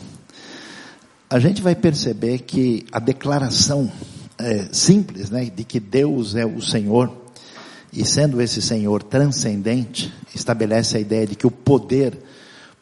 a 1.28 1.38
gente 1.38 1.62
vai 1.62 1.74
perceber 1.74 2.40
que 2.40 2.84
a 2.92 2.98
declaração 2.98 3.90
é, 4.38 4.68
simples, 4.72 5.30
né, 5.30 5.44
de 5.44 5.64
que 5.64 5.80
Deus 5.80 6.34
é 6.34 6.44
o 6.44 6.60
Senhor, 6.60 7.10
e 7.92 8.04
sendo 8.04 8.40
esse 8.40 8.60
Senhor 8.60 9.02
transcendente, 9.02 10.12
estabelece 10.34 10.96
a 10.96 11.00
ideia 11.00 11.26
de 11.26 11.34
que 11.34 11.46
o 11.46 11.50
poder, 11.50 12.18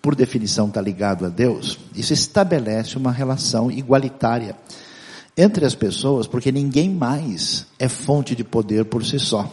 por 0.02 0.14
definição, 0.14 0.68
está 0.68 0.80
ligado 0.80 1.24
a 1.24 1.28
Deus, 1.28 1.78
isso 1.94 2.12
estabelece 2.12 2.96
uma 2.96 3.12
relação 3.12 3.70
igualitária 3.70 4.56
entre 5.38 5.64
as 5.64 5.74
pessoas, 5.74 6.26
porque 6.26 6.50
ninguém 6.50 6.90
mais 6.90 7.64
é 7.78 7.88
fonte 7.88 8.34
de 8.34 8.42
poder 8.42 8.86
por 8.86 9.04
si 9.04 9.20
só. 9.20 9.48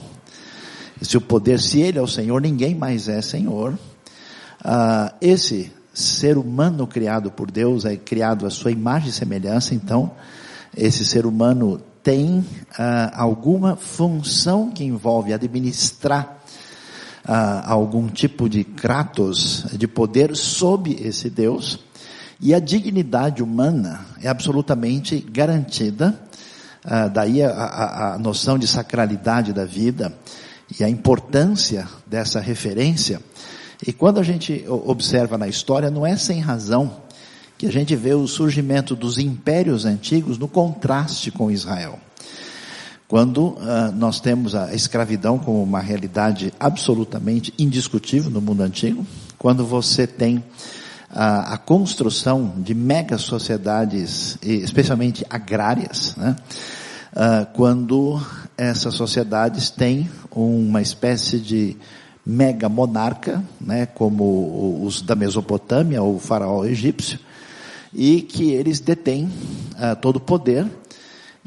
Se 1.00 1.16
o 1.16 1.22
poder, 1.22 1.60
se 1.60 1.80
ele 1.80 2.00
é 2.00 2.02
o 2.02 2.08
Senhor, 2.08 2.42
ninguém 2.42 2.74
mais 2.74 3.08
é 3.08 3.22
Senhor. 3.22 3.78
Ah, 4.64 5.14
esse 5.22 5.72
ser 5.94 6.40
humano 6.40 6.88
criado 6.88 7.30
por 7.30 7.52
Deus 7.52 7.86
é 7.86 7.96
criado 7.96 8.48
à 8.48 8.50
sua 8.50 8.72
imagem 8.72 9.10
e 9.10 9.14
semelhança, 9.14 9.76
então 9.76 10.12
esse 10.76 11.06
ser 11.06 11.28
humano 11.28 11.80
tem 12.02 12.44
ah, 12.78 13.12
alguma 13.14 13.76
função 13.76 14.72
que 14.72 14.84
envolve 14.84 15.34
administrar 15.34 16.40
ah, 17.24 17.64
algum 17.72 18.08
tipo 18.08 18.50
de 18.50 18.64
kratos, 18.64 19.68
de 19.74 19.88
poder 19.88 20.36
sob 20.36 20.92
esse 21.00 21.30
Deus, 21.30 21.80
e 22.40 22.54
a 22.54 22.60
dignidade 22.60 23.42
humana 23.42 24.06
é 24.22 24.28
absolutamente 24.28 25.20
garantida, 25.20 26.20
ah, 26.84 27.08
daí 27.08 27.42
a, 27.42 27.50
a, 27.50 28.14
a 28.14 28.18
noção 28.18 28.58
de 28.60 28.68
sacralidade 28.68 29.54
da 29.54 29.66
vida 29.66 30.14
e 30.80 30.84
a 30.84 30.90
importância 30.90 31.88
dessa 32.06 32.40
referência. 32.40 33.22
E 33.86 33.94
quando 33.94 34.20
a 34.20 34.24
gente 34.24 34.66
observa 34.68 35.38
na 35.38 35.48
história, 35.48 35.90
não 35.90 36.06
é 36.06 36.16
sem 36.18 36.40
razão 36.40 37.04
que 37.58 37.66
a 37.66 37.72
gente 37.72 37.96
vê 37.96 38.14
o 38.14 38.28
surgimento 38.28 38.96
dos 38.96 39.18
impérios 39.18 39.86
antigos 39.86 40.38
no 40.38 40.48
contraste 40.48 41.32
com 41.32 41.50
Israel. 41.50 42.00
Quando 43.08 43.50
uh, 43.50 43.92
nós 43.96 44.20
temos 44.20 44.56
a 44.56 44.74
escravidão 44.74 45.38
como 45.38 45.62
uma 45.62 45.80
realidade 45.80 46.52
absolutamente 46.60 47.54
indiscutível 47.58 48.32
no 48.32 48.42
mundo 48.42 48.62
antigo, 48.62 49.06
quando 49.38 49.66
você 49.66 50.08
tem 50.08 50.44
uh, 51.16 51.54
a 51.54 51.58
construção 51.58 52.54
de 52.58 52.76
mega 52.76 53.18
sociedades, 53.18 54.38
especialmente 54.42 55.26
agrárias, 55.30 56.16
né? 56.18 56.36
uh, 57.14 57.46
quando 57.54 58.22
essas 58.58 58.94
sociedades 58.94 59.70
têm 59.70 60.10
uma 60.32 60.82
espécie 60.82 61.40
de 61.40 61.78
mega 62.26 62.68
monarca, 62.68 63.44
né, 63.62 63.86
como 63.86 64.84
os 64.84 65.02
da 65.02 65.16
Mesopotâmia, 65.16 66.02
o 66.04 66.20
faraó 66.20 66.66
egípcio, 66.66 67.20
e 67.94 68.22
que 68.22 68.52
eles 68.52 68.80
detêm 68.80 69.26
uh, 69.26 69.96
todo 70.02 70.18
o 70.18 70.20
poder 70.20 70.68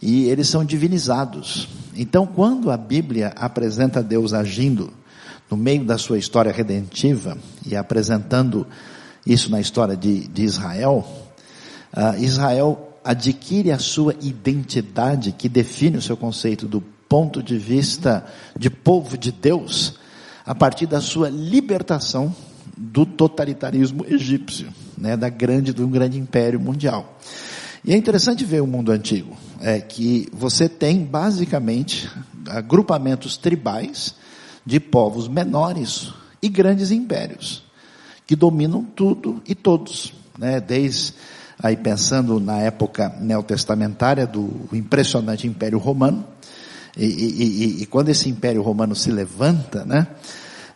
e 0.01 0.27
eles 0.27 0.49
são 0.49 0.65
divinizados. 0.65 1.69
Então, 1.97 2.27
quando 2.27 2.71
a 2.71 2.77
Bíblia 2.77 3.33
apresenta 3.37 4.03
Deus 4.03 4.33
agindo 4.33 4.93
no 5.51 5.57
meio 5.57 5.85
da 5.85 5.99
sua 5.99 6.19
história 6.19 6.53
redentiva 6.53 7.37
e 7.67 7.75
apresentando 7.75 8.67
isso 9.29 9.51
na 9.51 9.61
história 9.61 9.95
de, 9.95 10.27
de 10.27 10.43
Israel, 10.43 11.07
uh, 11.95 12.19
Israel 12.19 12.97
adquire 13.05 13.71
a 13.71 13.79
sua 13.79 14.15
identidade 14.23 15.33
que 15.33 15.49
define 15.49 15.99
o 15.99 16.03
seu 16.03 16.17
conceito 16.17 16.67
do 16.67 16.81
ponto 16.81 17.43
de 17.43 17.59
vista 17.59 18.25
de 18.59 18.71
povo 18.71 19.19
de 19.19 19.31
Deus 19.31 19.95
a 20.47 20.55
partir 20.55 20.87
da 20.87 21.01
sua 21.01 21.29
libertação 21.29 22.35
do 22.77 23.05
totalitarismo 23.05 24.05
egípcio, 24.07 24.69
né, 24.97 25.17
da 25.17 25.29
grande, 25.29 25.73
do 25.75 25.87
grande 25.89 26.19
império 26.19 26.59
mundial. 26.59 27.19
E 27.85 27.93
é 27.93 27.97
interessante 27.97 28.45
ver 28.45 28.63
o 28.63 28.67
mundo 28.67 28.91
antigo, 28.91 29.37
é 29.61 29.79
que 29.79 30.27
você 30.33 30.69
tem 30.69 31.05
basicamente 31.05 32.11
agrupamentos 32.49 33.37
tribais 33.37 34.15
de 34.65 34.81
povos 34.81 35.29
menores 35.29 36.13
e 36.43 36.49
grandes 36.49 36.91
impérios 36.91 37.68
que 38.29 38.37
dominam 38.37 38.85
tudo 38.85 39.43
e 39.49 39.55
todos, 39.55 40.13
né? 40.39 40.61
Desde 40.61 41.15
aí 41.61 41.77
pensando 41.77 42.39
na 42.39 42.59
época 42.59 43.17
neotestamentária 43.21 44.27
do 44.27 44.69
impressionante 44.73 45.49
Império 45.49 45.79
Romano 45.79 46.25
e, 46.97 47.07
e, 47.07 47.43
e, 47.43 47.83
e 47.83 47.87
quando 47.87 48.11
esse 48.11 48.29
Império 48.29 48.63
Romano 48.63 48.95
se 48.95 49.11
levanta, 49.11 49.85
né? 49.85 50.07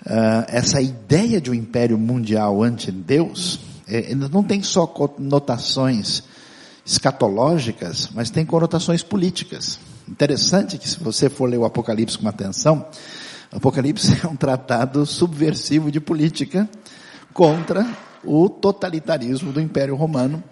uh, 0.06 0.44
essa 0.48 0.80
ideia 0.80 1.40
de 1.40 1.50
um 1.50 1.54
império 1.54 1.98
mundial 1.98 2.62
ante 2.62 2.90
Deus, 2.90 3.60
é, 3.86 4.14
não 4.14 4.42
tem 4.42 4.62
só 4.62 4.86
conotações 4.86 6.22
escatológicas, 6.86 8.08
mas 8.14 8.30
tem 8.30 8.46
conotações 8.46 9.02
políticas. 9.02 9.78
Interessante 10.08 10.78
que 10.78 10.88
se 10.88 10.98
você 10.98 11.28
for 11.28 11.48
ler 11.48 11.58
o 11.58 11.64
Apocalipse 11.64 12.18
com 12.18 12.26
atenção, 12.26 12.86
o 13.52 13.56
Apocalipse 13.58 14.18
é 14.24 14.26
um 14.26 14.36
tratado 14.36 15.04
subversivo 15.04 15.90
de 15.90 16.00
política 16.00 16.68
contra 17.32 17.86
o 18.24 18.48
totalitarismo 18.48 19.52
do 19.52 19.60
Império 19.60 19.96
Romano 19.96 20.42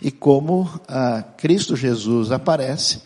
e 0.00 0.10
como 0.10 0.68
ah, 0.88 1.24
Cristo 1.36 1.74
Jesus 1.74 2.30
aparece 2.30 3.00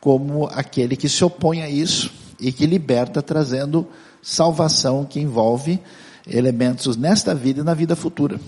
como 0.00 0.46
aquele 0.52 0.96
que 0.96 1.08
se 1.08 1.24
opõe 1.24 1.62
a 1.62 1.68
isso 1.68 2.12
e 2.38 2.52
que 2.52 2.66
liberta 2.66 3.22
trazendo 3.22 3.86
salvação 4.22 5.04
que 5.04 5.18
envolve 5.18 5.80
elementos 6.26 6.96
nesta 6.96 7.34
vida 7.34 7.60
e 7.60 7.64
na 7.64 7.74
vida 7.74 7.96
futura. 7.96 8.38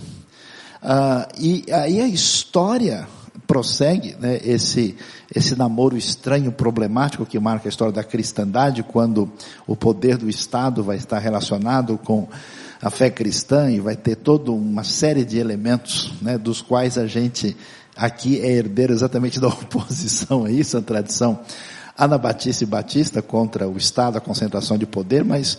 Ah, 0.83 1.27
e 1.39 1.65
aí 1.73 2.01
a 2.01 2.07
história 2.07 3.09
prossegue, 3.47 4.17
né, 4.19 4.41
esse, 4.45 4.97
esse 5.35 5.57
namoro 5.57 5.97
estranho, 5.97 6.51
problemático 6.53 7.25
que 7.25 7.39
marca 7.39 7.69
a 7.69 7.71
história 7.71 7.93
da 7.93 8.05
cristandade, 8.05 8.83
quando 8.83 9.31
o 9.67 9.77
poder 9.77 10.17
do 10.17 10.29
Estado 10.29 10.83
vai 10.83 10.97
estar 10.97 11.19
relacionado 11.19 11.99
com 11.99 12.29
a 12.87 12.91
fé 12.91 13.11
cristã 13.11 13.69
e 13.69 13.81
vai 13.81 13.97
ter 13.97 14.15
toda 14.15 14.53
uma 14.53 14.85
série 14.85 15.25
de 15.25 15.39
elementos, 15.39 16.13
né, 16.23 16.39
dos 16.39 16.63
quais 16.63 16.97
a 16.97 17.05
gente 17.05 17.57
aqui 17.97 18.41
é 18.41 18.53
herdeiro 18.53 18.93
exatamente 18.93 19.41
da 19.41 19.49
oposição 19.51 20.45
a 20.45 20.53
isso, 20.53 20.79
a 20.79 20.81
tradição 20.81 21.41
Anabatista 21.99 22.63
e 22.63 22.67
Batista 22.67 23.21
contra 23.21 23.69
o 23.69 23.77
Estado, 23.77 24.19
a 24.19 24.21
concentração 24.21 24.79
de 24.79 24.87
poder, 24.87 25.25
mas 25.25 25.59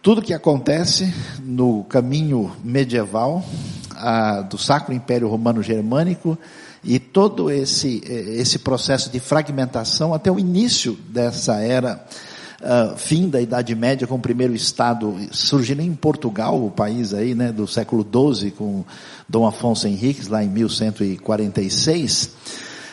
tudo 0.00 0.22
que 0.22 0.32
acontece 0.32 1.12
no 1.42 1.82
caminho 1.82 2.52
medieval 2.62 3.44
a, 3.96 4.42
do 4.42 4.56
Sacro 4.56 4.94
Império 4.94 5.26
Romano 5.26 5.64
Germânico 5.64 6.38
e 6.84 7.00
todo 7.00 7.50
esse, 7.50 8.04
esse 8.06 8.60
processo 8.60 9.10
de 9.10 9.18
fragmentação 9.18 10.14
até 10.14 10.30
o 10.30 10.38
início 10.38 10.96
dessa 11.08 11.56
era, 11.56 12.06
uh, 12.60 12.96
fim 12.96 13.28
da 13.28 13.40
Idade 13.40 13.74
Média, 13.74 14.06
com 14.06 14.16
o 14.16 14.20
primeiro 14.20 14.54
Estado 14.54 15.16
surgindo 15.32 15.82
em 15.82 15.94
Portugal, 15.94 16.64
o 16.64 16.70
país 16.70 17.12
aí, 17.12 17.34
né, 17.34 17.52
do 17.52 17.66
século 17.66 18.04
XII, 18.04 18.50
com 18.50 18.84
Dom 19.28 19.46
Afonso 19.46 19.86
Henriques, 19.88 20.28
lá 20.28 20.44
em 20.44 20.48
1146, 20.48 22.30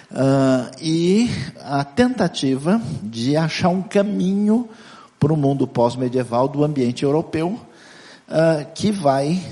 Uh, 0.09 0.71
e 0.81 1.29
a 1.61 1.83
tentativa 1.83 2.81
de 3.03 3.35
achar 3.35 3.67
um 3.67 3.81
caminho 3.81 4.69
para 5.19 5.33
o 5.33 5.35
mundo 5.35 5.67
pós-medieval 5.67 6.47
do 6.47 6.63
ambiente 6.63 7.03
europeu, 7.03 7.59
uh, 8.29 8.65
que 8.73 8.89
vai 8.89 9.43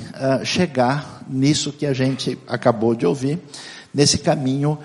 chegar 0.45 1.25
nisso 1.27 1.73
que 1.73 1.85
a 1.85 1.91
gente 1.91 2.39
acabou 2.47 2.95
de 2.95 3.05
ouvir, 3.05 3.37
nesse 3.93 4.17
caminho 4.17 4.79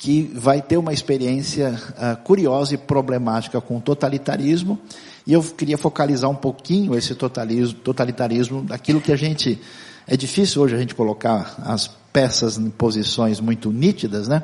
que 0.00 0.22
vai 0.34 0.62
ter 0.62 0.78
uma 0.78 0.94
experiência 0.94 1.78
curiosa 2.24 2.74
e 2.74 2.78
problemática 2.78 3.60
com 3.60 3.76
o 3.76 3.80
totalitarismo, 3.80 4.78
e 5.26 5.32
eu 5.34 5.42
queria 5.42 5.76
focalizar 5.76 6.30
um 6.30 6.34
pouquinho 6.34 6.96
esse 6.96 7.14
totalitarismo, 7.14 7.78
totalitarismo 7.80 8.62
daquilo 8.62 9.00
que 9.00 9.12
a 9.12 9.16
gente, 9.16 9.60
é 10.06 10.16
difícil 10.16 10.62
hoje 10.62 10.74
a 10.74 10.78
gente 10.78 10.94
colocar 10.94 11.54
as 11.58 11.86
peças 12.12 12.56
em 12.56 12.70
posições 12.70 13.40
muito 13.40 13.70
nítidas, 13.70 14.26
né? 14.26 14.42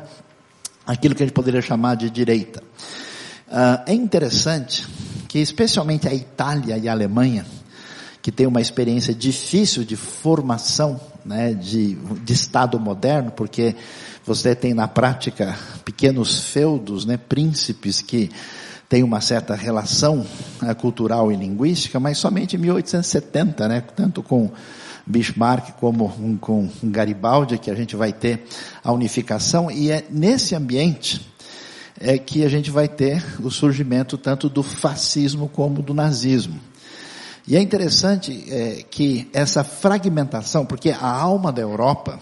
aquilo 0.86 1.14
que 1.14 1.22
a 1.22 1.26
gente 1.26 1.34
poderia 1.34 1.62
chamar 1.62 1.96
de 1.96 2.10
direita. 2.10 2.62
Uh, 3.48 3.82
é 3.86 3.94
interessante 3.94 4.86
que 5.26 5.38
especialmente 5.38 6.06
a 6.06 6.14
Itália 6.14 6.76
e 6.76 6.86
a 6.86 6.92
Alemanha, 6.92 7.46
que 8.20 8.30
tem 8.30 8.46
uma 8.46 8.60
experiência 8.60 9.14
difícil 9.14 9.84
de 9.84 9.96
formação, 9.96 11.00
né, 11.24 11.54
de, 11.54 11.94
de 11.94 12.32
Estado 12.32 12.78
moderno, 12.78 13.30
porque 13.30 13.74
você 14.26 14.56
tem 14.56 14.74
na 14.74 14.88
prática 14.88 15.56
pequenos 15.84 16.50
feudos, 16.50 17.06
né, 17.06 17.16
príncipes 17.16 18.02
que 18.02 18.30
têm 18.88 19.04
uma 19.04 19.20
certa 19.20 19.54
relação 19.54 20.26
uh, 20.62 20.74
cultural 20.74 21.30
e 21.30 21.36
linguística, 21.36 22.00
mas 22.00 22.18
somente 22.18 22.56
em 22.56 22.58
1870, 22.58 23.68
né, 23.68 23.80
tanto 23.94 24.22
com 24.24 24.50
Bismarck 25.06 25.72
como 25.78 26.36
com 26.40 26.68
Garibaldi, 26.82 27.56
que 27.58 27.70
a 27.70 27.74
gente 27.74 27.94
vai 27.94 28.12
ter 28.12 28.44
a 28.82 28.92
unificação, 28.92 29.70
e 29.70 29.92
é 29.92 30.04
nesse 30.10 30.56
ambiente 30.56 31.34
é 31.98 32.18
que 32.18 32.44
a 32.44 32.48
gente 32.48 32.70
vai 32.70 32.88
ter 32.88 33.24
o 33.40 33.50
surgimento 33.50 34.18
tanto 34.18 34.50
do 34.50 34.62
fascismo 34.62 35.48
como 35.48 35.80
do 35.80 35.94
nazismo. 35.94 36.60
E 37.48 37.56
é 37.56 37.60
interessante 37.60 38.44
é, 38.50 38.84
que 38.90 39.30
essa 39.32 39.62
fragmentação, 39.62 40.66
porque 40.66 40.90
a 40.90 41.06
alma 41.06 41.52
da 41.52 41.62
Europa 41.62 42.20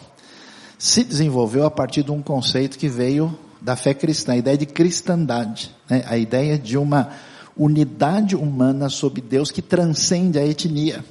se 0.79 1.05
desenvolveu 1.05 1.65
a 1.65 1.71
partir 1.71 2.03
de 2.03 2.11
um 2.11 2.23
conceito 2.23 2.79
que 2.79 2.89
veio 2.89 3.37
da 3.61 3.77
fé 3.77 3.95
cristã, 3.95 4.33
a 4.33 4.37
ideia 4.37 4.59
de 4.59 4.67
cristandade, 4.67 5.75
né? 5.89 6.05
a 6.07 6.19
ideia 6.19 6.59
de 6.59 6.77
uma 6.77 7.11
unidade 7.57 8.37
humana 8.37 8.89
sob 8.89 9.21
Deus 9.21 9.51
que 9.51 9.63
transcende 9.63 10.39
a 10.39 10.47
etnia, 10.47 11.05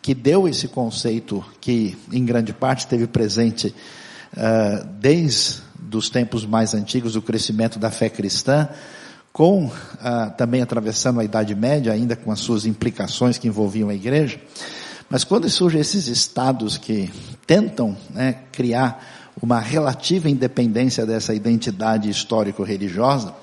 que 0.00 0.14
deu 0.14 0.48
esse 0.48 0.68
conceito 0.68 1.44
que 1.60 1.96
em 2.12 2.24
grande 2.24 2.52
parte 2.52 2.80
esteve 2.80 3.06
presente 3.06 3.74
uh, 4.32 4.86
desde 5.00 5.60
os 5.92 6.08
tempos 6.08 6.46
mais 6.46 6.74
antigos 6.74 7.14
do 7.14 7.22
crescimento 7.22 7.78
da 7.78 7.90
fé 7.90 8.08
cristã, 8.08 8.68
com 9.32 9.66
uh, 9.66 9.72
também 10.38 10.62
atravessando 10.62 11.20
a 11.20 11.24
Idade 11.24 11.54
Média, 11.54 11.92
ainda 11.92 12.16
com 12.16 12.30
as 12.30 12.40
suas 12.40 12.64
implicações 12.64 13.36
que 13.36 13.48
envolviam 13.48 13.90
a 13.90 13.94
igreja. 13.94 14.40
Mas 15.08 15.22
quando 15.22 15.48
surgem 15.48 15.80
esses 15.80 16.08
estados 16.08 16.76
que 16.76 17.12
tentam 17.46 17.96
né, 18.10 18.40
criar 18.50 19.34
uma 19.40 19.60
relativa 19.60 20.28
independência 20.28 21.06
dessa 21.06 21.32
identidade 21.34 22.10
histórico-religiosa, 22.10 23.34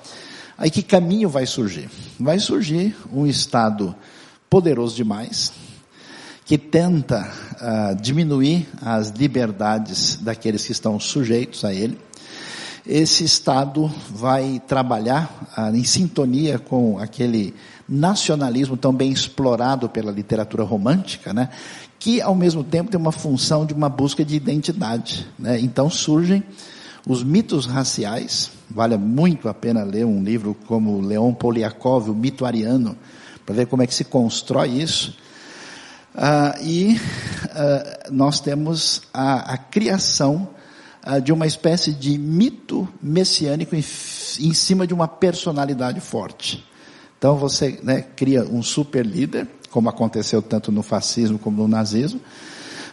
aí 0.58 0.70
que 0.70 0.82
caminho 0.82 1.28
vai 1.28 1.46
surgir? 1.46 1.88
Vai 2.20 2.38
surgir 2.38 2.94
um 3.12 3.26
estado 3.26 3.94
poderoso 4.50 4.94
demais, 4.94 5.52
que 6.44 6.58
tenta 6.58 7.32
uh, 7.54 8.00
diminuir 8.00 8.68
as 8.82 9.08
liberdades 9.08 10.16
daqueles 10.16 10.66
que 10.66 10.72
estão 10.72 11.00
sujeitos 11.00 11.64
a 11.64 11.72
ele, 11.72 11.98
esse 12.86 13.24
Estado 13.24 13.90
vai 14.10 14.60
trabalhar 14.66 15.48
ah, 15.56 15.70
em 15.70 15.84
sintonia 15.84 16.58
com 16.58 16.98
aquele 16.98 17.54
nacionalismo 17.88 18.76
tão 18.76 18.92
bem 18.92 19.10
explorado 19.10 19.88
pela 19.88 20.12
literatura 20.12 20.64
romântica, 20.64 21.32
né? 21.32 21.48
que 21.98 22.20
ao 22.20 22.34
mesmo 22.34 22.62
tempo 22.62 22.90
tem 22.90 23.00
uma 23.00 23.12
função 23.12 23.64
de 23.64 23.72
uma 23.72 23.88
busca 23.88 24.22
de 24.24 24.36
identidade. 24.36 25.26
Né? 25.38 25.58
Então 25.60 25.88
surgem 25.88 26.42
os 27.06 27.22
mitos 27.22 27.64
raciais, 27.64 28.50
vale 28.70 28.96
muito 28.98 29.48
a 29.48 29.54
pena 29.54 29.82
ler 29.82 30.04
um 30.04 30.22
livro 30.22 30.54
como 30.66 31.00
Leon 31.00 31.32
Poliakov, 31.32 32.10
o 32.10 32.14
mito 32.14 32.44
ariano, 32.44 32.96
para 33.46 33.54
ver 33.54 33.66
como 33.66 33.82
é 33.82 33.86
que 33.86 33.94
se 33.94 34.04
constrói 34.04 34.68
isso. 34.68 35.16
Ah, 36.14 36.54
e 36.60 37.00
ah, 37.50 38.08
nós 38.10 38.40
temos 38.40 39.02
a, 39.12 39.54
a 39.54 39.56
criação 39.56 40.48
ah, 41.06 41.18
de 41.18 41.34
uma 41.34 41.46
espécie 41.46 41.92
de 41.92 42.16
mito 42.16 42.88
messiânico 43.02 43.76
em, 43.76 43.82
cima 43.82 44.86
de 44.86 44.94
uma 44.94 45.06
personalidade 45.06 46.00
forte. 46.00 46.66
Então 47.18 47.36
você 47.36 47.78
né, 47.82 48.00
cria 48.16 48.42
um 48.44 48.62
super 48.62 49.04
líder, 49.04 49.46
como 49.70 49.90
aconteceu 49.90 50.40
tanto 50.40 50.72
no 50.72 50.82
fascismo 50.82 51.38
como 51.38 51.58
no 51.58 51.68
nazismo. 51.68 52.20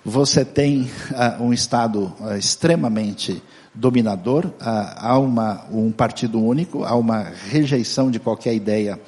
Você 0.04 0.44
tem 0.44 0.92
uh, 1.12 1.42
um 1.42 1.54
Estado 1.54 2.14
uh, 2.20 2.36
extremamente 2.36 3.42
dominador, 3.74 4.52
há 4.60 5.18
uma, 5.18 5.66
um 5.72 5.90
partido 5.90 6.44
único, 6.44 6.84
há 6.84 6.94
uma 6.94 7.32
rejeição 7.50 8.12
de 8.12 8.20
qualquer 8.20 8.54
ideia 8.54 9.00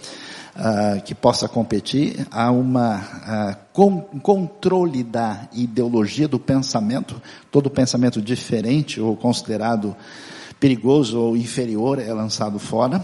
uh, 0.55 1.01
que 1.03 1.15
possa 1.15 1.47
competir, 1.47 2.27
há 2.31 2.51
uma 2.51 2.97
uh, 2.97 3.57
com, 3.71 4.01
controle 4.21 5.03
da 5.03 5.47
ideologia 5.53 6.27
do 6.27 6.39
pensamento, 6.39 7.21
todo 7.51 7.69
pensamento 7.69 8.21
diferente 8.21 9.01
ou 9.01 9.15
considerado 9.15 9.95
perigoso 10.59 11.19
ou 11.19 11.37
inferior 11.37 11.99
é 11.99 12.13
lançado 12.13 12.59
fora. 12.59 13.03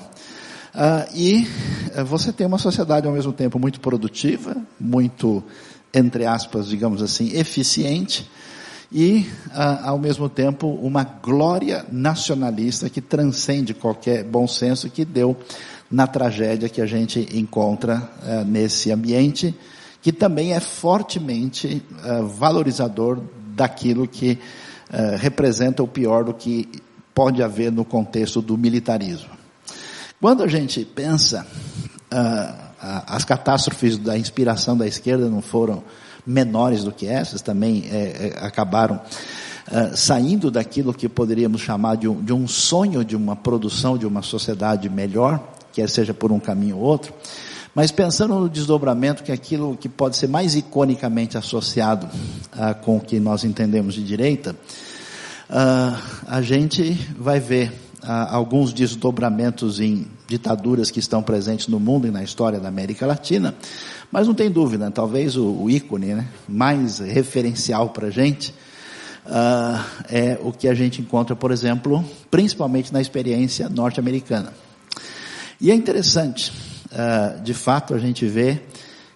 Uh, 0.73 1.15
e 1.15 1.47
você 2.05 2.31
tem 2.31 2.45
uma 2.45 2.59
sociedade 2.59 3.07
ao 3.07 3.13
mesmo 3.13 3.33
tempo 3.33 3.57
muito 3.57 3.79
produtiva, 3.79 4.55
muito, 4.79 5.43
entre 5.93 6.25
aspas, 6.25 6.67
digamos 6.67 7.01
assim, 7.01 7.35
eficiente, 7.35 8.29
e, 8.91 9.27
ao 9.83 9.99
mesmo 9.99 10.27
tempo, 10.27 10.67
uma 10.67 11.03
glória 11.03 11.85
nacionalista 11.91 12.89
que 12.89 12.99
transcende 12.99 13.71
qualquer 13.71 14.23
bom 14.23 14.47
senso 14.47 14.89
que 14.89 15.05
deu 15.05 15.37
na 15.91 16.05
tragédia 16.05 16.69
que 16.69 16.81
a 16.81 16.85
gente 16.85 17.27
encontra 17.33 18.09
uh, 18.23 18.45
nesse 18.45 18.91
ambiente, 18.91 19.55
que 20.01 20.11
também 20.11 20.53
é 20.53 20.59
fortemente 20.59 21.83
uh, 22.03 22.25
valorizador 22.27 23.21
daquilo 23.55 24.07
que 24.07 24.33
uh, 24.33 25.17
representa 25.17 25.81
o 25.81 25.87
pior 25.87 26.23
do 26.23 26.33
que 26.33 26.69
pode 27.13 27.41
haver 27.41 27.71
no 27.71 27.83
contexto 27.83 28.41
do 28.41 28.57
militarismo. 28.57 29.29
Quando 30.21 30.43
a 30.43 30.47
gente 30.47 30.83
pensa, 30.83 31.47
as 33.07 33.23
catástrofes 33.23 33.97
da 33.97 34.17
inspiração 34.17 34.77
da 34.77 34.85
esquerda 34.85 35.29
não 35.29 35.41
foram 35.41 35.83
menores 36.25 36.83
do 36.83 36.91
que 36.91 37.07
essas, 37.07 37.41
também 37.41 37.85
é, 37.89 38.37
acabaram 38.41 39.01
Uh, 39.71 39.95
saindo 39.95 40.49
daquilo 40.49 40.91
que 40.91 41.07
poderíamos 41.07 41.61
chamar 41.61 41.95
de 41.95 42.07
um, 42.07 42.23
de 42.23 42.33
um, 42.33 42.47
sonho 42.47 43.05
de 43.05 43.15
uma 43.15 43.35
produção 43.35 43.99
de 43.99 44.07
uma 44.07 44.23
sociedade 44.23 44.89
melhor, 44.89 45.39
quer 45.71 45.89
seja 45.89 46.13
por 46.13 46.31
um 46.31 46.39
caminho 46.39 46.77
ou 46.77 46.83
outro, 46.83 47.13
mas 47.73 47.91
pensando 47.91 48.35
no 48.35 48.49
desdobramento, 48.49 49.23
que 49.23 49.31
é 49.31 49.33
aquilo 49.33 49.77
que 49.77 49.87
pode 49.87 50.17
ser 50.17 50.27
mais 50.27 50.55
iconicamente 50.55 51.37
associado 51.37 52.07
uh, 52.07 52.75
com 52.83 52.97
o 52.97 52.99
que 52.99 53.19
nós 53.19 53.43
entendemos 53.43 53.93
de 53.93 54.03
direita, 54.03 54.55
uh, 55.49 55.97
a 56.27 56.41
gente 56.41 56.93
vai 57.17 57.39
ver 57.39 57.69
uh, 58.03 58.09
alguns 58.31 58.73
desdobramentos 58.73 59.79
em 59.79 60.07
ditaduras 60.27 60.89
que 60.89 60.99
estão 60.99 61.21
presentes 61.21 61.67
no 61.67 61.79
mundo 61.79 62.07
e 62.07 62.11
na 62.11 62.23
história 62.23 62.59
da 62.59 62.67
América 62.67 63.05
Latina, 63.05 63.53
mas 64.11 64.27
não 64.27 64.33
tem 64.33 64.49
dúvida, 64.49 64.89
talvez 64.89 65.37
o, 65.37 65.45
o 65.45 65.69
ícone 65.69 66.15
né, 66.15 66.27
mais 66.47 66.99
referencial 66.99 67.89
para 67.89 68.07
a 68.07 68.11
gente 68.11 68.53
é 70.09 70.39
o 70.41 70.51
que 70.51 70.67
a 70.67 70.73
gente 70.73 71.01
encontra, 71.01 71.35
por 71.35 71.51
exemplo, 71.51 72.03
principalmente 72.31 72.91
na 72.91 72.99
experiência 72.99 73.69
norte-americana. 73.69 74.51
E 75.61 75.71
é 75.71 75.75
interessante, 75.75 76.53
uh, 76.85 77.41
de 77.41 77.53
fato, 77.53 77.93
a 77.93 77.99
gente 77.99 78.25
vê 78.25 78.61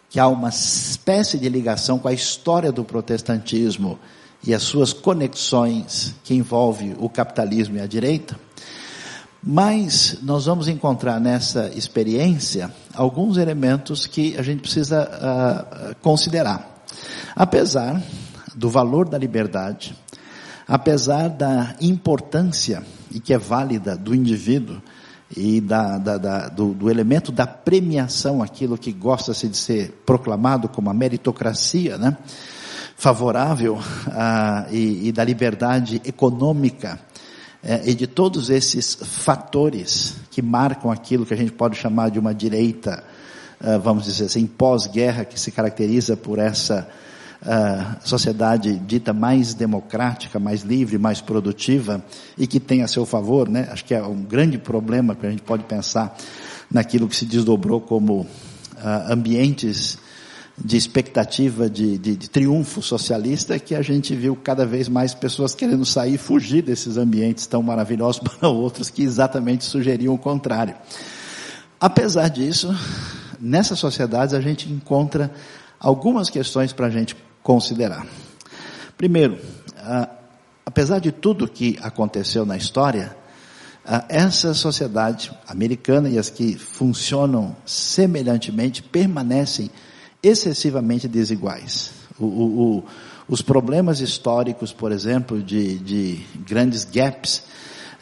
que 0.10 0.20
há 0.20 0.28
uma 0.28 0.50
espécie 0.50 1.38
de 1.38 1.48
ligação 1.48 1.98
com 1.98 2.10
a 2.10 2.14
história 2.14 2.70
do 2.70 2.84
protestantismo 2.84 3.98
e 4.46 4.54
as 4.54 4.62
suas 4.62 4.92
conexões 4.92 6.14
que 6.22 6.34
envolve 6.34 6.96
o 7.00 7.08
capitalismo 7.08 7.78
e 7.78 7.80
a 7.80 7.88
direita. 7.88 8.38
Mas 9.42 10.18
nós 10.22 10.46
vamos 10.46 10.68
encontrar 10.68 11.18
nessa 11.18 11.72
experiência 11.76 12.70
alguns 12.94 13.38
elementos 13.38 14.06
que 14.06 14.38
a 14.38 14.42
gente 14.42 14.60
precisa 14.60 15.10
uh, 15.10 15.96
considerar. 16.02 16.84
Apesar 17.34 18.04
do 18.54 18.70
valor 18.70 19.08
da 19.08 19.18
liberdade, 19.18 19.96
apesar 20.68 21.30
da 21.30 21.74
importância 21.80 22.84
e 23.10 23.20
que 23.20 23.34
é 23.34 23.38
válida 23.38 23.96
do 23.96 24.14
indivíduo 24.14 24.82
e 25.36 25.60
da, 25.60 25.98
da, 25.98 26.18
da, 26.18 26.48
do, 26.50 26.74
do, 26.74 26.90
elemento 26.90 27.32
da 27.32 27.48
premiação, 27.48 28.44
aquilo 28.44 28.78
que 28.78 28.92
gosta-se 28.92 29.48
de 29.48 29.58
ser 29.58 29.92
proclamado 30.06 30.70
como 30.70 30.90
a 30.90 30.94
meritocracia, 30.94 31.98
né? 31.98 32.18
favorável 32.96 33.80
ah, 34.08 34.66
e, 34.72 35.08
e, 35.08 35.12
da 35.12 35.24
liberdade 35.24 36.02
econômica 36.06 37.00
eh, 37.64 37.82
e 37.88 37.96
de 37.96 38.08
todos 38.08 38.50
esses 38.50 38.96
fatores 38.96 40.16
que 40.32 40.42
marcam 40.42 40.92
aquilo 40.92 41.26
que 41.26 41.34
a 41.34 41.38
gente 41.38 41.52
pode 41.52 41.76
chamar 41.76 42.12
de 42.12 42.20
uma 42.20 42.34
direita, 42.34 43.04
ah, 43.60 43.78
vamos 43.78 44.06
dizer 44.06 44.26
assim, 44.26 44.46
pós-guerra, 44.46 45.26
que 45.26 45.40
se 45.40 45.52
caracteriza 45.52 46.16
por 46.16 46.40
essa 46.40 46.88
uh, 47.44 48.08
sociedade 48.08 48.78
dita 48.80 49.14
mais 49.14 49.54
democrática, 49.54 50.40
mais 50.40 50.62
livre, 50.62 50.98
mais 50.98 51.22
produtiva 51.22 52.04
e 52.38 52.48
que 52.48 52.60
tem 52.60 52.82
a 52.82 52.88
seu 52.88 53.06
favor, 53.06 53.50
né? 53.50 53.68
Acho 53.72 53.86
que 53.86 53.94
é 53.94 54.02
um 54.02 54.24
grande 54.24 54.58
problema 54.58 55.16
que 55.16 55.26
a 55.26 55.30
gente 55.30 55.44
pode 55.44 55.64
pensar 55.64 56.16
naquilo 56.72 57.08
que 57.08 57.16
se 57.16 57.26
desdobrou 57.26 57.82
como 57.82 58.22
uh, 58.22 58.28
ambientes 59.12 59.98
de 60.58 60.78
expectativa 60.78 61.68
de, 61.68 61.98
de, 61.98 62.16
de, 62.16 62.30
triunfo 62.30 62.80
socialista 62.80 63.58
que 63.58 63.74
a 63.74 63.82
gente 63.82 64.16
viu 64.16 64.36
cada 64.36 64.68
vez 64.68 64.88
mais 64.88 65.14
pessoas 65.14 65.56
querendo 65.56 65.84
sair, 65.84 66.18
fugir 66.20 66.62
desses 66.62 66.96
ambientes 66.96 67.48
tão 67.48 67.64
maravilhosos 67.64 68.22
para 68.40 68.50
outros 68.50 68.90
que 68.90 69.02
exatamente 69.02 69.66
sugeriam 69.66 70.14
o 70.14 70.18
contrário. 70.18 70.76
Apesar 71.80 72.30
disso, 72.30 72.74
nessas 73.40 73.80
sociedades 73.80 74.34
a 74.34 74.40
gente 74.40 74.72
encontra 74.72 75.32
algumas 75.80 76.30
questões 76.30 76.72
para 76.72 76.88
a 76.88 76.90
gente 76.90 77.16
considerar. 77.44 78.08
Primeiro, 78.98 79.38
ah, 79.78 80.10
apesar 80.66 81.00
de 81.00 81.12
tudo 81.12 81.48
que 81.48 81.78
aconteceu 81.82 82.46
na 82.46 82.56
história, 82.56 83.16
ah, 83.86 84.06
essa 84.08 84.54
sociedade 84.54 85.32
americana 85.48 86.10
e 86.10 86.18
as 86.18 86.30
que 86.30 86.58
funcionam 86.58 87.56
semelhantemente 87.66 88.82
permanecem 88.82 89.70
excessivamente 90.24 91.08
desiguais. 91.08 91.92
O, 92.18 92.26
o, 92.26 92.78
o, 92.78 92.84
os 93.28 93.42
problemas 93.42 94.00
históricos, 94.00 94.72
por 94.72 94.92
exemplo, 94.92 95.44
de, 95.44 95.78
de 95.80 96.26
grandes 96.48 96.86
gaps 96.86 97.44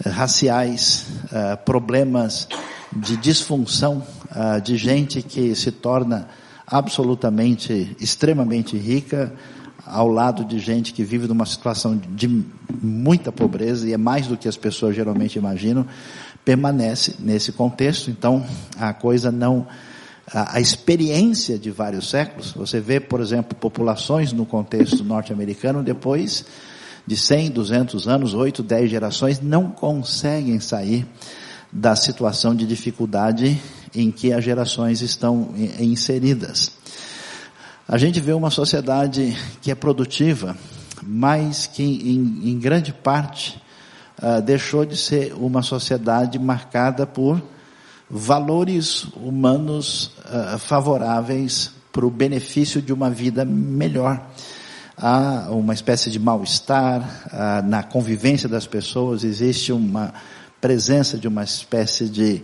uh, 0.06 0.10
raciais, 0.10 1.06
uh, 1.26 1.58
problemas 1.66 2.48
de 2.96 3.18
disfunção 3.18 4.06
uh, 4.30 4.62
de 4.62 4.78
gente 4.78 5.24
que 5.24 5.56
se 5.56 5.72
torna 5.72 6.28
absolutamente, 6.66 7.96
extremamente 8.00 8.78
rica 8.78 9.34
ao 9.86 10.08
lado 10.08 10.46
de 10.46 10.60
gente 10.60 10.94
que 10.94 11.04
vive 11.04 11.28
numa 11.28 11.46
situação 11.46 11.98
de 11.98 12.46
muita 12.82 13.32
pobreza, 13.32 13.88
e 13.88 13.94
é 13.94 13.98
mais 13.98 14.28
do 14.28 14.38
que 14.38 14.48
as 14.48 14.56
pessoas 14.56 14.96
geralmente 14.96 15.38
imaginam, 15.38 15.86
permanece 16.46 17.16
nesse 17.20 17.52
contexto. 17.52 18.10
Então, 18.10 18.46
a 18.78 18.94
coisa 18.94 19.32
não. 19.32 19.68
A, 20.32 20.58
a 20.58 20.62
experiência 20.62 21.58
de 21.58 21.72
vários 21.72 22.10
séculos, 22.10 22.52
você 22.54 22.80
vê, 22.80 23.00
por 23.00 23.20
exemplo, 23.20 23.56
populações 23.56 24.32
no 24.32 24.46
contexto 24.46 25.04
norte-americano, 25.04 25.84
depois 25.84 26.46
de 27.06 27.18
100, 27.18 27.52
200 27.52 28.08
anos, 28.08 28.34
8, 28.34 28.64
10 28.64 28.90
gerações, 28.90 29.42
não 29.42 29.70
conseguem 29.70 30.60
sair 30.60 31.06
da 31.72 31.96
situação 31.96 32.56
de 32.56 32.66
dificuldade 32.66 33.60
em 33.94 34.12
que 34.12 34.32
as 34.34 34.44
gerações 34.44 35.02
estão 35.02 35.54
inseridas. 35.80 36.72
A 37.88 37.98
gente 37.98 38.20
vê 38.22 38.32
uma 38.32 38.50
sociedade 38.50 39.38
que 39.62 39.70
é 39.70 39.76
produtiva, 39.76 40.56
mas 41.04 41.68
que 41.68 41.84
em, 41.84 42.52
em 42.52 42.60
grande 42.60 42.94
parte 42.94 43.62
uh, 44.22 44.42
deixou 44.42 44.86
de 44.86 44.96
ser 44.96 45.34
uma 45.34 45.62
sociedade 45.62 46.40
marcada 46.40 47.06
por 47.06 47.42
valores 48.10 49.04
humanos 49.16 50.12
uh, 50.20 50.58
favoráveis 50.60 51.72
para 51.92 52.06
o 52.06 52.10
benefício 52.10 52.82
de 52.82 52.94
uma 52.94 53.10
vida 53.10 53.44
melhor. 53.44 54.26
Há 54.98 55.48
uma 55.50 55.74
espécie 55.74 56.10
de 56.10 56.20
mal-estar 56.20 57.02
uh, 57.02 57.68
na 57.68 57.84
convivência 57.84 58.48
das 58.48 58.68
pessoas, 58.68 59.24
existe 59.24 59.74
uma 59.74 60.14
presença 60.62 61.18
de 61.18 61.28
uma 61.28 61.44
espécie 61.44 62.08
de 62.08 62.44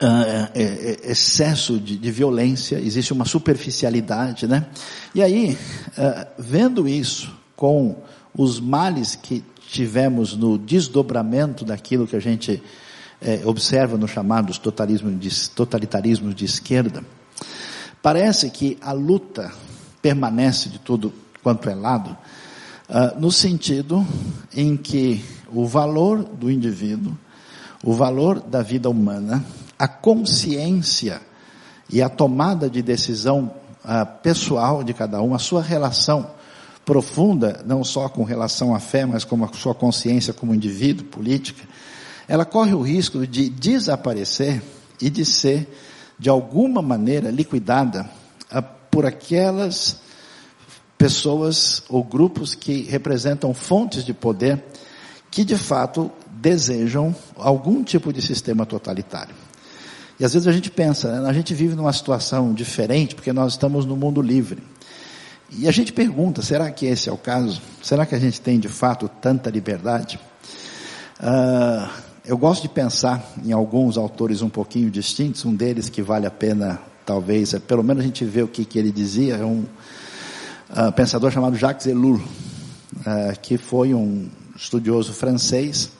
uh, 0.00 1.08
excesso 1.10 1.78
de, 1.78 1.96
de, 1.96 2.10
violência, 2.10 2.76
existe 2.76 3.12
uma 3.12 3.24
superficialidade, 3.24 4.46
né? 4.46 4.66
E 5.14 5.22
aí, 5.22 5.58
uh, 5.96 6.26
vendo 6.38 6.88
isso 6.88 7.32
com 7.56 7.96
os 8.36 8.60
males 8.60 9.16
que 9.16 9.44
tivemos 9.68 10.36
no 10.36 10.56
desdobramento 10.56 11.64
daquilo 11.64 12.06
que 12.06 12.16
a 12.16 12.20
gente 12.20 12.62
observa 13.44 13.98
nos 13.98 14.12
chamados 14.12 14.58
totalitarismos 14.58 15.18
de, 15.18 15.50
totalitarismos 15.50 16.36
de 16.36 16.44
esquerda, 16.44 17.02
parece 18.00 18.48
que 18.48 18.78
a 18.80 18.92
luta 18.92 19.52
permanece 20.00 20.68
de 20.68 20.78
tudo 20.78 21.12
quanto 21.42 21.68
é 21.68 21.74
lado, 21.74 22.10
uh, 22.88 23.18
no 23.18 23.30
sentido 23.30 24.06
em 24.54 24.76
que 24.76 25.24
o 25.50 25.66
valor 25.66 26.22
do 26.22 26.50
indivíduo, 26.50 27.16
o 27.82 27.94
valor 27.94 28.40
da 28.40 28.62
vida 28.62 28.90
humana, 28.90 29.44
a 29.78 29.86
consciência 29.86 31.20
e 31.88 32.02
a 32.02 32.08
tomada 32.08 32.68
de 32.68 32.82
decisão 32.82 33.54
uh, 33.84 34.20
pessoal 34.22 34.82
de 34.82 34.92
cada 34.92 35.22
um, 35.22 35.34
a 35.34 35.38
sua 35.38 35.62
relação 35.62 36.30
profunda, 36.84 37.62
não 37.66 37.84
só 37.84 38.08
com 38.08 38.24
relação 38.24 38.74
à 38.74 38.80
fé, 38.80 39.06
mas 39.06 39.24
com 39.24 39.42
a 39.44 39.52
sua 39.52 39.74
consciência 39.74 40.32
como 40.32 40.54
indivíduo, 40.54 41.06
política, 41.06 41.66
ela 42.26 42.44
corre 42.44 42.74
o 42.74 42.82
risco 42.82 43.26
de 43.26 43.48
desaparecer 43.48 44.62
e 45.00 45.08
de 45.08 45.24
ser, 45.24 45.68
de 46.18 46.28
alguma 46.28 46.82
maneira, 46.82 47.30
liquidada 47.30 48.10
uh, 48.52 48.62
por 48.90 49.06
aquelas 49.06 50.00
pessoas 50.98 51.84
ou 51.88 52.02
grupos 52.02 52.54
que 52.54 52.82
representam 52.82 53.54
fontes 53.54 54.04
de 54.04 54.12
poder 54.12 54.64
que 55.30 55.44
de 55.44 55.56
fato 55.56 56.10
desejam 56.30 57.14
algum 57.36 57.84
tipo 57.84 58.12
de 58.12 58.20
sistema 58.20 58.66
totalitário. 58.66 59.47
E 60.18 60.24
às 60.24 60.32
vezes 60.32 60.48
a 60.48 60.52
gente 60.52 60.70
pensa, 60.70 61.20
né, 61.20 61.28
a 61.28 61.32
gente 61.32 61.54
vive 61.54 61.74
numa 61.74 61.92
situação 61.92 62.52
diferente 62.52 63.14
porque 63.14 63.32
nós 63.32 63.52
estamos 63.52 63.86
no 63.86 63.96
mundo 63.96 64.20
livre. 64.20 64.62
E 65.50 65.66
a 65.66 65.70
gente 65.70 65.92
pergunta, 65.92 66.42
será 66.42 66.70
que 66.70 66.86
esse 66.86 67.08
é 67.08 67.12
o 67.12 67.16
caso? 67.16 67.62
Será 67.82 68.04
que 68.04 68.14
a 68.14 68.18
gente 68.18 68.40
tem 68.40 68.58
de 68.58 68.68
fato 68.68 69.08
tanta 69.08 69.48
liberdade? 69.48 70.18
Uh, 71.20 71.88
eu 72.24 72.36
gosto 72.36 72.62
de 72.62 72.68
pensar 72.68 73.24
em 73.42 73.52
alguns 73.52 73.96
autores 73.96 74.42
um 74.42 74.50
pouquinho 74.50 74.90
distintos, 74.90 75.46
um 75.46 75.54
deles 75.54 75.88
que 75.88 76.02
vale 76.02 76.26
a 76.26 76.30
pena, 76.30 76.78
talvez, 77.06 77.54
é, 77.54 77.58
pelo 77.58 77.82
menos 77.82 78.02
a 78.02 78.06
gente 78.06 78.24
vê 78.26 78.42
o 78.42 78.48
que, 78.48 78.66
que 78.66 78.78
ele 78.78 78.92
dizia, 78.92 79.36
é 79.36 79.44
um 79.44 79.64
uh, 80.70 80.92
pensador 80.94 81.30
chamado 81.30 81.56
Jacques 81.56 81.86
Ellul, 81.86 82.16
uh, 82.16 83.40
que 83.40 83.56
foi 83.56 83.94
um 83.94 84.28
estudioso 84.54 85.14
francês, 85.14 85.90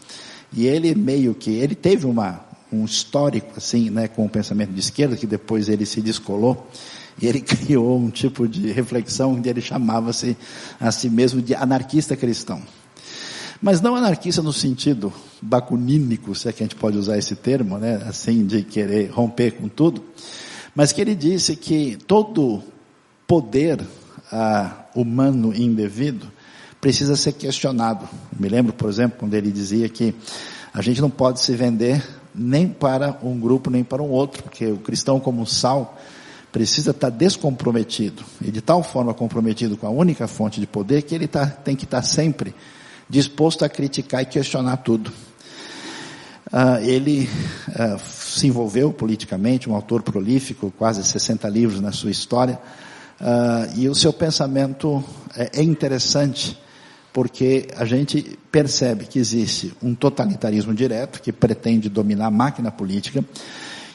e 0.53 0.66
ele 0.66 0.95
meio 0.95 1.35
que, 1.35 1.51
ele 1.53 1.75
teve 1.75 2.05
uma, 2.05 2.41
um 2.73 2.85
histórico 2.85 3.55
assim, 3.57 3.91
né, 3.91 4.09
com 4.09 4.25
o 4.25 4.29
pensamento 4.29 4.73
de 4.73 4.81
esquerda, 4.81 5.16
que 5.16 5.27
depois 5.27 5.69
ele 5.69 5.87
se 5.87 6.01
descolou, 6.01 6.69
e 7.21 7.27
ele 7.27 7.41
criou 7.43 7.99
um 7.99 8.11
tipo 8.11 8.47
de 8.47 8.71
reflexão 8.71 9.35
onde 9.35 9.49
ele 9.49 9.61
chamava-se 9.61 10.37
a 10.81 10.91
si 10.93 11.09
mesmo 11.09 11.41
de 11.43 11.55
anarquista 11.55 12.16
cristão. 12.16 12.62
Mas 13.61 13.81
não 13.81 13.97
anarquista 13.97 14.41
no 14.41 14.53
sentido 14.53 15.12
bacunínico, 15.43 16.35
se 16.35 16.49
é 16.49 16.53
que 16.53 16.62
a 16.62 16.66
gente 16.66 16.77
pode 16.77 16.97
usar 16.97 17.19
esse 17.19 17.35
termo, 17.35 17.77
né, 17.79 18.03
assim, 18.07 18.47
de 18.47 18.62
querer 18.62 19.11
romper 19.11 19.53
com 19.53 19.69
tudo, 19.69 20.05
mas 20.75 20.93
que 20.93 21.01
ele 21.01 21.14
disse 21.14 21.57
que 21.57 21.99
todo 22.07 22.62
poder 23.27 23.85
ah, 24.31 24.87
humano 24.95 25.53
indevido 25.55 26.31
precisa 26.81 27.16
ser 27.16 27.33
questionado. 27.33 28.09
Me 28.39 28.49
lembro, 28.49 28.73
por 28.73 28.89
exemplo, 28.89 29.19
quando 29.19 29.35
ele 29.35 29.51
dizia 29.51 29.89
que 29.89 30.14
a 30.73 30.81
gente 30.81 31.01
não 31.01 31.11
pode 31.11 31.41
se 31.41 31.55
vender 31.57 32.03
nem 32.35 32.68
para 32.68 33.18
um 33.22 33.39
grupo 33.39 33.70
nem 33.70 33.83
para 33.83 34.03
um 34.03 34.11
outro, 34.11 34.43
porque 34.43 34.66
o 34.66 34.79
cristão 34.79 35.18
como 35.18 35.47
sal 35.47 35.99
precisa 36.53 36.93
estar 36.93 37.11
descomprometido 37.11 38.24
e 38.41 38.51
de 38.51 38.61
tal 38.61 38.83
forma 38.83 39.12
comprometido 39.12 39.76
com 39.76 39.87
a 39.87 39.91
única 39.91 40.26
fonte 40.26 40.61
de 40.61 40.66
poder 40.66 41.03
que 41.03 41.14
ele 41.14 41.29
tá, 41.29 41.47
tem 41.47 41.76
que 41.76 41.85
estar 41.85 42.03
sempre 42.03 42.55
disposto 43.09 43.64
a 43.64 43.68
criticar 43.68 44.22
e 44.22 44.26
questionar 44.26 44.79
tudo. 44.79 45.12
Uh, 46.51 46.83
ele 46.83 47.29
uh, 47.68 47.99
se 48.01 48.47
envolveu 48.47 48.91
politicamente, 48.91 49.68
um 49.68 49.74
autor 49.74 50.03
prolífico, 50.03 50.72
quase 50.79 51.05
60 51.05 51.47
livros 51.49 51.81
na 51.81 51.93
sua 51.93 52.11
história, 52.11 52.59
uh, 53.20 53.79
e 53.79 53.87
o 53.89 53.95
seu 53.95 54.12
pensamento 54.12 55.05
é, 55.37 55.61
é 55.61 55.62
interessante 55.62 56.59
porque 57.12 57.68
a 57.76 57.84
gente 57.84 58.38
percebe 58.50 59.06
que 59.06 59.18
existe 59.18 59.72
um 59.82 59.94
totalitarismo 59.94 60.74
direto 60.74 61.20
que 61.20 61.32
pretende 61.32 61.88
dominar 61.88 62.26
a 62.26 62.30
máquina 62.30 62.70
política, 62.70 63.24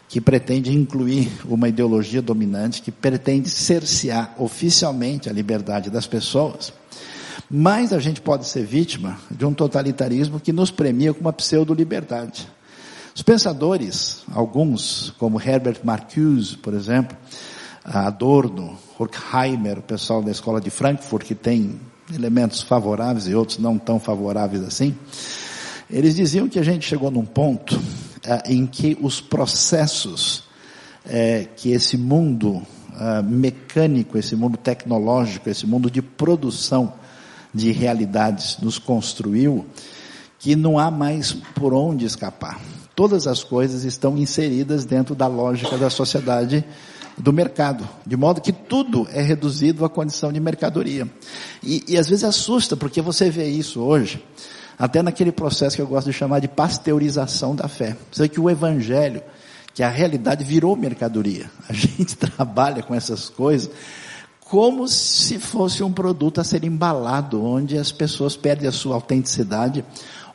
que 0.10 0.22
pretende 0.22 0.72
incluir 0.72 1.32
uma 1.46 1.68
ideologia 1.68 2.22
dominante, 2.22 2.82
que 2.82 2.92
pretende 2.92 3.50
cercear 3.50 4.36
oficialmente 4.38 5.30
a 5.30 5.34
liberdade 5.34 5.90
das 5.90 6.06
pessoas. 6.06 6.74
Mas 7.50 7.94
a 7.94 8.00
gente 8.00 8.22
pode 8.22 8.48
ser 8.48 8.66
vítima 8.66 9.18
de 9.30 9.46
um 9.46 9.54
totalitarismo 9.54 10.40
que 10.40 10.54
nos 10.54 10.72
premia 10.72 11.14
com 11.14 11.22
uma 11.22 11.34
pseudo-liberdade. 11.34 12.48
Os 13.16 13.22
pensadores, 13.22 14.24
alguns, 14.34 15.14
como 15.20 15.40
Herbert 15.40 15.80
Marcuse, 15.84 16.58
por 16.58 16.74
exemplo, 16.74 17.16
Adorno, 17.84 18.78
Horkheimer, 18.98 19.80
o 19.80 19.84
pessoal 19.84 20.22
da 20.24 20.32
escola 20.32 20.60
de 20.60 20.70
Frankfurt, 20.70 21.26
que 21.26 21.36
tem 21.36 21.80
elementos 22.14 22.62
favoráveis 22.62 23.28
e 23.28 23.36
outros 23.36 23.60
não 23.60 23.78
tão 23.78 24.00
favoráveis 24.00 24.64
assim, 24.64 24.96
eles 25.90 26.16
diziam 26.16 26.50
que 26.50 26.60
a 26.60 26.64
gente 26.64 26.88
chegou 26.88 27.12
num 27.12 27.26
ponto 27.26 27.80
eh, 28.24 28.44
em 28.48 28.66
que 28.66 28.98
os 29.02 29.22
processos 29.22 30.44
eh, 31.06 31.48
que 31.56 31.72
esse 31.72 31.98
mundo 31.98 32.66
ah, 32.96 33.24
mecânico, 33.24 34.20
esse 34.20 34.36
mundo 34.36 34.56
tecnológico, 34.56 35.50
esse 35.50 35.66
mundo 35.66 35.90
de 35.90 36.00
produção 36.00 36.94
de 37.52 37.72
realidades 37.72 38.58
nos 38.62 38.78
construiu, 38.78 39.66
que 40.38 40.56
não 40.56 40.78
há 40.78 40.92
mais 40.92 41.32
por 41.32 41.74
onde 41.74 42.06
escapar. 42.06 42.60
Todas 42.96 43.26
as 43.26 43.44
coisas 43.44 43.84
estão 43.84 44.16
inseridas 44.16 44.86
dentro 44.86 45.16
da 45.16 45.26
lógica 45.26 45.76
da 45.76 45.90
sociedade 45.90 46.64
do 47.18 47.32
mercado, 47.32 47.88
de 48.06 48.18
modo 48.18 48.42
que 48.42 48.52
tudo 48.52 49.08
é 49.12 49.22
reduzido 49.22 49.86
à 49.86 49.90
condição 49.90 50.32
de 50.32 50.40
mercadoria. 50.40 51.08
E, 51.62 51.84
e 51.88 51.98
às 51.98 52.08
vezes 52.08 52.24
assusta, 52.24 52.76
porque 52.76 53.02
você 53.02 53.30
vê 53.30 53.48
isso 53.48 53.82
hoje, 53.82 54.24
até 54.78 55.02
naquele 55.02 55.32
processo 55.32 55.76
que 55.76 55.82
eu 55.82 55.88
gosto 55.88 56.08
de 56.08 56.14
chamar 56.14 56.40
de 56.40 56.48
pasteurização 56.48 57.56
da 57.56 57.68
fé. 57.68 57.96
Você 58.12 58.24
vê 58.24 58.30
que 58.30 58.40
o 58.40 58.50
evangelho, 58.50 59.22
que 59.74 59.84
a 59.84 59.90
realidade 59.90 60.44
virou 60.44 60.76
mercadoria. 60.76 61.50
A 61.70 61.74
gente 61.74 62.16
trabalha 62.16 62.82
com 62.82 62.96
essas 62.96 63.30
coisas 63.30 63.70
como 64.40 64.88
se 64.88 65.40
fosse 65.40 65.82
um 65.82 65.92
produto 65.92 66.40
a 66.40 66.44
ser 66.44 66.64
embalado, 66.64 67.44
onde 67.44 67.76
as 67.76 67.92
pessoas 67.92 68.36
perdem 68.36 68.68
a 68.68 68.72
sua 68.72 68.94
autenticidade, 68.94 69.84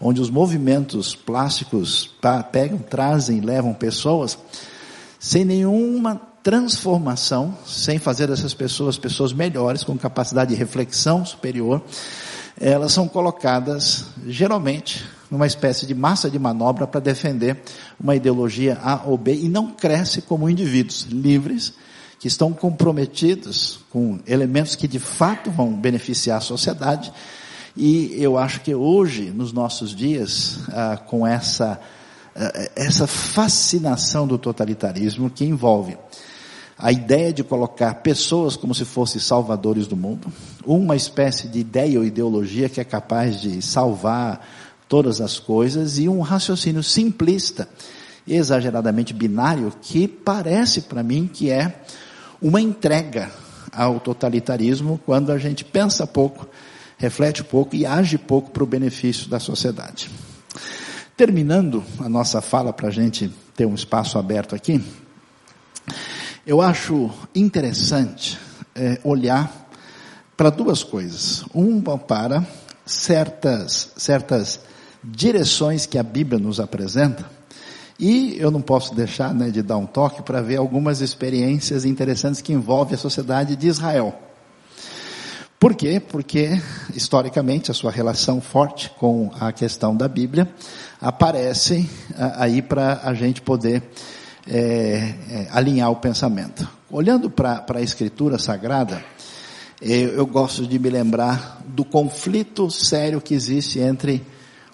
onde 0.00 0.20
os 0.20 0.28
movimentos 0.28 1.14
plásticos 1.14 2.10
pegam, 2.50 2.78
trazem, 2.78 3.40
levam 3.40 3.72
pessoas 3.72 4.36
sem 5.20 5.44
nenhuma 5.44 6.20
transformação, 6.48 7.54
sem 7.66 7.98
fazer 7.98 8.26
dessas 8.26 8.54
pessoas 8.54 8.96
pessoas 8.96 9.34
melhores, 9.34 9.84
com 9.84 9.98
capacidade 9.98 10.54
de 10.54 10.56
reflexão 10.56 11.22
superior, 11.22 11.82
elas 12.58 12.90
são 12.90 13.06
colocadas, 13.06 14.06
geralmente, 14.26 15.04
numa 15.30 15.46
espécie 15.46 15.84
de 15.84 15.94
massa 15.94 16.30
de 16.30 16.38
manobra 16.38 16.86
para 16.86 17.00
defender 17.00 17.60
uma 18.00 18.16
ideologia 18.16 18.78
A 18.82 19.02
ou 19.04 19.18
B 19.18 19.34
e 19.34 19.46
não 19.46 19.72
cresce 19.72 20.22
como 20.22 20.48
indivíduos 20.48 21.02
livres 21.10 21.74
que 22.18 22.28
estão 22.28 22.50
comprometidos 22.50 23.80
com 23.90 24.18
elementos 24.26 24.74
que 24.74 24.88
de 24.88 24.98
fato 24.98 25.50
vão 25.50 25.74
beneficiar 25.74 26.38
a 26.38 26.40
sociedade. 26.40 27.12
E 27.76 28.16
eu 28.16 28.38
acho 28.38 28.62
que 28.62 28.74
hoje, 28.74 29.24
nos 29.24 29.52
nossos 29.52 29.94
dias, 29.94 30.60
ah, 30.70 30.96
com 30.96 31.26
essa, 31.26 31.78
ah, 32.34 32.70
essa 32.74 33.06
fascinação 33.06 34.26
do 34.26 34.38
totalitarismo 34.38 35.28
que 35.28 35.44
envolve 35.44 35.98
a 36.78 36.92
ideia 36.92 37.32
de 37.32 37.42
colocar 37.42 37.94
pessoas 37.96 38.56
como 38.56 38.72
se 38.72 38.84
fossem 38.84 39.20
salvadores 39.20 39.88
do 39.88 39.96
mundo, 39.96 40.32
uma 40.64 40.94
espécie 40.94 41.48
de 41.48 41.58
ideia 41.58 41.98
ou 41.98 42.04
ideologia 42.04 42.68
que 42.68 42.80
é 42.80 42.84
capaz 42.84 43.40
de 43.40 43.60
salvar 43.60 44.46
todas 44.88 45.20
as 45.20 45.40
coisas 45.40 45.98
e 45.98 46.08
um 46.08 46.20
raciocínio 46.20 46.82
simplista, 46.82 47.68
exageradamente 48.26 49.12
binário, 49.12 49.72
que 49.82 50.06
parece 50.06 50.82
para 50.82 51.02
mim 51.02 51.28
que 51.32 51.50
é 51.50 51.82
uma 52.40 52.60
entrega 52.60 53.30
ao 53.72 53.98
totalitarismo 53.98 55.00
quando 55.04 55.32
a 55.32 55.38
gente 55.38 55.64
pensa 55.64 56.06
pouco, 56.06 56.46
reflete 56.96 57.42
pouco 57.42 57.74
e 57.74 57.84
age 57.84 58.16
pouco 58.16 58.50
para 58.50 58.62
o 58.62 58.66
benefício 58.66 59.28
da 59.28 59.40
sociedade. 59.40 60.08
Terminando 61.16 61.82
a 61.98 62.08
nossa 62.08 62.40
fala 62.40 62.72
para 62.72 62.86
a 62.86 62.92
gente 62.92 63.28
ter 63.56 63.66
um 63.66 63.74
espaço 63.74 64.16
aberto 64.16 64.54
aqui, 64.54 64.80
eu 66.48 66.62
acho 66.62 67.10
interessante 67.34 68.38
é, 68.74 68.98
olhar 69.04 69.68
para 70.34 70.48
duas 70.48 70.82
coisas. 70.82 71.44
Uma 71.52 71.98
para 71.98 72.42
certas, 72.86 73.90
certas 73.98 74.58
direções 75.04 75.84
que 75.84 75.98
a 75.98 76.02
Bíblia 76.02 76.38
nos 76.38 76.58
apresenta. 76.58 77.26
E 78.00 78.34
eu 78.38 78.50
não 78.50 78.62
posso 78.62 78.94
deixar 78.94 79.34
né, 79.34 79.50
de 79.50 79.60
dar 79.60 79.76
um 79.76 79.84
toque 79.84 80.22
para 80.22 80.40
ver 80.40 80.56
algumas 80.56 81.02
experiências 81.02 81.84
interessantes 81.84 82.40
que 82.40 82.54
envolvem 82.54 82.94
a 82.94 82.98
sociedade 82.98 83.54
de 83.54 83.68
Israel. 83.68 84.18
Por 85.60 85.74
quê? 85.74 86.00
Porque, 86.00 86.62
historicamente, 86.94 87.70
a 87.70 87.74
sua 87.74 87.90
relação 87.90 88.40
forte 88.40 88.88
com 88.98 89.30
a 89.38 89.52
questão 89.52 89.94
da 89.94 90.08
Bíblia 90.08 90.48
aparece 90.98 91.86
aí 92.38 92.62
para 92.62 93.02
a 93.04 93.12
gente 93.12 93.42
poder 93.42 93.82
é, 94.48 95.14
é, 95.30 95.48
alinhar 95.50 95.90
o 95.90 95.96
pensamento. 95.96 96.68
Olhando 96.90 97.28
para 97.28 97.64
a 97.68 97.82
Escritura 97.82 98.38
Sagrada, 98.38 99.04
eu, 99.80 100.08
eu 100.08 100.26
gosto 100.26 100.66
de 100.66 100.78
me 100.78 100.88
lembrar 100.88 101.62
do 101.66 101.84
conflito 101.84 102.70
sério 102.70 103.20
que 103.20 103.34
existe 103.34 103.78
entre 103.78 104.24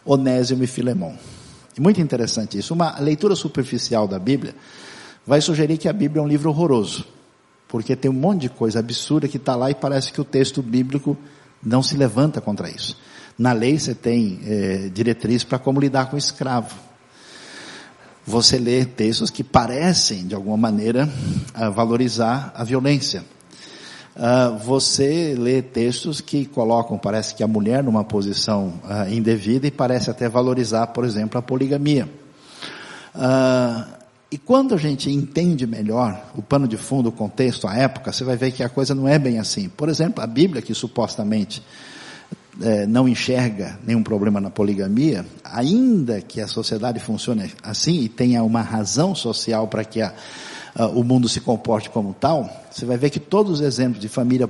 Onésimo 0.04 0.62
e 0.62 0.66
Filemão. 0.66 1.18
Muito 1.78 2.00
interessante 2.00 2.56
isso. 2.56 2.72
Uma 2.72 3.00
leitura 3.00 3.34
superficial 3.34 4.06
da 4.06 4.18
Bíblia 4.18 4.54
vai 5.26 5.40
sugerir 5.40 5.76
que 5.76 5.88
a 5.88 5.92
Bíblia 5.92 6.22
é 6.22 6.24
um 6.24 6.28
livro 6.28 6.50
horroroso, 6.50 7.04
porque 7.66 7.96
tem 7.96 8.10
um 8.10 8.14
monte 8.14 8.42
de 8.42 8.48
coisa 8.50 8.78
absurda 8.78 9.26
que 9.26 9.38
está 9.38 9.56
lá 9.56 9.70
e 9.70 9.74
parece 9.74 10.12
que 10.12 10.20
o 10.20 10.24
texto 10.24 10.62
bíblico 10.62 11.16
não 11.60 11.82
se 11.82 11.96
levanta 11.96 12.40
contra 12.40 12.70
isso. 12.70 12.96
Na 13.36 13.52
lei 13.52 13.76
você 13.76 13.94
tem 13.94 14.38
é, 14.46 14.88
diretriz 14.94 15.42
para 15.42 15.58
como 15.58 15.80
lidar 15.80 16.08
com 16.08 16.14
o 16.14 16.18
escravo 16.18 16.93
você 18.26 18.58
lê 18.58 18.84
textos 18.84 19.30
que 19.30 19.44
parecem, 19.44 20.26
de 20.26 20.34
alguma 20.34 20.56
maneira, 20.56 21.08
uh, 21.54 21.70
valorizar 21.70 22.52
a 22.56 22.64
violência. 22.64 23.24
Uh, 24.16 24.56
você 24.58 25.34
lê 25.36 25.60
textos 25.60 26.20
que 26.20 26.46
colocam, 26.46 26.96
parece 26.96 27.34
que 27.34 27.42
a 27.42 27.48
mulher 27.48 27.82
numa 27.82 28.04
posição 28.04 28.80
uh, 28.84 29.12
indevida 29.12 29.66
e 29.66 29.70
parece 29.70 30.10
até 30.10 30.28
valorizar, 30.28 30.86
por 30.88 31.04
exemplo, 31.04 31.38
a 31.38 31.42
poligamia. 31.42 32.08
e 34.30 34.38
quando 34.38 34.74
a 34.74 34.78
gente 34.78 35.10
entende 35.10 35.66
melhor 35.66 36.20
o 36.34 36.42
pano 36.42 36.66
de 36.66 36.76
fundo, 36.76 37.10
o 37.10 37.12
contexto, 37.12 37.68
a 37.68 37.76
época, 37.76 38.12
você 38.12 38.24
vai 38.24 38.36
ver 38.36 38.52
que 38.52 38.62
a 38.62 38.68
coisa 38.68 38.94
não 38.94 39.06
é 39.06 39.18
bem 39.18 39.38
assim. 39.38 39.68
Por 39.68 39.88
exemplo, 39.88 40.24
a 40.24 40.26
Bíblia, 40.26 40.62
que 40.62 40.74
supostamente 40.74 41.62
é, 42.60 42.86
não 42.86 43.08
enxerga 43.08 43.78
nenhum 43.86 44.02
problema 44.02 44.40
na 44.40 44.50
poligamia, 44.50 45.26
ainda 45.42 46.20
que 46.20 46.40
a 46.40 46.46
sociedade 46.46 47.00
funcione 47.00 47.52
assim 47.62 48.00
e 48.00 48.08
tenha 48.08 48.42
uma 48.42 48.62
razão 48.62 49.14
social 49.14 49.66
para 49.66 49.84
que 49.84 50.00
a, 50.00 50.14
a, 50.74 50.86
o 50.88 51.02
mundo 51.02 51.28
se 51.28 51.40
comporte 51.40 51.90
como 51.90 52.14
tal, 52.14 52.48
você 52.70 52.84
vai 52.84 52.96
ver 52.96 53.10
que 53.10 53.20
todos 53.20 53.54
os 53.54 53.60
exemplos 53.60 54.00
de 54.00 54.08
família 54.08 54.48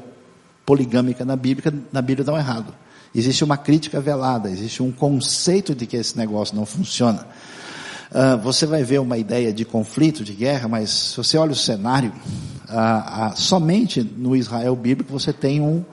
poligâmica 0.66 1.24
na 1.24 1.36
Bíblia, 1.36 1.72
na 1.92 2.02
Bíblia 2.02 2.24
dão 2.24 2.36
errado. 2.36 2.74
Existe 3.14 3.44
uma 3.44 3.57
crítica 3.57 4.00
velada, 4.00 4.50
existe 4.50 4.82
um 4.82 4.90
conceito 4.90 5.74
de 5.74 5.86
que 5.86 5.96
esse 5.96 6.16
negócio 6.16 6.57
não 6.57 6.66
funciona. 6.66 7.26
Uh, 8.11 8.38
você 8.38 8.66
vai 8.66 8.82
ver 8.82 9.00
uma 9.00 9.16
ideia 9.16 9.52
de 9.52 9.64
conflito, 9.64 10.24
de 10.24 10.32
guerra, 10.32 10.68
mas 10.68 10.90
se 10.90 11.16
você 11.16 11.36
olha 11.36 11.52
o 11.52 11.57
cenário, 11.57 12.12
uh, 12.68 13.32
uh, 13.32 13.36
somente 13.36 14.02
no 14.02 14.36
Israel 14.36 14.74
bíblico 14.76 15.12
você 15.12 15.32
tem 15.32 15.61
um, 15.61 15.84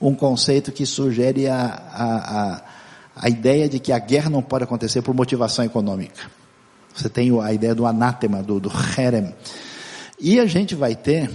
um 0.00 0.14
conceito 0.14 0.72
que 0.72 0.84
sugere 0.84 1.48
a, 1.48 1.64
a, 1.64 2.42
a, 2.42 2.62
a 3.16 3.28
ideia 3.28 3.68
de 3.68 3.78
que 3.78 3.92
a 3.92 3.98
guerra 3.98 4.30
não 4.30 4.42
pode 4.42 4.64
acontecer 4.64 5.02
por 5.02 5.14
motivação 5.14 5.64
econômica. 5.64 6.30
Você 6.94 7.08
tem 7.08 7.30
a 7.42 7.52
ideia 7.52 7.74
do 7.74 7.86
anátema, 7.86 8.42
do, 8.42 8.58
do 8.58 8.70
herem. 8.96 9.34
E 10.18 10.40
a 10.40 10.46
gente 10.46 10.74
vai 10.74 10.94
ter, 10.94 11.30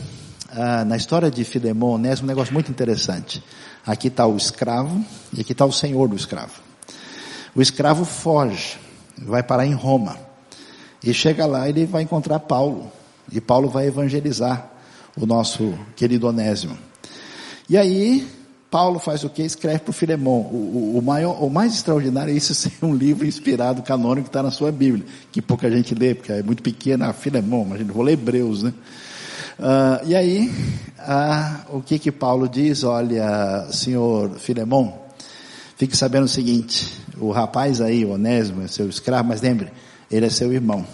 ah, 0.50 0.84
na 0.84 0.98
história 0.98 1.30
de 1.30 1.44
Filemon 1.44 1.96
Onésimo, 1.96 2.26
um 2.26 2.30
negócio 2.30 2.54
muito 2.54 2.72
interessante. 2.72 3.44
Aqui 3.86 4.08
está 4.08 4.26
o 4.26 4.36
escravo 4.36 5.04
e 5.34 5.42
aqui 5.42 5.52
está 5.52 5.66
o 5.66 5.72
senhor 5.72 6.08
do 6.08 6.16
escravo. 6.16 6.54
O 7.56 7.62
escravo 7.62 8.06
foge, 8.06 8.78
vai 9.18 9.44
parar 9.44 9.66
em 9.66 9.74
Roma. 9.74 10.18
E 11.04 11.14
chega 11.14 11.46
lá, 11.46 11.68
ele 11.68 11.86
vai 11.86 12.04
encontrar 12.04 12.40
Paulo. 12.40 12.92
E 13.32 13.40
Paulo 13.40 13.70
vai 13.70 13.88
evangelizar 13.88 14.70
o 15.16 15.26
nosso 15.26 15.78
querido 15.96 16.28
Onésimo. 16.28 16.78
E 17.70 17.78
aí, 17.78 18.28
Paulo 18.72 19.00
faz 19.00 19.26
o 19.26 19.30
que? 19.30 19.44
Escreve 19.44 19.80
para 19.80 19.90
o 19.90 19.94
Filemão. 19.94 20.40
O, 20.40 21.02
maior, 21.04 21.44
o 21.44 21.50
mais 21.50 21.74
extraordinário 21.74 22.34
é 22.34 22.38
isso 22.38 22.56
ser 22.56 22.72
um 22.82 22.96
livro 22.96 23.28
inspirado, 23.28 23.84
canônico, 23.84 24.24
que 24.24 24.30
está 24.30 24.42
na 24.42 24.50
sua 24.50 24.72
Bíblia, 24.72 25.06
que 25.30 25.42
pouca 25.42 25.70
gente 25.70 25.94
lê, 25.94 26.16
porque 26.16 26.32
é 26.32 26.42
muito 26.42 26.64
pequena, 26.64 27.10
ah, 27.10 27.14
Filemão, 27.14 27.66
mas 27.66 27.86
vou 27.86 28.02
ler 28.02 28.14
Hebreus, 28.14 28.64
né? 28.64 28.74
Uh, 29.60 30.08
e 30.08 30.16
aí, 30.16 30.52
uh, 31.00 31.78
o 31.78 31.82
que 31.82 32.00
que 32.00 32.14
Paulo 32.14 32.48
diz? 32.48 32.86
Olha, 32.86 33.68
senhor 33.72 34.32
Filemão, 34.40 34.98
fique 35.76 35.96
sabendo 35.96 36.24
o 36.24 36.30
seguinte, 36.30 36.98
o 37.20 37.30
rapaz 37.30 37.82
aí, 37.82 38.06
o 38.06 38.12
Onésimo, 38.12 38.64
é 38.64 38.70
seu 38.70 38.88
escravo, 38.88 39.28
mas 39.28 39.42
lembre, 39.42 39.70
ele 40.10 40.26
é 40.26 40.30
seu 40.30 40.52
irmão. 40.54 40.88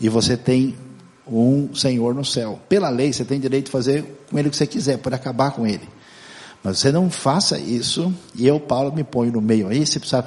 E 0.00 0.08
você 0.08 0.38
tem 0.38 0.74
um 1.28 1.74
senhor 1.74 2.14
no 2.14 2.24
céu. 2.24 2.58
Pela 2.66 2.88
lei, 2.88 3.12
você 3.12 3.26
tem 3.26 3.38
direito 3.38 3.66
de 3.66 3.70
fazer 3.70 4.04
com 4.30 4.38
ele 4.38 4.48
o 4.48 4.50
que 4.50 4.56
você 4.56 4.66
quiser, 4.66 4.96
pode 4.96 5.14
acabar 5.14 5.50
com 5.50 5.66
ele. 5.66 5.93
Mas 6.64 6.78
você 6.78 6.90
não 6.90 7.10
faça 7.10 7.58
isso, 7.58 8.12
e 8.34 8.46
eu, 8.46 8.58
Paulo, 8.58 8.90
me 8.90 9.04
ponho 9.04 9.30
no 9.30 9.42
meio 9.42 9.68
aí, 9.68 9.86
se 9.86 10.00
precisar 10.00 10.26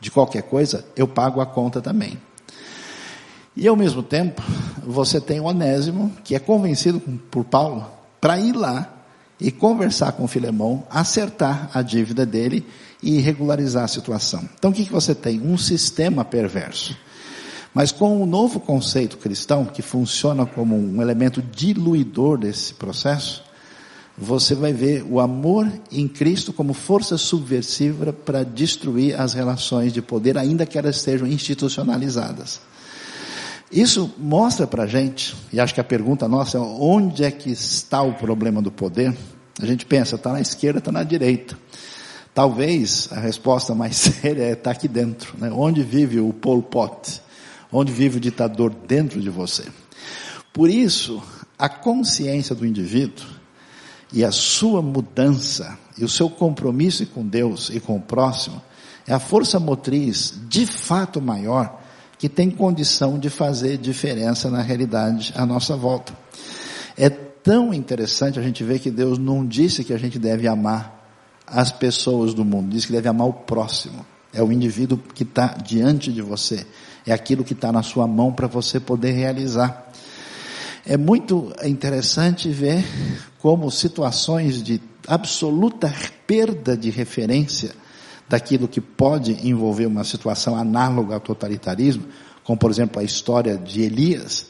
de 0.00 0.10
qualquer 0.10 0.44
coisa, 0.44 0.82
eu 0.96 1.06
pago 1.06 1.38
a 1.38 1.44
conta 1.44 1.82
também. 1.82 2.18
E 3.54 3.68
ao 3.68 3.76
mesmo 3.76 4.02
tempo, 4.02 4.42
você 4.82 5.20
tem 5.20 5.38
o 5.38 5.44
Onésimo, 5.44 6.10
que 6.24 6.34
é 6.34 6.38
convencido 6.38 6.98
por 7.30 7.44
Paulo, 7.44 7.86
para 8.18 8.40
ir 8.40 8.56
lá 8.56 8.90
e 9.38 9.50
conversar 9.50 10.12
com 10.12 10.26
Filemão, 10.26 10.82
acertar 10.88 11.70
a 11.74 11.82
dívida 11.82 12.24
dele 12.24 12.66
e 13.02 13.18
regularizar 13.18 13.84
a 13.84 13.88
situação. 13.88 14.48
Então 14.58 14.70
o 14.70 14.74
que, 14.74 14.86
que 14.86 14.92
você 14.92 15.14
tem? 15.14 15.40
Um 15.40 15.58
sistema 15.58 16.24
perverso. 16.24 16.96
Mas 17.74 17.92
com 17.92 18.22
o 18.22 18.26
novo 18.26 18.60
conceito 18.60 19.18
cristão, 19.18 19.66
que 19.66 19.82
funciona 19.82 20.46
como 20.46 20.74
um 20.74 21.02
elemento 21.02 21.42
diluidor 21.42 22.38
desse 22.38 22.72
processo, 22.72 23.44
você 24.20 24.54
vai 24.54 24.70
ver 24.70 25.02
o 25.08 25.18
amor 25.18 25.66
em 25.90 26.06
Cristo 26.06 26.52
como 26.52 26.74
força 26.74 27.16
subversiva 27.16 28.12
para 28.12 28.44
destruir 28.44 29.18
as 29.18 29.32
relações 29.32 29.94
de 29.94 30.02
poder, 30.02 30.36
ainda 30.36 30.66
que 30.66 30.76
elas 30.76 30.96
estejam 30.96 31.26
institucionalizadas. 31.26 32.60
Isso 33.72 34.12
mostra 34.18 34.66
para 34.66 34.82
a 34.82 34.86
gente, 34.86 35.34
e 35.50 35.58
acho 35.58 35.72
que 35.72 35.80
a 35.80 35.84
pergunta 35.84 36.28
nossa 36.28 36.58
é 36.58 36.60
onde 36.60 37.24
é 37.24 37.30
que 37.30 37.50
está 37.50 38.02
o 38.02 38.12
problema 38.12 38.60
do 38.60 38.70
poder? 38.70 39.16
A 39.58 39.64
gente 39.64 39.86
pensa, 39.86 40.16
está 40.16 40.32
na 40.32 40.40
esquerda, 40.40 40.80
está 40.80 40.92
na 40.92 41.02
direita. 41.02 41.56
Talvez 42.34 43.08
a 43.12 43.20
resposta 43.20 43.74
mais 43.74 43.96
séria 44.20 44.42
é 44.42 44.52
está 44.52 44.72
aqui 44.72 44.86
dentro. 44.86 45.34
Né? 45.38 45.50
Onde 45.50 45.82
vive 45.82 46.20
o 46.20 46.32
Pol 46.32 46.62
Pot? 46.62 47.22
Onde 47.72 47.90
vive 47.90 48.18
o 48.18 48.20
ditador 48.20 48.74
dentro 48.86 49.20
de 49.20 49.30
você? 49.30 49.64
Por 50.52 50.68
isso, 50.68 51.22
a 51.58 51.68
consciência 51.68 52.54
do 52.54 52.66
indivíduo 52.66 53.39
e 54.12 54.24
a 54.24 54.32
sua 54.32 54.82
mudança 54.82 55.78
e 55.96 56.04
o 56.04 56.08
seu 56.08 56.28
compromisso 56.28 57.06
com 57.06 57.26
Deus 57.26 57.70
e 57.70 57.80
com 57.80 57.96
o 57.96 58.00
próximo 58.00 58.60
é 59.06 59.12
a 59.12 59.18
força 59.18 59.58
motriz 59.58 60.34
de 60.48 60.66
fato 60.66 61.20
maior 61.20 61.80
que 62.18 62.28
tem 62.28 62.50
condição 62.50 63.18
de 63.18 63.30
fazer 63.30 63.78
diferença 63.78 64.50
na 64.50 64.60
realidade 64.60 65.32
à 65.34 65.46
nossa 65.46 65.74
volta. 65.74 66.12
É 66.96 67.08
tão 67.08 67.72
interessante 67.72 68.38
a 68.38 68.42
gente 68.42 68.62
ver 68.62 68.78
que 68.78 68.90
Deus 68.90 69.18
não 69.18 69.44
disse 69.46 69.82
que 69.82 69.92
a 69.92 69.98
gente 69.98 70.18
deve 70.18 70.46
amar 70.46 71.00
as 71.46 71.72
pessoas 71.72 72.34
do 72.34 72.44
mundo, 72.44 72.68
disse 72.68 72.86
que 72.86 72.92
deve 72.92 73.08
amar 73.08 73.26
o 73.26 73.32
próximo. 73.32 74.04
É 74.32 74.42
o 74.42 74.52
indivíduo 74.52 74.98
que 75.14 75.24
está 75.24 75.48
diante 75.48 76.12
de 76.12 76.22
você. 76.22 76.64
É 77.06 77.12
aquilo 77.12 77.42
que 77.42 77.54
está 77.54 77.72
na 77.72 77.82
sua 77.82 78.06
mão 78.06 78.30
para 78.30 78.46
você 78.46 78.78
poder 78.78 79.12
realizar. 79.12 79.90
É 80.86 80.96
muito 80.96 81.52
interessante 81.64 82.48
ver 82.48 82.84
como 83.38 83.70
situações 83.70 84.62
de 84.62 84.80
absoluta 85.06 85.92
perda 86.26 86.76
de 86.76 86.90
referência 86.90 87.72
daquilo 88.28 88.68
que 88.68 88.80
pode 88.80 89.46
envolver 89.46 89.86
uma 89.86 90.04
situação 90.04 90.56
análoga 90.56 91.14
ao 91.14 91.20
totalitarismo, 91.20 92.04
como 92.44 92.58
por 92.58 92.70
exemplo 92.70 93.00
a 93.00 93.04
história 93.04 93.56
de 93.56 93.82
Elias, 93.82 94.46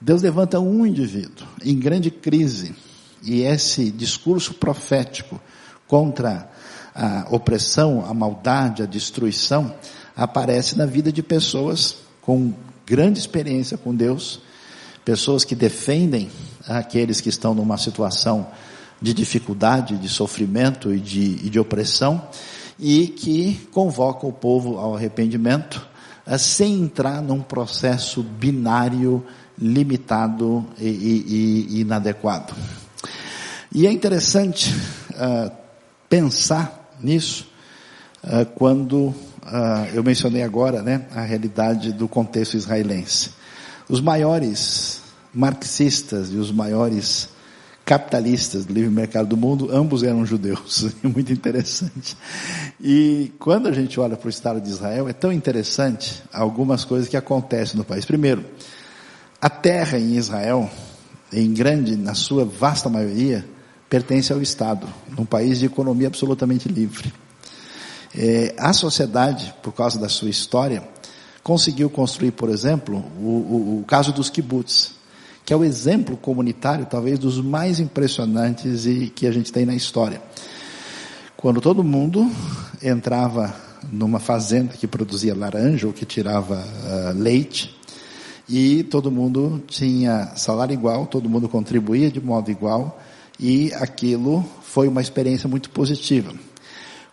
Deus 0.00 0.20
levanta 0.22 0.58
um 0.58 0.84
indivíduo 0.84 1.46
em 1.64 1.78
grande 1.78 2.10
crise 2.10 2.74
e 3.22 3.42
esse 3.42 3.88
discurso 3.90 4.54
profético 4.54 5.40
contra 5.86 6.50
a 6.92 7.28
opressão, 7.30 8.04
a 8.04 8.12
maldade, 8.12 8.82
a 8.82 8.86
destruição, 8.86 9.72
aparece 10.16 10.76
na 10.76 10.86
vida 10.86 11.12
de 11.12 11.22
pessoas 11.22 11.98
com 12.20 12.52
grande 12.84 13.20
experiência 13.20 13.78
com 13.78 13.94
Deus, 13.94 14.40
pessoas 15.04 15.44
que 15.44 15.54
defendem 15.54 16.30
aqueles 16.66 17.20
que 17.20 17.28
estão 17.28 17.54
numa 17.54 17.76
situação 17.76 18.46
de 19.00 19.12
dificuldade, 19.12 19.96
de 19.96 20.08
sofrimento 20.08 20.94
e 20.94 21.00
de, 21.00 21.40
e 21.44 21.50
de 21.50 21.58
opressão, 21.58 22.22
e 22.78 23.08
que 23.08 23.68
convocam 23.72 24.30
o 24.30 24.32
povo 24.32 24.78
ao 24.78 24.94
arrependimento, 24.94 25.86
eh, 26.24 26.38
sem 26.38 26.80
entrar 26.80 27.20
num 27.20 27.40
processo 27.40 28.22
binário, 28.22 29.24
limitado 29.58 30.64
e, 30.78 30.86
e, 30.86 31.66
e 31.70 31.80
inadequado. 31.80 32.54
E 33.74 33.86
é 33.86 33.92
interessante 33.92 34.74
uh, 35.10 35.50
pensar 36.08 36.94
nisso 37.00 37.48
uh, 38.22 38.44
quando 38.54 38.96
uh, 39.06 39.14
eu 39.94 40.02
mencionei 40.02 40.42
agora 40.42 40.82
né, 40.82 41.06
a 41.14 41.22
realidade 41.22 41.92
do 41.92 42.06
contexto 42.06 42.54
israelense. 42.54 43.30
Os 43.92 44.00
maiores 44.00 45.02
marxistas 45.34 46.32
e 46.32 46.36
os 46.36 46.50
maiores 46.50 47.28
capitalistas 47.84 48.64
do 48.64 48.72
livre 48.72 48.88
mercado 48.88 49.28
do 49.28 49.36
mundo, 49.36 49.68
ambos 49.70 50.02
eram 50.02 50.24
judeus. 50.24 50.86
É 51.04 51.08
muito 51.08 51.30
interessante. 51.30 52.16
E 52.80 53.30
quando 53.38 53.68
a 53.68 53.72
gente 53.72 54.00
olha 54.00 54.16
para 54.16 54.28
o 54.28 54.30
Estado 54.30 54.62
de 54.62 54.70
Israel, 54.70 55.10
é 55.10 55.12
tão 55.12 55.30
interessante 55.30 56.22
algumas 56.32 56.86
coisas 56.86 57.06
que 57.06 57.18
acontecem 57.18 57.76
no 57.76 57.84
país. 57.84 58.06
Primeiro, 58.06 58.42
a 59.38 59.50
terra 59.50 59.98
em 59.98 60.16
Israel, 60.16 60.70
em 61.30 61.52
grande, 61.52 61.94
na 61.94 62.14
sua 62.14 62.46
vasta 62.46 62.88
maioria, 62.88 63.44
pertence 63.90 64.32
ao 64.32 64.40
Estado, 64.40 64.86
num 65.18 65.26
país 65.26 65.58
de 65.58 65.66
economia 65.66 66.08
absolutamente 66.08 66.66
livre. 66.66 67.12
É, 68.16 68.54
a 68.56 68.72
sociedade, 68.72 69.52
por 69.62 69.74
causa 69.74 70.00
da 70.00 70.08
sua 70.08 70.30
história, 70.30 70.82
conseguiu 71.42 71.90
construir, 71.90 72.32
por 72.32 72.48
exemplo, 72.48 73.04
o, 73.18 73.26
o, 73.26 73.80
o 73.80 73.84
caso 73.84 74.12
dos 74.12 74.30
kibbutz, 74.30 74.94
que 75.44 75.52
é 75.52 75.56
o 75.56 75.64
exemplo 75.64 76.16
comunitário, 76.16 76.86
talvez, 76.86 77.18
dos 77.18 77.40
mais 77.40 77.80
impressionantes 77.80 78.86
e 78.86 79.08
que 79.08 79.26
a 79.26 79.32
gente 79.32 79.52
tem 79.52 79.66
na 79.66 79.74
história. 79.74 80.22
Quando 81.36 81.60
todo 81.60 81.82
mundo 81.82 82.30
entrava 82.80 83.54
numa 83.90 84.20
fazenda 84.20 84.74
que 84.74 84.86
produzia 84.86 85.34
laranja 85.34 85.88
ou 85.88 85.92
que 85.92 86.06
tirava 86.06 86.54
uh, 86.54 87.18
leite, 87.18 87.76
e 88.48 88.82
todo 88.84 89.10
mundo 89.10 89.62
tinha 89.66 90.32
salário 90.36 90.74
igual, 90.74 91.06
todo 91.06 91.28
mundo 91.28 91.48
contribuía 91.48 92.10
de 92.10 92.20
modo 92.20 92.50
igual, 92.50 93.00
e 93.40 93.72
aquilo 93.74 94.44
foi 94.62 94.86
uma 94.86 95.00
experiência 95.00 95.48
muito 95.48 95.70
positiva. 95.70 96.32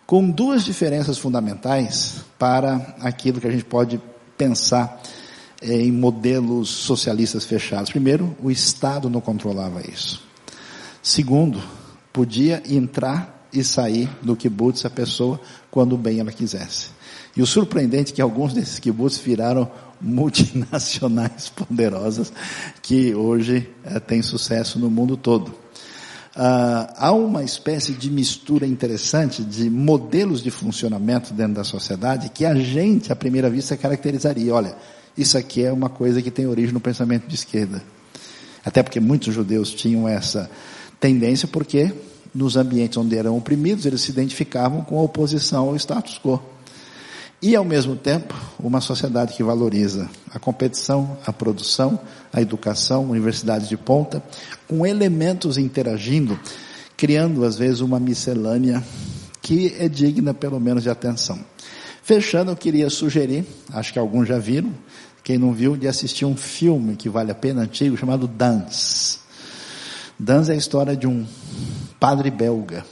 Com 0.06 0.28
duas 0.28 0.64
diferenças 0.64 1.18
fundamentais 1.18 2.16
para 2.38 2.94
aquilo 3.00 3.40
que 3.40 3.46
a 3.46 3.50
gente 3.50 3.64
pode 3.64 4.00
pensar 4.40 5.02
eh, 5.60 5.82
em 5.82 5.92
modelos 5.92 6.70
socialistas 6.70 7.44
fechados. 7.44 7.90
Primeiro, 7.90 8.34
o 8.42 8.50
Estado 8.50 9.10
não 9.10 9.20
controlava 9.20 9.82
isso. 9.86 10.22
Segundo, 11.02 11.62
podia 12.10 12.62
entrar 12.66 13.46
e 13.52 13.62
sair 13.62 14.08
do 14.22 14.34
kibbutz 14.34 14.86
a 14.86 14.90
pessoa 14.90 15.38
quando 15.70 15.94
bem 15.98 16.20
ela 16.20 16.32
quisesse. 16.32 16.88
E 17.36 17.42
o 17.42 17.46
surpreendente 17.46 18.12
é 18.12 18.16
que 18.16 18.22
alguns 18.22 18.54
desses 18.54 18.78
kibbutz 18.78 19.18
viraram 19.18 19.70
multinacionais 20.00 21.50
poderosas 21.50 22.32
que 22.80 23.14
hoje 23.14 23.68
é, 23.84 24.00
têm 24.00 24.22
sucesso 24.22 24.78
no 24.78 24.90
mundo 24.90 25.18
todo. 25.18 25.54
Ah, 26.34 26.94
há 26.96 27.12
uma 27.12 27.42
espécie 27.42 27.92
de 27.92 28.08
mistura 28.08 28.66
interessante 28.66 29.42
de 29.42 29.68
modelos 29.68 30.42
de 30.42 30.50
funcionamento 30.50 31.34
dentro 31.34 31.54
da 31.54 31.64
sociedade 31.64 32.28
que 32.28 32.44
a 32.44 32.54
gente, 32.54 33.12
à 33.12 33.16
primeira 33.16 33.50
vista, 33.50 33.76
caracterizaria. 33.76 34.54
Olha, 34.54 34.76
isso 35.18 35.36
aqui 35.36 35.64
é 35.64 35.72
uma 35.72 35.88
coisa 35.88 36.22
que 36.22 36.30
tem 36.30 36.46
origem 36.46 36.72
no 36.72 36.80
pensamento 36.80 37.26
de 37.26 37.34
esquerda. 37.34 37.82
Até 38.64 38.82
porque 38.82 39.00
muitos 39.00 39.34
judeus 39.34 39.70
tinham 39.74 40.06
essa 40.06 40.48
tendência, 41.00 41.48
porque 41.48 41.92
nos 42.32 42.56
ambientes 42.56 42.96
onde 42.96 43.16
eram 43.16 43.36
oprimidos, 43.36 43.84
eles 43.84 44.02
se 44.02 44.10
identificavam 44.12 44.82
com 44.82 44.98
a 44.98 45.02
oposição 45.02 45.68
ao 45.68 45.76
status 45.76 46.20
quo. 46.22 46.40
E, 47.42 47.56
ao 47.56 47.64
mesmo 47.64 47.96
tempo, 47.96 48.34
uma 48.58 48.82
sociedade 48.82 49.32
que 49.32 49.42
valoriza 49.42 50.10
a 50.30 50.38
competição, 50.38 51.16
a 51.26 51.32
produção, 51.32 51.98
a 52.30 52.40
educação, 52.40 53.10
universidades 53.10 53.66
de 53.66 53.78
ponta, 53.78 54.22
com 54.70 54.86
elementos 54.86 55.58
interagindo, 55.58 56.38
criando, 56.96 57.44
às 57.44 57.56
vezes, 57.56 57.80
uma 57.80 57.98
miscelânea 57.98 58.80
que 59.42 59.74
é 59.76 59.88
digna, 59.88 60.32
pelo 60.32 60.60
menos, 60.60 60.84
de 60.84 60.88
atenção. 60.88 61.40
Fechando, 62.04 62.52
eu 62.52 62.56
queria 62.56 62.88
sugerir, 62.88 63.44
acho 63.72 63.92
que 63.92 63.98
alguns 63.98 64.28
já 64.28 64.38
viram, 64.38 64.72
quem 65.24 65.36
não 65.36 65.52
viu, 65.52 65.76
de 65.76 65.88
assistir 65.88 66.24
um 66.24 66.36
filme 66.36 66.94
que 66.94 67.08
vale 67.08 67.32
a 67.32 67.34
pena, 67.34 67.62
antigo, 67.62 67.96
chamado 67.96 68.28
Dance. 68.28 69.18
Dance 70.16 70.52
é 70.52 70.54
a 70.54 70.56
história 70.56 70.96
de 70.96 71.08
um 71.08 71.26
padre 71.98 72.30
belga 72.30 72.84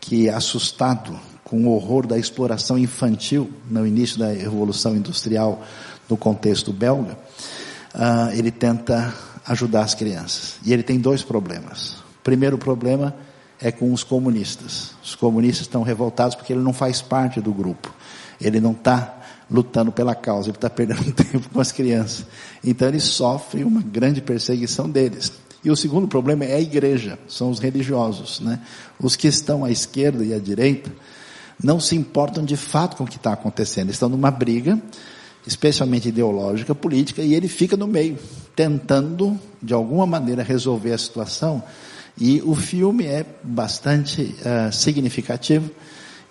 que, 0.00 0.30
assustado 0.30 1.20
com 1.44 1.66
o 1.66 1.74
horror 1.74 2.06
da 2.06 2.16
exploração 2.16 2.78
infantil 2.78 3.50
no 3.70 3.86
início 3.86 4.18
da 4.18 4.28
Revolução 4.28 4.96
Industrial 4.96 5.62
no 6.08 6.16
contexto 6.16 6.72
belga, 6.72 7.18
uh, 7.94 8.32
ele 8.32 8.50
tenta 8.50 9.12
ajudar 9.46 9.82
as 9.82 9.94
crianças. 9.94 10.56
E 10.64 10.72
ele 10.72 10.82
tem 10.82 10.98
dois 10.98 11.22
problemas. 11.22 11.92
O 12.20 12.22
primeiro 12.24 12.58
problema 12.58 13.14
é 13.60 13.70
com 13.70 13.92
os 13.92 14.02
comunistas. 14.02 14.92
Os 15.02 15.14
comunistas 15.14 15.66
estão 15.66 15.82
revoltados 15.82 16.34
porque 16.34 16.52
ele 16.52 16.62
não 16.62 16.72
faz 16.72 17.00
parte 17.00 17.40
do 17.40 17.52
grupo. 17.52 17.94
Ele 18.40 18.60
não 18.60 18.72
está 18.72 19.14
lutando 19.50 19.92
pela 19.92 20.14
causa, 20.14 20.48
ele 20.48 20.56
está 20.56 20.68
perdendo 20.68 21.10
tempo 21.12 21.48
com 21.50 21.60
as 21.60 21.72
crianças. 21.72 22.26
Então 22.64 22.88
ele 22.88 23.00
sofre 23.00 23.64
uma 23.64 23.80
grande 23.80 24.20
perseguição 24.20 24.90
deles. 24.90 25.32
E 25.64 25.70
o 25.70 25.76
segundo 25.76 26.06
problema 26.06 26.44
é 26.44 26.54
a 26.54 26.60
igreja, 26.60 27.18
são 27.28 27.50
os 27.50 27.58
religiosos, 27.58 28.40
né? 28.40 28.60
Os 29.00 29.16
que 29.16 29.26
estão 29.26 29.64
à 29.64 29.70
esquerda 29.70 30.24
e 30.24 30.32
à 30.32 30.38
direita, 30.38 30.92
não 31.62 31.80
se 31.80 31.96
importam 31.96 32.44
de 32.44 32.56
fato 32.56 32.96
com 32.96 33.04
o 33.04 33.06
que 33.06 33.16
está 33.16 33.32
acontecendo. 33.32 33.90
Estão 33.90 34.08
numa 34.08 34.30
briga, 34.30 34.80
especialmente 35.46 36.08
ideológica, 36.08 36.74
política, 36.74 37.22
e 37.22 37.34
ele 37.34 37.48
fica 37.48 37.76
no 37.76 37.86
meio, 37.86 38.18
tentando, 38.54 39.38
de 39.62 39.72
alguma 39.72 40.06
maneira, 40.06 40.42
resolver 40.42 40.92
a 40.92 40.98
situação. 40.98 41.62
E 42.18 42.42
o 42.44 42.54
filme 42.54 43.04
é 43.04 43.24
bastante 43.42 44.34
uh, 44.40 44.72
significativo 44.72 45.70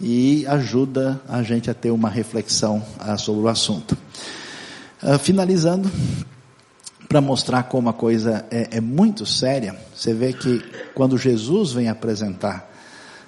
e 0.02 0.46
ajuda 0.48 1.22
a 1.28 1.44
gente 1.44 1.70
a 1.70 1.74
ter 1.74 1.92
uma 1.92 2.10
reflexão 2.10 2.84
uh, 3.00 3.18
sobre 3.18 3.44
o 3.44 3.48
assunto. 3.48 3.98
Uh, 5.02 5.18
finalizando, 5.20 5.90
para 7.08 7.22
mostrar 7.22 7.64
como 7.64 7.88
a 7.88 7.94
coisa 7.94 8.46
é, 8.52 8.78
é 8.78 8.82
muito 8.82 9.26
séria, 9.26 9.76
você 9.96 10.14
vê 10.14 10.34
que 10.34 10.62
quando 10.94 11.18
Jesus 11.18 11.72
vem 11.72 11.88
apresentar 11.88 12.70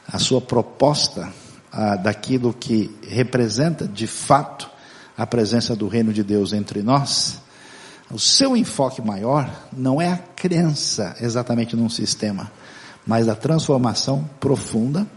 a 0.07 0.17
sua 0.17 0.41
proposta 0.41 1.29
ah, 1.71 1.95
daquilo 1.95 2.53
que 2.53 2.89
representa 3.07 3.87
de 3.87 4.07
fato 4.07 4.69
a 5.17 5.25
presença 5.25 5.75
do 5.75 5.87
reino 5.87 6.13
de 6.13 6.23
Deus 6.23 6.53
entre 6.53 6.83
nós, 6.83 7.39
o 8.11 8.19
seu 8.19 8.55
enfoque 8.55 9.01
maior 9.01 9.49
não 9.75 10.01
é 10.01 10.11
a 10.11 10.17
crença 10.17 11.15
exatamente 11.19 11.75
num 11.75 11.89
sistema, 11.89 12.51
mas 13.05 13.27
a 13.27 13.35
transformação 13.35 14.29
profunda 14.39 15.07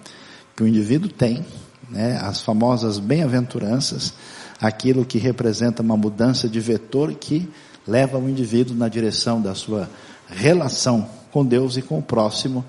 que 0.57 0.63
o 0.63 0.67
indivíduo 0.67 1.09
tem, 1.09 1.45
né, 1.89 2.19
as 2.23 2.41
famosas 2.41 2.99
bem-aventuranças, 2.99 4.15
aquilo 4.61 5.05
que 5.05 5.19
representa 5.19 5.83
uma 5.83 5.97
mudança 5.97 6.49
de 6.49 6.61
vetor 6.61 7.13
que 7.15 7.49
leva 7.87 8.19
o 8.19 8.29
indivíduo 8.29 8.77
na 8.77 8.89
direção 8.89 9.41
da 9.41 9.55
sua 9.55 9.89
relação 10.29 11.09
com 11.31 11.45
Deus 11.45 11.77
e 11.77 11.83
com 11.83 11.99
o 11.99 12.03
próximo, 12.03 12.65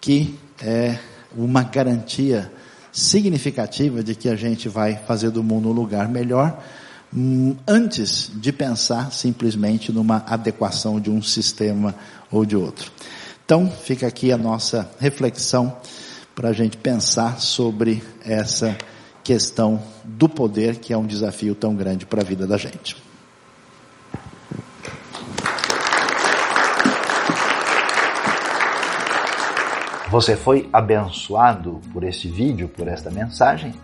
que 0.00 0.38
é 0.60 0.98
uma 1.36 1.62
garantia 1.62 2.50
significativa 2.92 4.02
de 4.02 4.14
que 4.14 4.28
a 4.28 4.36
gente 4.36 4.68
vai 4.68 4.96
fazer 4.96 5.30
do 5.30 5.42
mundo 5.42 5.68
um 5.68 5.72
lugar 5.72 6.08
melhor, 6.08 6.62
hum, 7.14 7.56
antes 7.66 8.30
de 8.34 8.52
pensar 8.52 9.12
simplesmente 9.12 9.92
numa 9.92 10.24
adequação 10.26 11.00
de 11.00 11.10
um 11.10 11.22
sistema 11.22 11.94
ou 12.30 12.44
de 12.44 12.56
outro. 12.56 12.90
Então, 13.44 13.70
fica 13.70 14.06
aqui 14.06 14.30
a 14.30 14.36
nossa 14.36 14.90
reflexão 15.00 15.74
para 16.34 16.50
a 16.50 16.52
gente 16.52 16.76
pensar 16.76 17.40
sobre 17.40 18.02
essa 18.24 18.76
questão 19.24 19.82
do 20.04 20.28
poder, 20.28 20.76
que 20.76 20.92
é 20.92 20.96
um 20.96 21.06
desafio 21.06 21.54
tão 21.54 21.74
grande 21.74 22.06
para 22.06 22.22
a 22.22 22.24
vida 22.24 22.46
da 22.46 22.56
gente. 22.56 23.07
Você 30.10 30.36
foi 30.36 30.66
abençoado 30.72 31.82
por 31.92 32.02
este 32.02 32.28
vídeo, 32.28 32.66
por 32.68 32.88
esta 32.88 33.10
mensagem? 33.10 33.74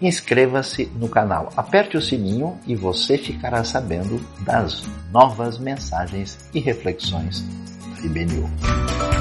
Inscreva-se 0.00 0.86
no 0.94 1.08
canal, 1.08 1.50
aperte 1.56 1.96
o 1.96 2.02
sininho 2.02 2.58
e 2.66 2.76
você 2.76 3.16
ficará 3.16 3.64
sabendo 3.64 4.20
das 4.40 4.82
novas 5.10 5.58
mensagens 5.58 6.38
e 6.52 6.60
reflexões 6.60 7.40
da 7.96 8.04
IBNU. 8.04 9.17